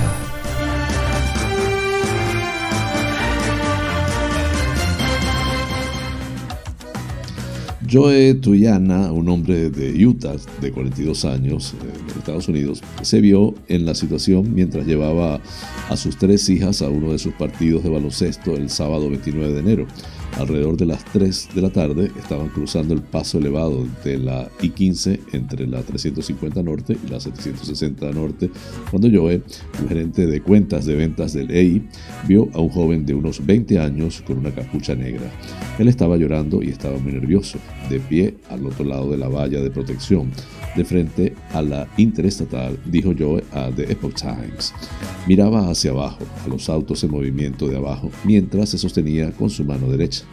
Joe 7.92 8.36
Tuyana, 8.36 9.12
un 9.12 9.28
hombre 9.30 9.70
de 9.70 10.06
Utah 10.06 10.36
de 10.62 10.72
42 10.72 11.26
años 11.26 11.74
en 11.82 12.18
Estados 12.18 12.48
Unidos, 12.48 12.82
se 13.02 13.20
vio 13.20 13.56
en 13.68 13.86
la 13.86 13.94
situación 13.94 14.56
mientras 14.56 14.86
llevaba 14.86 15.42
a 15.90 15.98
sus 15.98 16.18
tres 16.18 16.48
hijas 16.50 16.82
a 16.82 16.90
uno 16.90 17.12
de 17.12 17.20
sus 17.20 17.34
partidos 17.34 17.84
de 17.84 17.90
baloncesto 17.90 18.56
el 18.56 18.70
sábado 18.70 19.10
29 19.10 19.54
de 19.54 19.60
enero. 19.60 19.88
Alrededor 20.38 20.78
de 20.78 20.86
las 20.86 21.04
3 21.06 21.50
de 21.54 21.62
la 21.62 21.70
tarde 21.70 22.12
estaban 22.18 22.50
cruzando 22.50 22.94
el 22.94 23.02
paso 23.02 23.40
elevado 23.40 23.86
de 24.04 24.18
la 24.18 24.50
I-15 24.62 25.20
entre 25.34 25.68
la 25.68 25.82
350 25.82 26.64
Norte 26.64 26.98
y 27.06 27.10
la 27.10 27.20
760 27.20 28.12
Norte 28.12 28.50
cuando 28.90 29.10
Joe, 29.12 29.42
un 29.82 29.88
gerente 29.90 30.28
de 30.28 30.42
cuentas 30.42 30.86
de 30.86 30.96
ventas 30.96 31.34
del 31.34 31.52
EI, 31.52 31.88
vio 32.28 32.48
a 32.54 32.60
un 32.60 32.70
joven 32.70 33.06
de 33.06 33.14
unos 33.14 33.46
20 33.46 33.80
años 33.80 34.24
con 34.26 34.38
una 34.38 34.52
capucha 34.52 34.96
negra. 34.96 35.30
Él 35.78 35.88
estaba 35.88 36.18
llorando 36.18 36.62
y 36.62 36.70
estaba 36.70 36.98
muy 36.98 37.14
nervioso, 37.14 37.60
de 37.90 38.00
pie 38.00 38.36
al 38.50 38.66
otro 38.66 38.86
lado 38.86 39.12
de 39.12 39.18
la 39.18 39.28
valla 39.28 39.62
de 39.62 39.72
protección, 39.72 40.32
de 40.76 40.86
frente 40.86 41.36
a 41.54 41.62
la 41.62 41.88
interestatal, 41.98 42.78
dijo 42.86 43.14
Joe 43.18 43.44
a 43.52 43.70
The 43.70 43.92
Epoch 43.92 44.16
Times. 44.16 44.74
Miraba 45.28 45.70
hacia 45.70 45.92
abajo, 45.92 46.26
a 46.46 46.50
los 46.50 46.70
autos 46.70 47.04
en 47.04 47.12
movimiento 47.12 47.68
de 47.68 47.78
abajo, 47.78 48.12
mientras 48.24 48.70
se 48.70 48.78
sostenía 48.78 49.32
con 49.32 49.50
su 49.50 49.64
mano 49.64 49.90
derecha. 49.90 50.24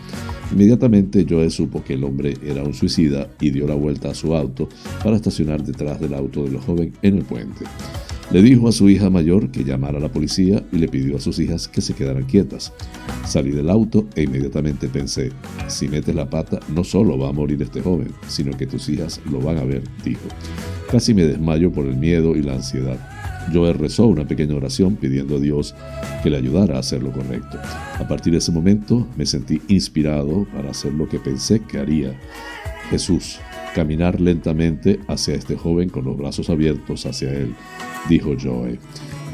Inmediatamente 0.53 1.27
Joe 1.29 1.51
supo 1.51 1.83
que 1.83 1.95
el 1.95 2.05
hombre 2.05 2.37
era 2.45 2.63
un 2.63 2.75
suicida 2.75 3.29
y 3.41 3.51
dio 3.51 3.67
la 3.67 3.75
vuelta 3.75 4.11
a 4.11 4.15
su 4.15 4.35
auto 4.35 4.69
para 5.03 5.17
estacionar 5.17 5.63
detrás 5.65 6.01
del 6.01 6.15
auto 6.15 6.45
de 6.45 6.53
la 6.53 6.61
joven 6.61 6.93
en 7.03 7.19
el 7.19 7.25
puente. 7.25 7.65
Le 8.33 8.43
dijo 8.43 8.69
a 8.69 8.73
su 8.73 8.89
hija 8.91 9.09
mayor 9.09 9.51
que 9.53 9.63
llamara 9.63 9.99
a 9.99 10.01
la 10.01 10.11
policía 10.11 10.63
y 10.73 10.79
le 10.79 10.89
pidió 10.89 11.17
a 11.17 11.21
sus 11.21 11.39
hijas 11.39 11.69
que 11.69 11.81
se 11.81 11.95
quedaran 11.95 12.25
quietas. 12.25 12.73
Salí 13.25 13.53
del 13.53 13.71
auto 13.71 14.07
e 14.17 14.25
inmediatamente 14.25 14.89
pensé, 14.89 15.31
si 15.69 15.87
metes 15.87 16.15
la 16.15 16.29
pata 16.29 16.59
no 16.69 16.83
solo 16.83 17.17
va 17.17 17.29
a 17.29 17.33
morir 17.33 17.63
este 17.63 17.81
joven, 17.81 18.09
sino 18.27 18.57
que 18.57 18.67
tus 18.67 18.89
hijas 18.89 19.21
lo 19.31 19.41
van 19.41 19.59
a 19.59 19.65
ver, 19.65 19.83
dijo. 20.05 20.27
Casi 20.91 21.15
me 21.15 21.25
desmayo 21.25 21.71
por 21.71 21.87
el 21.87 21.97
miedo 21.97 22.35
y 22.35 22.43
la 22.43 22.55
ansiedad. 22.55 22.99
Joe 23.53 23.73
rezó 23.73 24.07
una 24.09 24.27
pequeña 24.27 24.57
oración 24.57 24.97
pidiendo 24.97 25.37
a 25.37 25.41
Dios 25.41 25.75
que 26.25 26.31
le 26.31 26.37
ayudara 26.37 26.77
a 26.77 26.81
hacer 26.81 27.05
lo 27.05 27.13
correcto. 27.13 27.59
A 27.95 28.09
partir 28.09 28.33
de 28.33 28.39
ese 28.39 28.51
momento 28.51 29.07
me 29.17 29.25
sentí 29.25 29.63
inspirado 29.69 30.47
para 30.53 30.71
hacer 30.71 30.93
lo 30.93 31.09
que 31.09 31.21
pensé 31.21 31.61
que 31.61 31.79
haría. 31.79 32.19
Jesús, 32.91 33.39
caminar 33.75 34.21
lentamente 34.21 34.99
hacia 35.07 35.35
este 35.35 35.57
joven 35.57 35.91
con 35.91 36.05
los 36.05 36.17
brazos 36.17 36.51
abiertos 36.51 37.07
hacia 37.07 37.33
él, 37.33 37.55
dijo 38.09 38.35
Joe. 38.41 38.79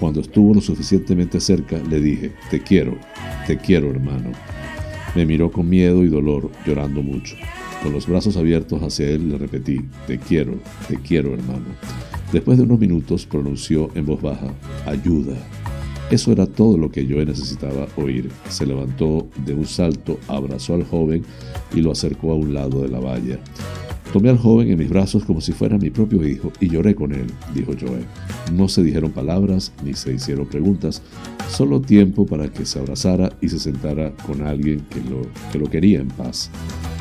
Cuando 0.01 0.21
estuvo 0.21 0.55
lo 0.55 0.61
suficientemente 0.61 1.41
cerca, 1.41 1.79
le 1.79 2.01
dije, 2.01 2.33
te 2.51 2.61
quiero, 2.61 2.97
te 3.47 3.57
quiero 3.57 3.91
hermano. 3.91 4.33
Me 5.15 5.27
miró 5.27 5.53
con 5.53 5.69
miedo 5.69 6.03
y 6.03 6.09
dolor, 6.09 6.51
llorando 6.67 7.03
mucho. 7.03 7.37
Con 7.83 7.93
los 7.93 8.07
brazos 8.07 8.37
abiertos 8.37 8.83
hacia 8.83 9.09
él 9.09 9.29
le 9.29 9.39
repetí, 9.39 9.81
te 10.07 10.19
quiero, 10.19 10.55
te 10.89 10.97
quiero 10.97 11.35
hermano. 11.35 11.67
Después 12.33 12.57
de 12.57 12.65
unos 12.65 12.79
minutos 12.79 13.27
pronunció 13.27 13.91
en 13.95 14.07
voz 14.07 14.23
baja, 14.23 14.53
ayuda. 14.87 15.37
Eso 16.11 16.33
era 16.33 16.47
todo 16.47 16.77
lo 16.79 16.91
que 16.91 17.07
Joe 17.07 17.25
necesitaba 17.25 17.87
oír. 17.97 18.31
Se 18.49 18.67
levantó 18.67 19.29
de 19.45 19.55
un 19.55 19.67
salto, 19.67 20.19
abrazó 20.29 20.75
al 20.75 20.85
joven 20.85 21.25
y 21.75 21.81
lo 21.81 21.91
acercó 21.91 22.33
a 22.33 22.35
un 22.35 22.55
lado 22.55 22.83
de 22.83 22.89
la 22.89 23.01
valla. 23.01 23.39
Tomé 24.13 24.29
al 24.29 24.37
joven 24.37 24.71
en 24.71 24.79
mis 24.79 24.91
brazos 24.91 25.25
como 25.25 25.41
si 25.41 25.53
fuera 25.53 25.79
mi 25.79 25.89
propio 25.89 26.27
hijo 26.27 26.53
y 26.61 26.69
lloré 26.69 26.95
con 26.95 27.13
él, 27.13 27.29
dijo 27.55 27.73
Joe. 27.81 28.05
No 28.53 28.69
se 28.69 28.83
dijeron 28.83 29.11
palabras 29.11 29.73
ni 29.83 29.95
se 29.95 30.13
hicieron 30.13 30.47
preguntas, 30.47 31.01
solo 31.49 31.81
tiempo 31.81 32.27
para 32.27 32.53
que 32.53 32.67
se 32.67 32.79
abrazara 32.79 33.33
y 33.41 33.49
se 33.49 33.59
sentara 33.59 34.15
con 34.27 34.43
alguien 34.43 34.81
que 34.91 35.01
lo, 35.09 35.23
que 35.51 35.59
lo 35.59 35.71
quería 35.71 36.01
en 36.01 36.09
paz. 36.09 36.51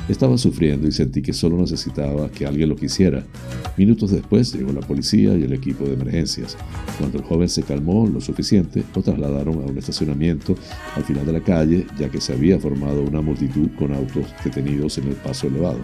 Estaba 0.07 0.37
sufriendo 0.37 0.87
y 0.87 0.93
sentí 0.93 1.21
que 1.21 1.33
solo 1.33 1.57
necesitaba 1.57 2.29
que 2.29 2.45
alguien 2.45 2.69
lo 2.69 2.77
quisiera. 2.77 3.25
Minutos 3.77 4.11
después 4.11 4.53
llegó 4.53 4.71
la 4.71 4.81
policía 4.81 5.37
y 5.37 5.43
el 5.43 5.51
equipo 5.51 5.83
de 5.83 5.93
emergencias. 5.93 6.57
Cuando 6.97 7.17
el 7.17 7.25
joven 7.25 7.49
se 7.49 7.63
calmó 7.63 8.07
lo 8.07 8.21
suficiente, 8.21 8.83
lo 8.95 9.01
trasladaron 9.01 9.55
a 9.55 9.69
un 9.69 9.77
estacionamiento 9.77 10.55
al 10.95 11.03
final 11.03 11.25
de 11.25 11.33
la 11.33 11.41
calle, 11.41 11.85
ya 11.99 12.09
que 12.09 12.21
se 12.21 12.33
había 12.33 12.57
formado 12.57 13.01
una 13.01 13.21
multitud 13.21 13.69
con 13.77 13.93
autos 13.93 14.25
detenidos 14.43 14.97
en 14.97 15.09
el 15.09 15.15
paso 15.15 15.47
elevado. 15.47 15.79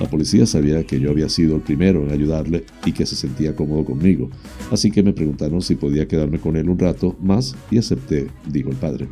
La 0.00 0.08
policía 0.08 0.44
sabía 0.44 0.84
que 0.84 1.00
yo 1.00 1.10
había 1.10 1.28
sido 1.28 1.56
el 1.56 1.62
primero 1.62 2.02
en 2.02 2.12
ayudarle 2.12 2.64
y 2.84 2.92
que 2.92 3.06
se 3.06 3.16
sentía 3.16 3.56
cómodo 3.56 3.84
conmigo, 3.84 4.30
así 4.70 4.90
que 4.90 5.02
me 5.02 5.12
preguntaron 5.12 5.62
si 5.62 5.74
podía 5.74 6.06
quedarme 6.06 6.38
con 6.38 6.56
él 6.56 6.68
un 6.68 6.78
rato 6.78 7.16
más 7.20 7.56
y 7.70 7.78
acepté, 7.78 8.26
dijo 8.46 8.70
el 8.70 8.76
padre. 8.76 9.08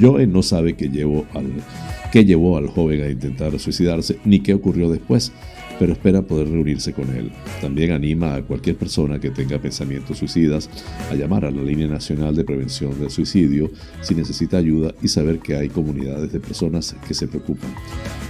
Joe 0.00 0.26
no 0.26 0.42
sabe 0.42 0.74
que 0.74 0.88
llevo 0.88 1.26
al 1.34 1.46
qué 2.12 2.24
llevó 2.24 2.56
al 2.56 2.68
joven 2.68 3.02
a 3.02 3.10
intentar 3.10 3.58
suicidarse 3.58 4.18
ni 4.24 4.40
qué 4.40 4.54
ocurrió 4.54 4.88
después, 4.90 5.32
pero 5.78 5.92
espera 5.92 6.22
poder 6.22 6.48
reunirse 6.48 6.92
con 6.92 7.14
él. 7.14 7.30
También 7.60 7.92
anima 7.92 8.34
a 8.34 8.42
cualquier 8.42 8.76
persona 8.76 9.18
que 9.18 9.30
tenga 9.30 9.58
pensamientos 9.58 10.18
suicidas 10.18 10.68
a 11.10 11.14
llamar 11.14 11.44
a 11.44 11.50
la 11.50 11.62
Línea 11.62 11.86
Nacional 11.86 12.34
de 12.34 12.44
Prevención 12.44 12.98
del 12.98 13.10
Suicidio 13.10 13.70
si 14.00 14.14
necesita 14.14 14.58
ayuda 14.58 14.94
y 15.02 15.08
saber 15.08 15.38
que 15.38 15.56
hay 15.56 15.68
comunidades 15.68 16.32
de 16.32 16.40
personas 16.40 16.94
que 17.06 17.14
se 17.14 17.28
preocupan. 17.28 17.70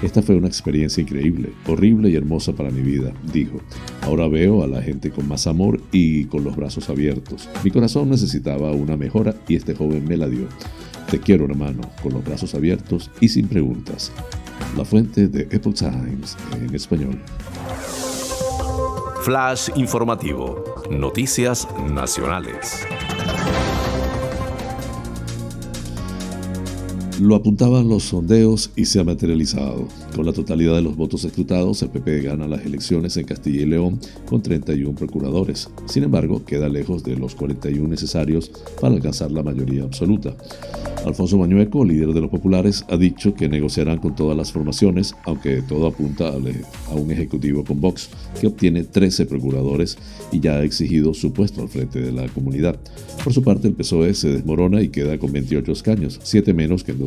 Esta 0.02 0.22
fue 0.22 0.34
una 0.36 0.48
experiencia 0.48 1.00
increíble, 1.00 1.50
horrible 1.66 2.10
y 2.10 2.16
hermosa 2.16 2.52
para 2.52 2.70
mi 2.70 2.82
vida, 2.82 3.12
dijo. 3.32 3.60
Ahora 4.02 4.28
veo 4.28 4.62
a 4.62 4.66
la 4.66 4.82
gente 4.82 5.10
con 5.10 5.26
más 5.28 5.46
amor 5.46 5.80
y 5.92 6.24
con 6.26 6.44
los 6.44 6.56
brazos 6.56 6.90
abiertos. 6.90 7.48
Mi 7.62 7.70
corazón 7.70 8.10
necesitaba 8.10 8.72
una 8.72 8.96
mejora 8.96 9.34
y 9.48 9.56
este 9.56 9.74
joven 9.74 10.06
me 10.06 10.16
la 10.16 10.28
dio. 10.28 10.46
Te 11.10 11.20
quiero, 11.20 11.44
hermano, 11.44 11.82
con 12.02 12.12
los 12.12 12.24
brazos 12.24 12.54
abiertos 12.54 13.10
y 13.20 13.28
sin 13.28 13.48
preguntas. 13.48 14.12
La 14.76 14.84
fuente 14.84 15.28
de 15.28 15.42
Apple 15.56 15.72
Times 15.72 16.36
en 16.52 16.74
español. 16.74 17.20
Flash 19.22 19.70
informativo. 19.76 20.64
Noticias 20.90 21.68
nacionales. 21.92 22.84
Lo 27.20 27.36
apuntaban 27.36 27.88
los 27.88 28.02
sondeos 28.02 28.72
y 28.74 28.86
se 28.86 28.98
ha 28.98 29.04
materializado. 29.04 29.86
Con 30.14 30.26
la 30.26 30.32
totalidad 30.32 30.76
de 30.76 30.82
los 30.82 30.96
votos 30.96 31.24
escrutados, 31.24 31.82
el 31.82 31.88
PP 31.88 32.22
gana 32.22 32.46
las 32.46 32.64
elecciones 32.64 33.16
en 33.16 33.24
Castilla 33.24 33.62
y 33.62 33.66
León 33.66 33.98
con 34.26 34.42
31 34.42 34.94
procuradores. 34.94 35.68
Sin 35.86 36.04
embargo, 36.04 36.44
queda 36.44 36.68
lejos 36.68 37.02
de 37.02 37.16
los 37.16 37.34
41 37.34 37.88
necesarios 37.88 38.48
para 38.80 38.94
alcanzar 38.94 39.32
la 39.32 39.42
mayoría 39.42 39.82
absoluta. 39.82 40.36
Alfonso 41.04 41.36
Mañueco, 41.36 41.84
líder 41.84 42.12
de 42.14 42.20
los 42.20 42.30
populares, 42.30 42.84
ha 42.88 42.96
dicho 42.96 43.34
que 43.34 43.48
negociarán 43.48 43.98
con 43.98 44.14
todas 44.14 44.36
las 44.36 44.52
formaciones, 44.52 45.14
aunque 45.24 45.62
todo 45.62 45.88
apunta 45.88 46.28
a 46.28 46.94
un 46.94 47.10
ejecutivo 47.10 47.64
con 47.64 47.80
Vox, 47.80 48.08
que 48.40 48.46
obtiene 48.46 48.84
13 48.84 49.26
procuradores 49.26 49.98
y 50.32 50.40
ya 50.40 50.58
ha 50.58 50.64
exigido 50.64 51.12
su 51.12 51.32
puesto 51.32 51.60
al 51.60 51.68
frente 51.68 52.00
de 52.00 52.12
la 52.12 52.28
comunidad. 52.28 52.78
Por 53.22 53.32
su 53.34 53.42
parte, 53.42 53.68
el 53.68 53.74
PSOE 53.74 54.14
se 54.14 54.32
desmorona 54.32 54.80
y 54.80 54.88
queda 54.88 55.18
con 55.18 55.32
28 55.32 55.72
escaños, 55.72 56.20
7 56.22 56.54
menos 56.54 56.84
que 56.84 56.92
en 56.92 56.98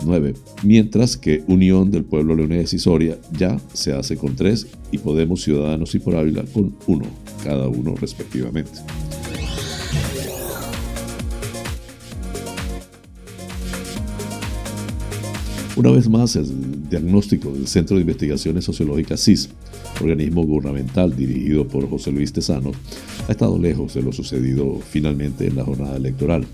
2009, 0.00 0.34
mientras 0.62 1.16
que 1.16 1.42
Unión 1.46 1.90
del 1.90 2.04
Pueblo 2.04 2.34
Leonés 2.34 2.72
y 2.74 2.78
Soria 2.78 3.18
ya 3.32 3.58
se 3.72 3.92
hace 3.92 4.16
con 4.16 4.36
3 4.36 4.66
y 4.92 4.98
Podemos 4.98 5.42
Ciudadanos 5.42 5.94
y 5.94 5.98
Por 5.98 6.16
Ávila 6.16 6.44
con 6.52 6.74
1, 6.86 7.04
cada 7.44 7.68
uno 7.68 7.94
respectivamente. 7.96 8.78
Una 15.78 15.92
vez 15.92 16.08
más, 16.08 16.34
el 16.34 16.88
diagnóstico 16.90 17.52
del 17.52 17.68
Centro 17.68 17.94
de 17.94 18.00
Investigaciones 18.00 18.64
Sociológicas 18.64 19.22
CIS, 19.22 19.50
organismo 20.00 20.44
gubernamental 20.44 21.14
dirigido 21.14 21.68
por 21.68 21.88
José 21.88 22.10
Luis 22.10 22.32
Tesano, 22.32 22.72
ha 23.28 23.30
estado 23.30 23.56
lejos 23.60 23.94
de 23.94 24.02
lo 24.02 24.12
sucedido 24.12 24.80
finalmente 24.90 25.46
en 25.46 25.54
la 25.54 25.64
jornada 25.64 25.96
electoral. 25.96 26.44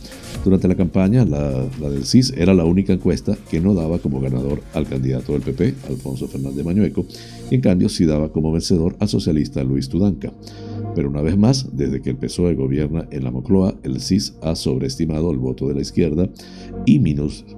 Durante 0.44 0.68
la 0.68 0.74
campaña, 0.74 1.24
la, 1.24 1.64
del 1.88 2.04
CIS 2.04 2.34
era 2.36 2.52
la 2.52 2.66
única 2.66 2.92
encuesta 2.92 3.34
que 3.50 3.62
no 3.62 3.72
daba 3.72 3.98
como 3.98 4.20
ganador 4.20 4.60
al 4.74 4.86
candidato 4.86 5.32
del 5.32 5.40
PP, 5.40 5.74
Alfonso 5.88 6.28
Fernández 6.28 6.66
Mañueco, 6.66 7.06
y 7.50 7.54
en 7.54 7.62
cambio 7.62 7.88
sí 7.88 8.04
daba 8.04 8.30
como 8.30 8.52
vencedor 8.52 8.94
al 9.00 9.08
socialista 9.08 9.64
Luis 9.64 9.88
Tudanca. 9.88 10.34
Pero 10.94 11.08
una 11.08 11.22
vez 11.22 11.38
más, 11.38 11.66
desde 11.72 12.02
que 12.02 12.10
el 12.10 12.16
PSOE 12.16 12.54
gobierna 12.56 13.08
en 13.10 13.24
la 13.24 13.30
Mocloa, 13.30 13.74
el 13.84 14.02
CIS 14.02 14.34
ha 14.42 14.54
sobreestimado 14.54 15.30
el 15.30 15.38
voto 15.38 15.66
de 15.66 15.74
la 15.74 15.80
izquierda 15.80 16.28
y 16.84 17.00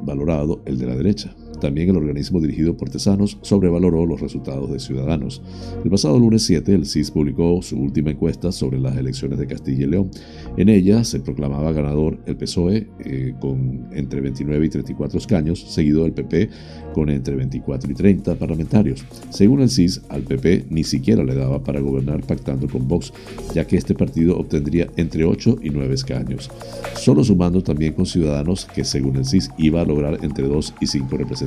valorado 0.04 0.62
el 0.64 0.78
de 0.78 0.86
la 0.86 0.94
derecha. 0.94 1.34
También 1.60 1.90
el 1.90 1.96
organismo 1.96 2.40
dirigido 2.40 2.76
por 2.76 2.90
Tesanos 2.90 3.38
sobrevaloró 3.42 4.04
los 4.06 4.20
resultados 4.20 4.70
de 4.70 4.78
Ciudadanos. 4.78 5.42
El 5.84 5.90
pasado 5.90 6.18
lunes 6.18 6.42
7, 6.42 6.74
el 6.74 6.86
CIS 6.86 7.10
publicó 7.10 7.60
su 7.62 7.78
última 7.78 8.10
encuesta 8.10 8.52
sobre 8.52 8.78
las 8.78 8.96
elecciones 8.96 9.38
de 9.38 9.46
Castilla 9.46 9.84
y 9.84 9.88
León. 9.88 10.10
En 10.56 10.68
ella 10.68 11.04
se 11.04 11.20
proclamaba 11.20 11.72
ganador 11.72 12.18
el 12.26 12.36
PSOE 12.36 12.88
eh, 13.00 13.34
con 13.40 13.88
entre 13.92 14.20
29 14.20 14.66
y 14.66 14.68
34 14.68 15.18
escaños, 15.18 15.60
seguido 15.60 16.04
del 16.04 16.12
PP 16.12 16.50
con 16.92 17.08
entre 17.08 17.36
24 17.36 17.90
y 17.90 17.94
30 17.94 18.34
parlamentarios. 18.36 19.04
Según 19.30 19.62
el 19.62 19.70
CIS, 19.70 20.02
al 20.08 20.22
PP 20.22 20.66
ni 20.70 20.84
siquiera 20.84 21.24
le 21.24 21.34
daba 21.34 21.62
para 21.62 21.80
gobernar 21.80 22.22
pactando 22.22 22.68
con 22.68 22.86
Vox, 22.86 23.12
ya 23.54 23.66
que 23.66 23.76
este 23.76 23.94
partido 23.94 24.38
obtendría 24.38 24.88
entre 24.96 25.24
8 25.24 25.58
y 25.62 25.70
9 25.70 25.94
escaños. 25.94 26.50
Solo 26.94 27.24
sumando 27.24 27.62
también 27.62 27.94
con 27.94 28.06
Ciudadanos, 28.06 28.66
que 28.66 28.84
según 28.84 29.16
el 29.16 29.26
CIS 29.26 29.50
iba 29.58 29.80
a 29.80 29.84
lograr 29.84 30.18
entre 30.22 30.46
2 30.46 30.74
y 30.80 30.86
5 30.86 31.16
representantes 31.16 31.45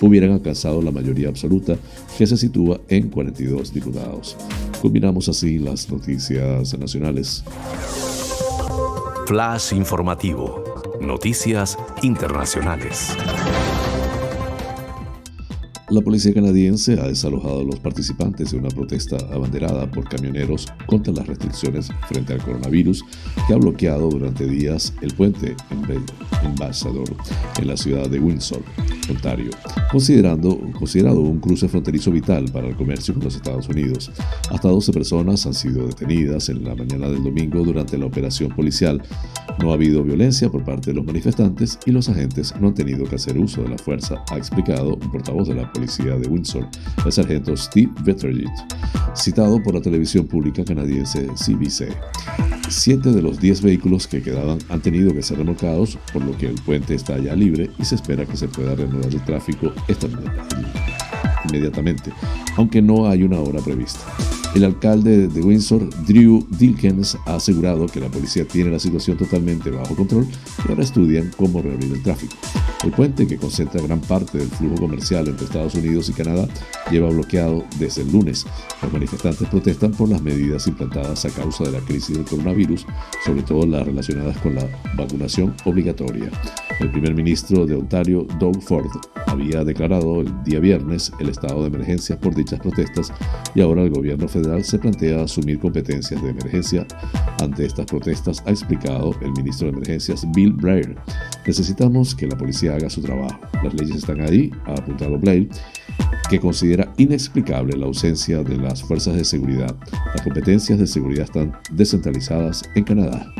hubieran 0.00 0.32
alcanzado 0.32 0.82
la 0.82 0.90
mayoría 0.90 1.28
absoluta, 1.28 1.76
que 2.16 2.26
se 2.26 2.36
sitúa 2.36 2.80
en 2.88 3.08
42 3.08 3.72
diputados. 3.72 4.36
Combinamos 4.80 5.28
así 5.28 5.58
las 5.58 5.90
noticias 5.90 6.78
nacionales. 6.78 7.44
Flash 9.26 9.72
informativo. 9.74 10.64
Noticias 11.00 11.78
internacionales. 12.02 13.16
La 15.90 16.00
policía 16.02 16.32
canadiense 16.32 17.00
ha 17.00 17.08
desalojado 17.08 17.62
a 17.62 17.64
los 17.64 17.80
participantes 17.80 18.52
de 18.52 18.58
una 18.58 18.68
protesta 18.68 19.16
abanderada 19.32 19.90
por 19.90 20.08
camioneros 20.08 20.68
contra 20.86 21.12
las 21.12 21.26
restricciones 21.26 21.88
frente 22.08 22.32
al 22.32 22.40
coronavirus 22.44 23.04
que 23.48 23.54
ha 23.54 23.56
bloqueado 23.56 24.08
durante 24.08 24.46
días 24.46 24.94
el 25.02 25.12
puente 25.14 25.56
en 25.72 26.04
Embajador 26.44 27.10
en 27.58 27.66
la 27.66 27.76
ciudad 27.76 28.08
de 28.08 28.20
Windsor, 28.20 28.62
Ontario, 29.10 29.50
considerando, 29.90 30.60
considerado 30.78 31.20
un 31.20 31.40
cruce 31.40 31.68
fronterizo 31.68 32.12
vital 32.12 32.44
para 32.52 32.68
el 32.68 32.76
comercio 32.76 33.12
con 33.12 33.24
los 33.24 33.34
Estados 33.34 33.68
Unidos. 33.68 34.12
Hasta 34.48 34.68
12 34.68 34.92
personas 34.92 35.44
han 35.44 35.54
sido 35.54 35.88
detenidas 35.88 36.48
en 36.50 36.62
la 36.62 36.76
mañana 36.76 37.08
del 37.08 37.24
domingo 37.24 37.64
durante 37.64 37.98
la 37.98 38.06
operación 38.06 38.50
policial. 38.54 39.02
No 39.60 39.72
ha 39.72 39.74
habido 39.74 40.04
violencia 40.04 40.48
por 40.48 40.64
parte 40.64 40.90
de 40.90 40.94
los 40.94 41.04
manifestantes 41.04 41.78
y 41.84 41.90
los 41.90 42.08
agentes 42.08 42.54
no 42.60 42.68
han 42.68 42.74
tenido 42.74 43.04
que 43.04 43.16
hacer 43.16 43.36
uso 43.36 43.62
de 43.62 43.70
la 43.70 43.78
fuerza, 43.78 44.24
ha 44.30 44.38
explicado 44.38 44.94
un 44.94 45.10
portavoz 45.10 45.48
de 45.48 45.56
la 45.56 45.70
policía 45.70 45.79
de 45.80 46.28
Windsor, 46.28 46.68
el 47.04 47.12
sargento 47.12 47.56
Steve 47.56 47.90
Vettergit, 48.04 48.50
citado 49.14 49.62
por 49.62 49.74
la 49.74 49.80
televisión 49.80 50.26
pública 50.26 50.64
canadiense 50.64 51.26
CBC. 51.28 51.88
Siete 52.68 53.12
de 53.12 53.22
los 53.22 53.40
diez 53.40 53.62
vehículos 53.62 54.06
que 54.06 54.22
quedaban 54.22 54.58
han 54.68 54.80
tenido 54.80 55.12
que 55.12 55.22
ser 55.22 55.38
remolcados, 55.38 55.98
por 56.12 56.22
lo 56.22 56.36
que 56.36 56.46
el 56.46 56.54
puente 56.56 56.94
está 56.94 57.18
ya 57.18 57.34
libre 57.34 57.70
y 57.78 57.84
se 57.84 57.94
espera 57.94 58.26
que 58.26 58.36
se 58.36 58.48
pueda 58.48 58.74
reanudar 58.74 59.10
el 59.12 59.24
tráfico 59.24 59.72
esta 59.88 60.06
inmediatamente, 61.48 62.12
aunque 62.56 62.82
no 62.82 63.08
hay 63.08 63.22
una 63.22 63.40
hora 63.40 63.60
prevista. 63.60 64.00
El 64.52 64.64
alcalde 64.64 65.28
de 65.28 65.42
Windsor, 65.42 65.88
Drew 66.06 66.44
Dilkens, 66.58 67.16
ha 67.26 67.36
asegurado 67.36 67.86
que 67.86 68.00
la 68.00 68.08
policía 68.08 68.44
tiene 68.44 68.72
la 68.72 68.80
situación 68.80 69.16
totalmente 69.16 69.70
bajo 69.70 69.94
control 69.94 70.26
y 70.66 70.70
ahora 70.70 70.82
estudian 70.82 71.30
cómo 71.36 71.62
reabrir 71.62 71.92
el 71.92 72.02
tráfico. 72.02 72.34
El 72.82 72.90
puente, 72.90 73.28
que 73.28 73.36
concentra 73.36 73.80
gran 73.80 74.00
parte 74.00 74.38
del 74.38 74.48
flujo 74.48 74.74
comercial 74.74 75.28
entre 75.28 75.44
Estados 75.44 75.74
Unidos 75.76 76.08
y 76.08 76.14
Canadá, 76.14 76.48
lleva 76.90 77.10
bloqueado 77.10 77.64
desde 77.78 78.02
el 78.02 78.10
lunes. 78.10 78.44
Los 78.82 78.92
manifestantes 78.92 79.46
protestan 79.48 79.92
por 79.92 80.08
las 80.08 80.20
medidas 80.20 80.66
implantadas 80.66 81.24
a 81.26 81.30
causa 81.30 81.64
de 81.64 81.72
la 81.72 81.80
crisis 81.80 82.16
del 82.16 82.24
coronavirus, 82.24 82.86
sobre 83.24 83.42
todo 83.42 83.66
las 83.66 83.86
relacionadas 83.86 84.36
con 84.38 84.56
la 84.56 84.66
vacunación 84.96 85.54
obligatoria. 85.64 86.30
El 86.80 86.90
primer 86.90 87.14
ministro 87.14 87.66
de 87.66 87.76
Ontario, 87.76 88.26
Doug 88.40 88.60
Ford, 88.62 88.90
había 89.26 89.62
declarado 89.62 90.22
el 90.22 90.42
día 90.42 90.58
viernes 90.58 91.12
el 91.20 91.28
estado 91.28 91.60
de 91.60 91.68
emergencia 91.68 92.18
por 92.18 92.34
dichas 92.34 92.58
protestas 92.58 93.12
y 93.54 93.60
ahora 93.60 93.82
el 93.82 93.90
gobierno 93.90 94.26
federal 94.26 94.39
se 94.62 94.78
plantea 94.78 95.22
asumir 95.22 95.58
competencias 95.58 96.22
de 96.22 96.30
emergencia 96.30 96.86
ante 97.40 97.66
estas 97.66 97.86
protestas, 97.86 98.42
ha 98.46 98.50
explicado 98.50 99.14
el 99.22 99.32
ministro 99.32 99.66
de 99.68 99.74
Emergencias 99.74 100.26
Bill 100.32 100.52
Blair. 100.52 100.96
Necesitamos 101.46 102.14
que 102.14 102.26
la 102.26 102.36
policía 102.36 102.74
haga 102.74 102.90
su 102.90 103.02
trabajo. 103.02 103.40
Las 103.62 103.74
leyes 103.74 103.96
están 103.96 104.20
ahí, 104.20 104.50
ha 104.66 104.72
apuntado 104.72 105.18
Blair, 105.18 105.48
que 106.28 106.38
considera 106.38 106.92
inexplicable 106.96 107.76
la 107.76 107.86
ausencia 107.86 108.42
de 108.42 108.56
las 108.56 108.82
fuerzas 108.82 109.14
de 109.16 109.24
seguridad. 109.24 109.74
Las 110.14 110.22
competencias 110.22 110.78
de 110.78 110.86
seguridad 110.86 111.24
están 111.24 111.52
descentralizadas 111.72 112.62
en 112.74 112.84
Canadá. 112.84 113.32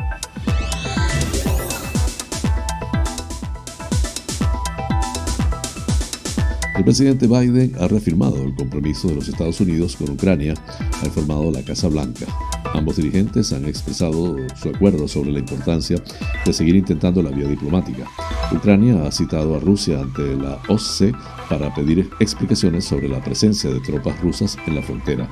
El 6.81 6.85
presidente 6.85 7.27
Biden 7.27 7.75
ha 7.79 7.87
reafirmado 7.87 8.41
el 8.41 8.55
compromiso 8.55 9.07
de 9.07 9.13
los 9.13 9.29
Estados 9.29 9.61
Unidos 9.61 9.95
con 9.95 10.09
Ucrania, 10.09 10.55
ha 10.99 11.05
informado 11.05 11.51
la 11.51 11.61
Casa 11.61 11.87
Blanca. 11.87 12.25
Ambos 12.73 12.95
dirigentes 12.95 13.53
han 13.53 13.65
expresado 13.65 14.35
su 14.59 14.69
acuerdo 14.69 15.07
sobre 15.07 15.31
la 15.31 15.37
importancia 15.37 16.01
de 16.43 16.51
seguir 16.51 16.75
intentando 16.75 17.21
la 17.21 17.29
vía 17.29 17.47
diplomática. 17.47 18.07
Ucrania 18.51 19.05
ha 19.05 19.11
citado 19.11 19.55
a 19.55 19.59
Rusia 19.59 20.01
ante 20.01 20.35
la 20.35 20.59
OSCE 20.69 21.13
para 21.47 21.71
pedir 21.75 22.09
explicaciones 22.19 22.83
sobre 22.85 23.07
la 23.07 23.23
presencia 23.23 23.69
de 23.69 23.79
tropas 23.81 24.19
rusas 24.19 24.57
en 24.65 24.73
la 24.73 24.81
frontera. 24.81 25.29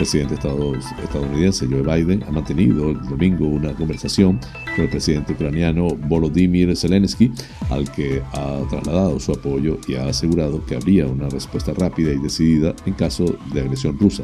Presidente 0.00 0.34
estadounidense 0.34 1.66
Joe 1.66 1.82
Biden 1.82 2.22
ha 2.22 2.30
mantenido 2.30 2.88
el 2.88 3.02
domingo 3.06 3.46
una 3.46 3.74
conversación 3.74 4.40
con 4.74 4.86
el 4.86 4.90
presidente 4.90 5.34
ucraniano 5.34 5.88
Volodymyr 5.88 6.74
Zelensky, 6.74 7.30
al 7.68 7.92
que 7.92 8.22
ha 8.32 8.62
trasladado 8.70 9.20
su 9.20 9.32
apoyo 9.32 9.76
y 9.86 9.96
ha 9.96 10.06
asegurado 10.06 10.64
que 10.64 10.76
habría 10.76 11.06
una 11.06 11.28
respuesta 11.28 11.74
rápida 11.74 12.12
y 12.12 12.18
decidida 12.18 12.74
en 12.86 12.94
caso 12.94 13.26
de 13.52 13.60
agresión 13.60 13.98
rusa. 13.98 14.22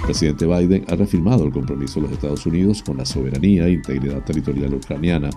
El 0.00 0.02
presidente 0.04 0.44
Biden 0.44 0.84
ha 0.86 0.96
reafirmado 0.96 1.46
el 1.46 1.50
compromiso 1.50 1.98
de 1.98 2.08
los 2.08 2.12
Estados 2.12 2.44
Unidos 2.44 2.82
con 2.82 2.98
la 2.98 3.06
soberanía 3.06 3.68
e 3.68 3.72
integridad 3.72 4.22
territorial 4.22 4.74
ucraniana, 4.74 5.30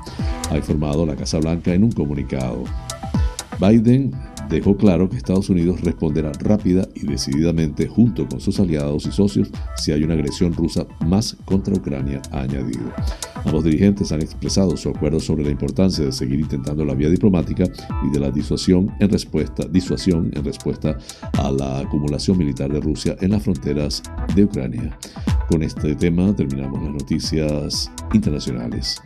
ha 0.49 0.57
informado 0.57 1.05
la 1.05 1.15
Casa 1.15 1.39
Blanca 1.39 1.73
en 1.73 1.85
un 1.85 1.93
comunicado. 1.93 2.65
Biden 3.61 4.11
dejó 4.49 4.75
claro 4.75 5.09
que 5.09 5.17
Estados 5.17 5.49
Unidos 5.49 5.81
responderá 5.81 6.31
rápida 6.39 6.87
y 6.95 7.05
decididamente 7.05 7.87
junto 7.87 8.27
con 8.27 8.39
sus 8.39 8.59
aliados 8.59 9.05
y 9.05 9.11
socios 9.11 9.49
si 9.75 9.91
hay 9.91 10.03
una 10.03 10.15
agresión 10.15 10.53
rusa 10.53 10.85
más 11.05 11.37
contra 11.45 11.75
Ucrania, 11.75 12.21
ha 12.31 12.41
añadido. 12.41 12.91
Ambos 13.45 13.63
dirigentes 13.63 14.11
han 14.11 14.21
expresado 14.21 14.75
su 14.75 14.89
acuerdo 14.89 15.19
sobre 15.19 15.43
la 15.43 15.51
importancia 15.51 16.03
de 16.03 16.11
seguir 16.11 16.39
intentando 16.39 16.83
la 16.83 16.95
vía 16.95 17.09
diplomática 17.09 17.65
y 18.05 18.11
de 18.11 18.19
la 18.19 18.31
disuasión 18.31 18.91
en 18.99 19.09
respuesta, 19.09 19.65
disuasión 19.67 20.31
en 20.35 20.43
respuesta 20.43 20.97
a 21.33 21.51
la 21.51 21.79
acumulación 21.79 22.37
militar 22.37 22.71
de 22.71 22.81
Rusia 22.81 23.15
en 23.21 23.31
las 23.31 23.43
fronteras 23.43 24.03
de 24.35 24.43
Ucrania. 24.43 24.97
Con 25.49 25.63
este 25.63 25.95
tema 25.95 26.35
terminamos 26.35 26.81
las 26.83 26.91
noticias 26.91 27.91
internacionales. 28.13 29.01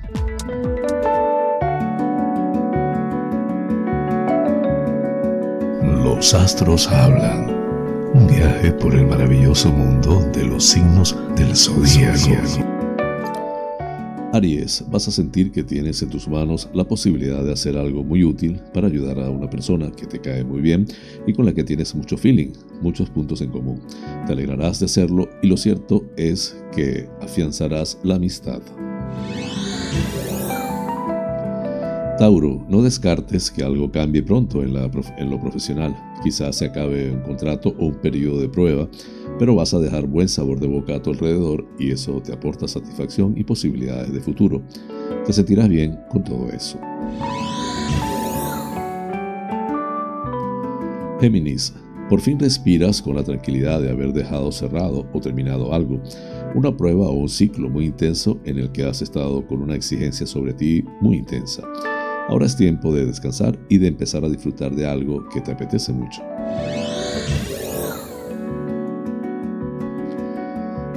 Los 6.04 6.34
astros 6.34 6.90
hablan. 6.90 7.48
Un 8.14 8.28
viaje 8.28 8.74
por 8.74 8.94
el 8.94 9.08
maravilloso 9.08 9.72
mundo 9.72 10.20
de 10.34 10.44
los 10.44 10.66
signos 10.66 11.16
del 11.38 11.56
zodíaco. 11.56 12.30
Aries, 14.34 14.84
vas 14.90 15.08
a 15.08 15.12
sentir 15.12 15.54
que 15.54 15.64
tienes 15.64 16.02
en 16.02 16.10
tus 16.10 16.28
manos 16.28 16.68
la 16.74 16.84
posibilidad 16.84 17.42
de 17.42 17.54
hacer 17.54 17.78
algo 17.78 18.04
muy 18.04 18.26
útil 18.26 18.60
para 18.74 18.88
ayudar 18.88 19.18
a 19.18 19.30
una 19.30 19.50
persona 19.50 19.92
que 19.92 20.06
te 20.06 20.20
cae 20.20 20.44
muy 20.44 20.60
bien 20.60 20.88
y 21.26 21.32
con 21.32 21.46
la 21.46 21.54
que 21.54 21.64
tienes 21.64 21.96
mucho 21.96 22.18
feeling, 22.18 22.52
muchos 22.82 23.10
puntos 23.10 23.40
en 23.40 23.52
común. 23.52 23.80
Te 24.28 24.34
alegrarás 24.34 24.82
de 24.82 24.88
hacerlo 24.88 25.30
y 25.42 25.48
lo 25.48 25.56
cierto 25.56 26.04
es 26.18 26.58
que 26.76 27.08
afianzarás 27.22 27.98
la 28.04 28.16
amistad. 28.16 28.62
Tauro, 32.18 32.64
no 32.70 32.84
descartes 32.84 33.50
que 33.50 33.64
algo 33.64 33.92
cambie 33.92 34.22
pronto 34.22 34.62
en, 34.62 34.74
lo 34.74 35.40
profesional. 35.42 35.96
Quizás 36.24 36.58
se 36.58 36.66
acabe 36.66 37.12
un 37.12 37.22
contrato 37.22 37.76
o 37.80 37.88
un 37.88 37.96
periodo 37.96 38.40
de 38.40 38.48
prueba, 38.48 38.88
pero 39.40 39.56
vas 39.56 39.74
a 39.74 39.80
dejar 39.80 40.06
buen 40.06 40.30
sabor 40.30 40.60
de 40.60 40.68
boca 40.68 40.96
a 40.96 41.02
tu 41.02 41.10
alrededor 41.10 41.66
y 41.80 41.92
eso 41.92 42.22
te 42.22 42.32
aporta 42.32 42.68
satisfacción 42.68 43.34
y 43.36 43.44
posibilidades 43.44 44.14
de 44.14 44.22
futuro. 44.22 44.62
Te 45.26 45.34
sentirás 45.34 45.68
bien 45.68 45.98
con 46.12 46.24
todo 46.24 46.50
eso. 46.50 46.80
Géminis, 51.20 51.74
por 52.10 52.22
fin 52.22 52.38
respiras 52.40 53.02
con 53.02 53.16
la 53.16 53.24
tranquilidad 53.24 53.82
de 53.82 53.90
haber 53.90 54.14
dejado 54.14 54.52
cerrado 54.52 55.08
o 55.14 55.20
terminado 55.20 55.74
algo, 55.74 56.00
una 56.54 56.76
prueba 56.78 57.08
o 57.08 57.14
un 57.14 57.30
ciclo 57.30 57.70
muy 57.70 57.86
intenso 57.86 58.40
en 58.46 58.60
el 58.60 58.72
que 58.72 58.84
has 58.86 59.02
estado 59.02 59.48
con 59.48 59.64
una 59.64 59.76
exigencia 59.76 60.28
sobre 60.28 60.54
ti 60.54 60.84
muy 61.02 61.18
intensa. 61.18 61.64
Ahora 62.30 62.46
es 62.46 62.56
tiempo 62.56 62.94
de 62.94 63.06
descansar 63.06 63.60
y 63.70 63.78
de 63.78 63.88
empezar 63.88 64.24
a 64.24 64.30
disfrutar 64.30 64.74
de 64.74 64.88
algo 64.88 65.28
que 65.30 65.42
te 65.42 65.52
apetece 65.52 65.92
mucho. 65.92 66.22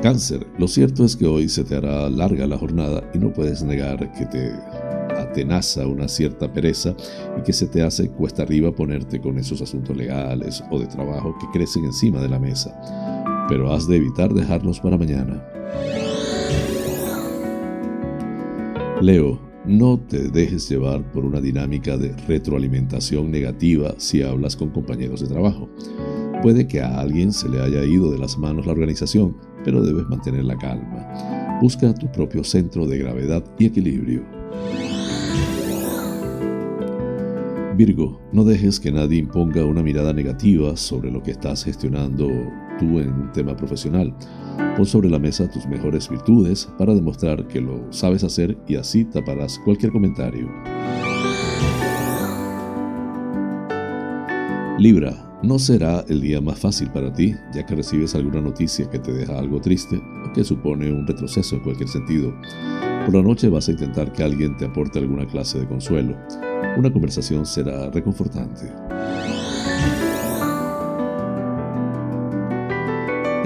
Cáncer, 0.02 0.46
lo 0.58 0.68
cierto 0.68 1.04
es 1.04 1.16
que 1.16 1.26
hoy 1.26 1.48
se 1.48 1.64
te 1.64 1.74
hará 1.74 2.08
larga 2.08 2.46
la 2.46 2.56
jornada 2.56 3.02
y 3.12 3.18
no 3.18 3.32
puedes 3.32 3.62
negar 3.62 4.12
que 4.12 4.26
te 4.26 4.52
atenaza 5.16 5.86
una 5.86 6.06
cierta 6.06 6.52
pereza 6.52 6.94
y 7.36 7.42
que 7.42 7.52
se 7.52 7.66
te 7.66 7.82
hace 7.82 8.08
cuesta 8.10 8.42
arriba 8.42 8.70
ponerte 8.70 9.20
con 9.20 9.38
esos 9.38 9.60
asuntos 9.62 9.96
legales 9.96 10.62
o 10.70 10.78
de 10.78 10.86
trabajo 10.86 11.34
que 11.40 11.58
crecen 11.58 11.84
encima 11.86 12.20
de 12.20 12.28
la 12.28 12.38
mesa. 12.38 12.78
Pero 13.48 13.72
has 13.72 13.88
de 13.88 13.96
evitar 13.96 14.32
dejarlos 14.32 14.78
para 14.80 14.98
mañana. 14.98 15.42
Leo, 19.00 19.45
no 19.66 19.98
te 19.98 20.28
dejes 20.28 20.68
llevar 20.68 21.02
por 21.12 21.24
una 21.24 21.40
dinámica 21.40 21.96
de 21.96 22.14
retroalimentación 22.28 23.30
negativa 23.30 23.94
si 23.98 24.22
hablas 24.22 24.56
con 24.56 24.70
compañeros 24.70 25.20
de 25.20 25.28
trabajo. 25.28 25.68
Puede 26.42 26.68
que 26.68 26.80
a 26.80 27.00
alguien 27.00 27.32
se 27.32 27.48
le 27.48 27.60
haya 27.60 27.84
ido 27.84 28.12
de 28.12 28.18
las 28.18 28.38
manos 28.38 28.66
la 28.66 28.72
organización, 28.72 29.36
pero 29.64 29.82
debes 29.82 30.06
mantener 30.06 30.44
la 30.44 30.56
calma. 30.56 31.58
Busca 31.60 31.92
tu 31.94 32.10
propio 32.12 32.44
centro 32.44 32.86
de 32.86 32.98
gravedad 32.98 33.44
y 33.58 33.66
equilibrio. 33.66 34.22
Virgo, 37.76 38.20
no 38.32 38.44
dejes 38.44 38.80
que 38.80 38.92
nadie 38.92 39.18
imponga 39.18 39.64
una 39.64 39.82
mirada 39.82 40.12
negativa 40.12 40.76
sobre 40.76 41.10
lo 41.10 41.22
que 41.22 41.32
estás 41.32 41.64
gestionando 41.64 42.30
tú 42.78 43.00
en 43.00 43.12
un 43.12 43.32
tema 43.32 43.56
profesional. 43.56 44.14
Pon 44.76 44.86
sobre 44.86 45.08
la 45.08 45.18
mesa 45.18 45.50
tus 45.50 45.66
mejores 45.66 46.08
virtudes 46.08 46.68
para 46.78 46.94
demostrar 46.94 47.46
que 47.48 47.60
lo 47.60 47.92
sabes 47.92 48.24
hacer 48.24 48.56
y 48.66 48.76
así 48.76 49.04
taparás 49.04 49.58
cualquier 49.64 49.92
comentario. 49.92 50.48
Libra, 54.78 55.26
no 55.42 55.58
será 55.58 56.04
el 56.08 56.20
día 56.20 56.40
más 56.40 56.58
fácil 56.58 56.90
para 56.90 57.12
ti, 57.12 57.34
ya 57.54 57.64
que 57.64 57.74
recibes 57.74 58.14
alguna 58.14 58.40
noticia 58.40 58.90
que 58.90 58.98
te 58.98 59.12
deja 59.12 59.38
algo 59.38 59.60
triste 59.60 59.96
o 59.96 60.32
que 60.32 60.44
supone 60.44 60.92
un 60.92 61.06
retroceso 61.06 61.56
en 61.56 61.62
cualquier 61.62 61.88
sentido. 61.88 62.34
Por 63.06 63.14
la 63.14 63.22
noche 63.22 63.48
vas 63.48 63.68
a 63.68 63.72
intentar 63.72 64.12
que 64.12 64.22
alguien 64.22 64.56
te 64.56 64.66
aporte 64.66 64.98
alguna 64.98 65.26
clase 65.26 65.60
de 65.60 65.68
consuelo. 65.68 66.16
Una 66.76 66.92
conversación 66.92 67.46
será 67.46 67.90
reconfortante. 67.90 68.70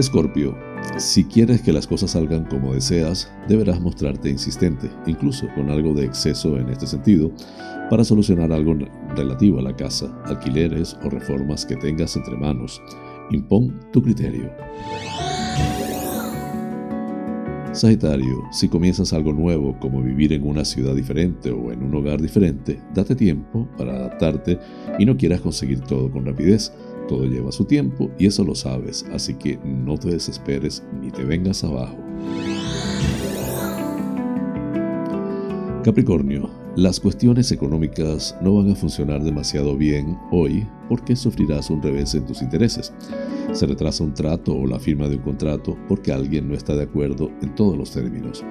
Escorpio, 0.01 0.57
si 0.97 1.25
quieres 1.25 1.61
que 1.61 1.75
las 1.75 1.87
cosas 1.87 2.13
salgan 2.13 2.47
como 2.47 2.73
deseas, 2.73 3.31
deberás 3.49 3.83
mostrarte 3.83 4.31
insistente, 4.31 4.91
incluso 5.07 5.47
con 5.55 5.69
algo 5.69 5.93
de 5.93 6.07
exceso 6.07 6.57
en 6.57 6.71
este 6.71 6.87
sentido, 6.87 7.31
para 7.91 8.03
solucionar 8.03 8.51
algo 8.51 8.75
relativo 9.15 9.59
a 9.59 9.63
la 9.63 9.77
casa, 9.77 10.11
alquileres 10.25 10.97
o 11.05 11.11
reformas 11.11 11.67
que 11.67 11.77
tengas 11.77 12.17
entre 12.17 12.35
manos. 12.39 12.81
Impón 13.31 13.79
tu 13.93 14.03
criterio. 14.03 14.51
Sagitario, 17.73 18.43
si 18.51 18.69
comienzas 18.69 19.13
algo 19.13 19.33
nuevo 19.33 19.79
como 19.79 20.03
vivir 20.03 20.33
en 20.33 20.47
una 20.47 20.65
ciudad 20.65 20.95
diferente 20.95 21.51
o 21.51 21.71
en 21.73 21.83
un 21.83 21.95
hogar 21.95 22.21
diferente, 22.21 22.81
date 22.95 23.15
tiempo 23.15 23.69
para 23.77 23.95
adaptarte 23.97 24.59
y 24.99 25.05
no 25.05 25.17
quieras 25.17 25.41
conseguir 25.41 25.81
todo 25.81 26.11
con 26.11 26.25
rapidez. 26.27 26.73
Todo 27.11 27.25
lleva 27.25 27.51
su 27.51 27.65
tiempo 27.65 28.09
y 28.21 28.27
eso 28.27 28.45
lo 28.45 28.55
sabes, 28.55 29.05
así 29.13 29.35
que 29.35 29.59
no 29.65 29.99
te 29.99 30.11
desesperes 30.11 30.85
ni 31.03 31.11
te 31.11 31.25
vengas 31.25 31.65
abajo. 31.65 31.99
Capricornio, 35.83 36.49
las 36.77 37.01
cuestiones 37.01 37.51
económicas 37.51 38.37
no 38.41 38.55
van 38.55 38.71
a 38.71 38.77
funcionar 38.77 39.25
demasiado 39.25 39.77
bien 39.77 40.17
hoy 40.31 40.65
porque 40.89 41.17
sufrirás 41.17 41.69
un 41.69 41.83
revés 41.83 42.15
en 42.15 42.27
tus 42.27 42.43
intereses. 42.43 42.93
Se 43.55 43.67
retrasa 43.67 44.05
un 44.05 44.15
trato 44.15 44.55
o 44.55 44.65
la 44.69 44.79
firma 44.79 45.09
de 45.09 45.17
un 45.17 45.23
contrato 45.23 45.77
porque 45.89 46.13
alguien 46.13 46.49
no 46.49 46.55
está 46.55 46.77
de 46.77 46.85
acuerdo 46.85 47.33
en 47.43 47.53
todos 47.57 47.77
los 47.77 47.91
términos. 47.91 48.45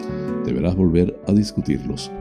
Deberás 0.45 0.75
volver 0.75 1.17
a 1.27 1.31
discutirlos. 1.31 2.11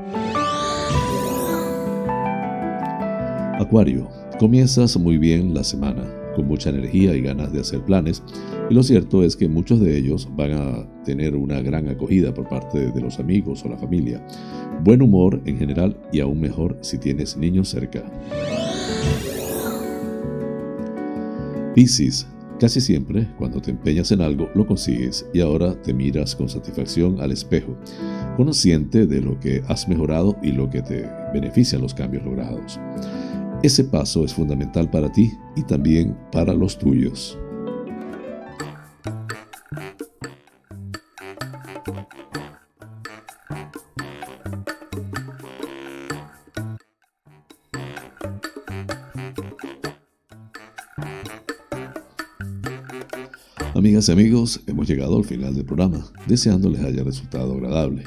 Acuario, 3.58 4.08
comienzas 4.38 4.96
muy 4.96 5.18
bien 5.18 5.52
la 5.52 5.64
semana 5.64 6.17
con 6.34 6.46
mucha 6.46 6.70
energía 6.70 7.14
y 7.14 7.22
ganas 7.22 7.52
de 7.52 7.60
hacer 7.60 7.82
planes, 7.82 8.22
y 8.70 8.74
lo 8.74 8.82
cierto 8.82 9.22
es 9.22 9.36
que 9.36 9.48
muchos 9.48 9.80
de 9.80 9.96
ellos 9.96 10.28
van 10.36 10.52
a 10.52 11.02
tener 11.04 11.36
una 11.36 11.60
gran 11.60 11.88
acogida 11.88 12.34
por 12.34 12.48
parte 12.48 12.90
de 12.90 13.00
los 13.00 13.18
amigos 13.18 13.64
o 13.64 13.68
la 13.68 13.78
familia. 13.78 14.24
Buen 14.84 15.02
humor 15.02 15.40
en 15.44 15.58
general 15.58 15.96
y 16.12 16.20
aún 16.20 16.40
mejor 16.40 16.78
si 16.82 16.98
tienes 16.98 17.36
niños 17.36 17.68
cerca. 17.68 18.04
Piscis, 21.74 22.26
Casi 22.60 22.80
siempre, 22.80 23.28
cuando 23.38 23.62
te 23.62 23.70
empeñas 23.70 24.10
en 24.10 24.20
algo, 24.20 24.50
lo 24.52 24.66
consigues 24.66 25.24
y 25.32 25.40
ahora 25.40 25.80
te 25.80 25.94
miras 25.94 26.34
con 26.34 26.48
satisfacción 26.48 27.20
al 27.20 27.30
espejo, 27.30 27.76
consciente 28.36 29.06
de 29.06 29.20
lo 29.20 29.38
que 29.38 29.62
has 29.68 29.88
mejorado 29.88 30.36
y 30.42 30.50
lo 30.50 30.68
que 30.68 30.82
te 30.82 31.08
benefician 31.32 31.80
los 31.80 31.94
cambios 31.94 32.24
logrados. 32.24 32.80
Ese 33.62 33.84
paso 33.84 34.24
es 34.24 34.32
fundamental 34.32 34.88
para 34.90 35.10
ti 35.10 35.32
y 35.56 35.62
también 35.62 36.16
para 36.30 36.54
los 36.54 36.78
tuyos. 36.78 37.38
Amigas 53.74 54.08
y 54.08 54.12
amigos, 54.12 54.60
hemos 54.66 54.88
llegado 54.88 55.16
al 55.18 55.24
final 55.24 55.54
del 55.54 55.64
programa, 55.64 56.04
deseando 56.26 56.68
les 56.68 56.82
haya 56.82 57.04
resultado 57.04 57.54
agradable. 57.54 58.04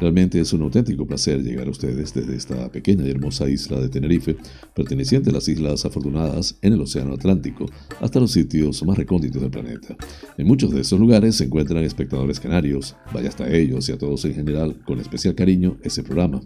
Realmente 0.00 0.40
es 0.40 0.54
un 0.54 0.62
auténtico 0.62 1.06
placer 1.06 1.42
llegar 1.42 1.66
a 1.66 1.70
ustedes 1.70 2.14
desde 2.14 2.34
esta 2.34 2.72
pequeña 2.72 3.06
y 3.06 3.10
hermosa 3.10 3.50
isla 3.50 3.78
de 3.78 3.90
Tenerife, 3.90 4.34
perteneciente 4.74 5.28
a 5.28 5.34
las 5.34 5.46
Islas 5.46 5.84
Afortunadas 5.84 6.56
en 6.62 6.72
el 6.72 6.80
Océano 6.80 7.12
Atlántico, 7.12 7.66
hasta 8.00 8.18
los 8.18 8.32
sitios 8.32 8.82
más 8.86 8.96
recónditos 8.96 9.42
del 9.42 9.50
planeta. 9.50 9.94
En 10.38 10.46
muchos 10.46 10.70
de 10.70 10.80
esos 10.80 10.98
lugares 10.98 11.36
se 11.36 11.44
encuentran 11.44 11.84
espectadores 11.84 12.40
canarios, 12.40 12.96
vaya 13.12 13.28
hasta 13.28 13.54
ellos 13.54 13.90
y 13.90 13.92
a 13.92 13.98
todos 13.98 14.24
en 14.24 14.34
general 14.34 14.80
con 14.86 15.00
especial 15.00 15.34
cariño 15.34 15.76
ese 15.82 16.02
programa. 16.02 16.40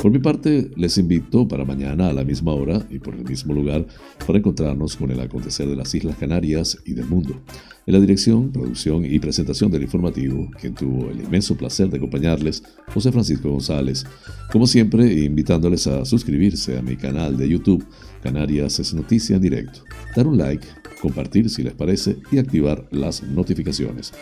Por 0.00 0.12
mi 0.12 0.20
parte, 0.20 0.70
les 0.76 0.96
invito 0.96 1.48
para 1.48 1.64
mañana 1.64 2.10
a 2.10 2.12
la 2.12 2.22
misma 2.22 2.52
hora 2.52 2.86
y 2.90 3.00
por 3.00 3.16
el 3.16 3.24
mismo 3.24 3.54
lugar 3.54 3.86
para 4.24 4.38
encontrarnos 4.38 4.94
con 4.96 5.10
el 5.10 5.18
acontecer 5.18 5.66
de 5.66 5.74
las 5.74 5.92
Islas 5.96 6.16
Canarias 6.16 6.78
y 6.84 6.92
del 6.92 7.06
mundo. 7.06 7.42
En 7.86 7.92
la 7.92 8.00
dirección, 8.00 8.50
producción 8.50 9.04
y 9.04 9.18
presentación 9.18 9.70
del 9.70 9.82
informativo, 9.82 10.50
quien 10.58 10.74
tuvo 10.74 11.10
el 11.10 11.20
inmenso 11.20 11.54
placer 11.54 11.90
de 11.90 11.98
acompañarles, 11.98 12.62
José 12.92 13.12
Francisco 13.12 13.50
González. 13.50 14.04
Como 14.52 14.66
siempre, 14.66 15.12
invitándoles 15.24 15.86
a 15.86 16.04
suscribirse 16.04 16.78
a 16.78 16.82
mi 16.82 16.96
canal 16.96 17.36
de 17.36 17.48
YouTube, 17.48 17.84
Canarias 18.22 18.78
es 18.78 18.94
Noticia 18.94 19.36
en 19.36 19.42
Directo, 19.42 19.80
dar 20.14 20.26
un 20.26 20.38
like, 20.38 20.66
compartir 21.00 21.50
si 21.50 21.62
les 21.62 21.74
parece 21.74 22.16
y 22.32 22.38
activar 22.38 22.86
las 22.90 23.22
notificaciones. 23.22 24.12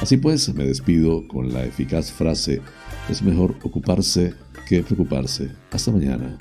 Así 0.00 0.16
pues, 0.16 0.52
me 0.54 0.64
despido 0.64 1.26
con 1.28 1.52
la 1.52 1.64
eficaz 1.64 2.12
frase, 2.12 2.60
es 3.08 3.22
mejor 3.22 3.56
ocuparse 3.62 4.34
que 4.68 4.82
preocuparse. 4.82 5.50
Hasta 5.72 5.90
mañana. 5.90 6.38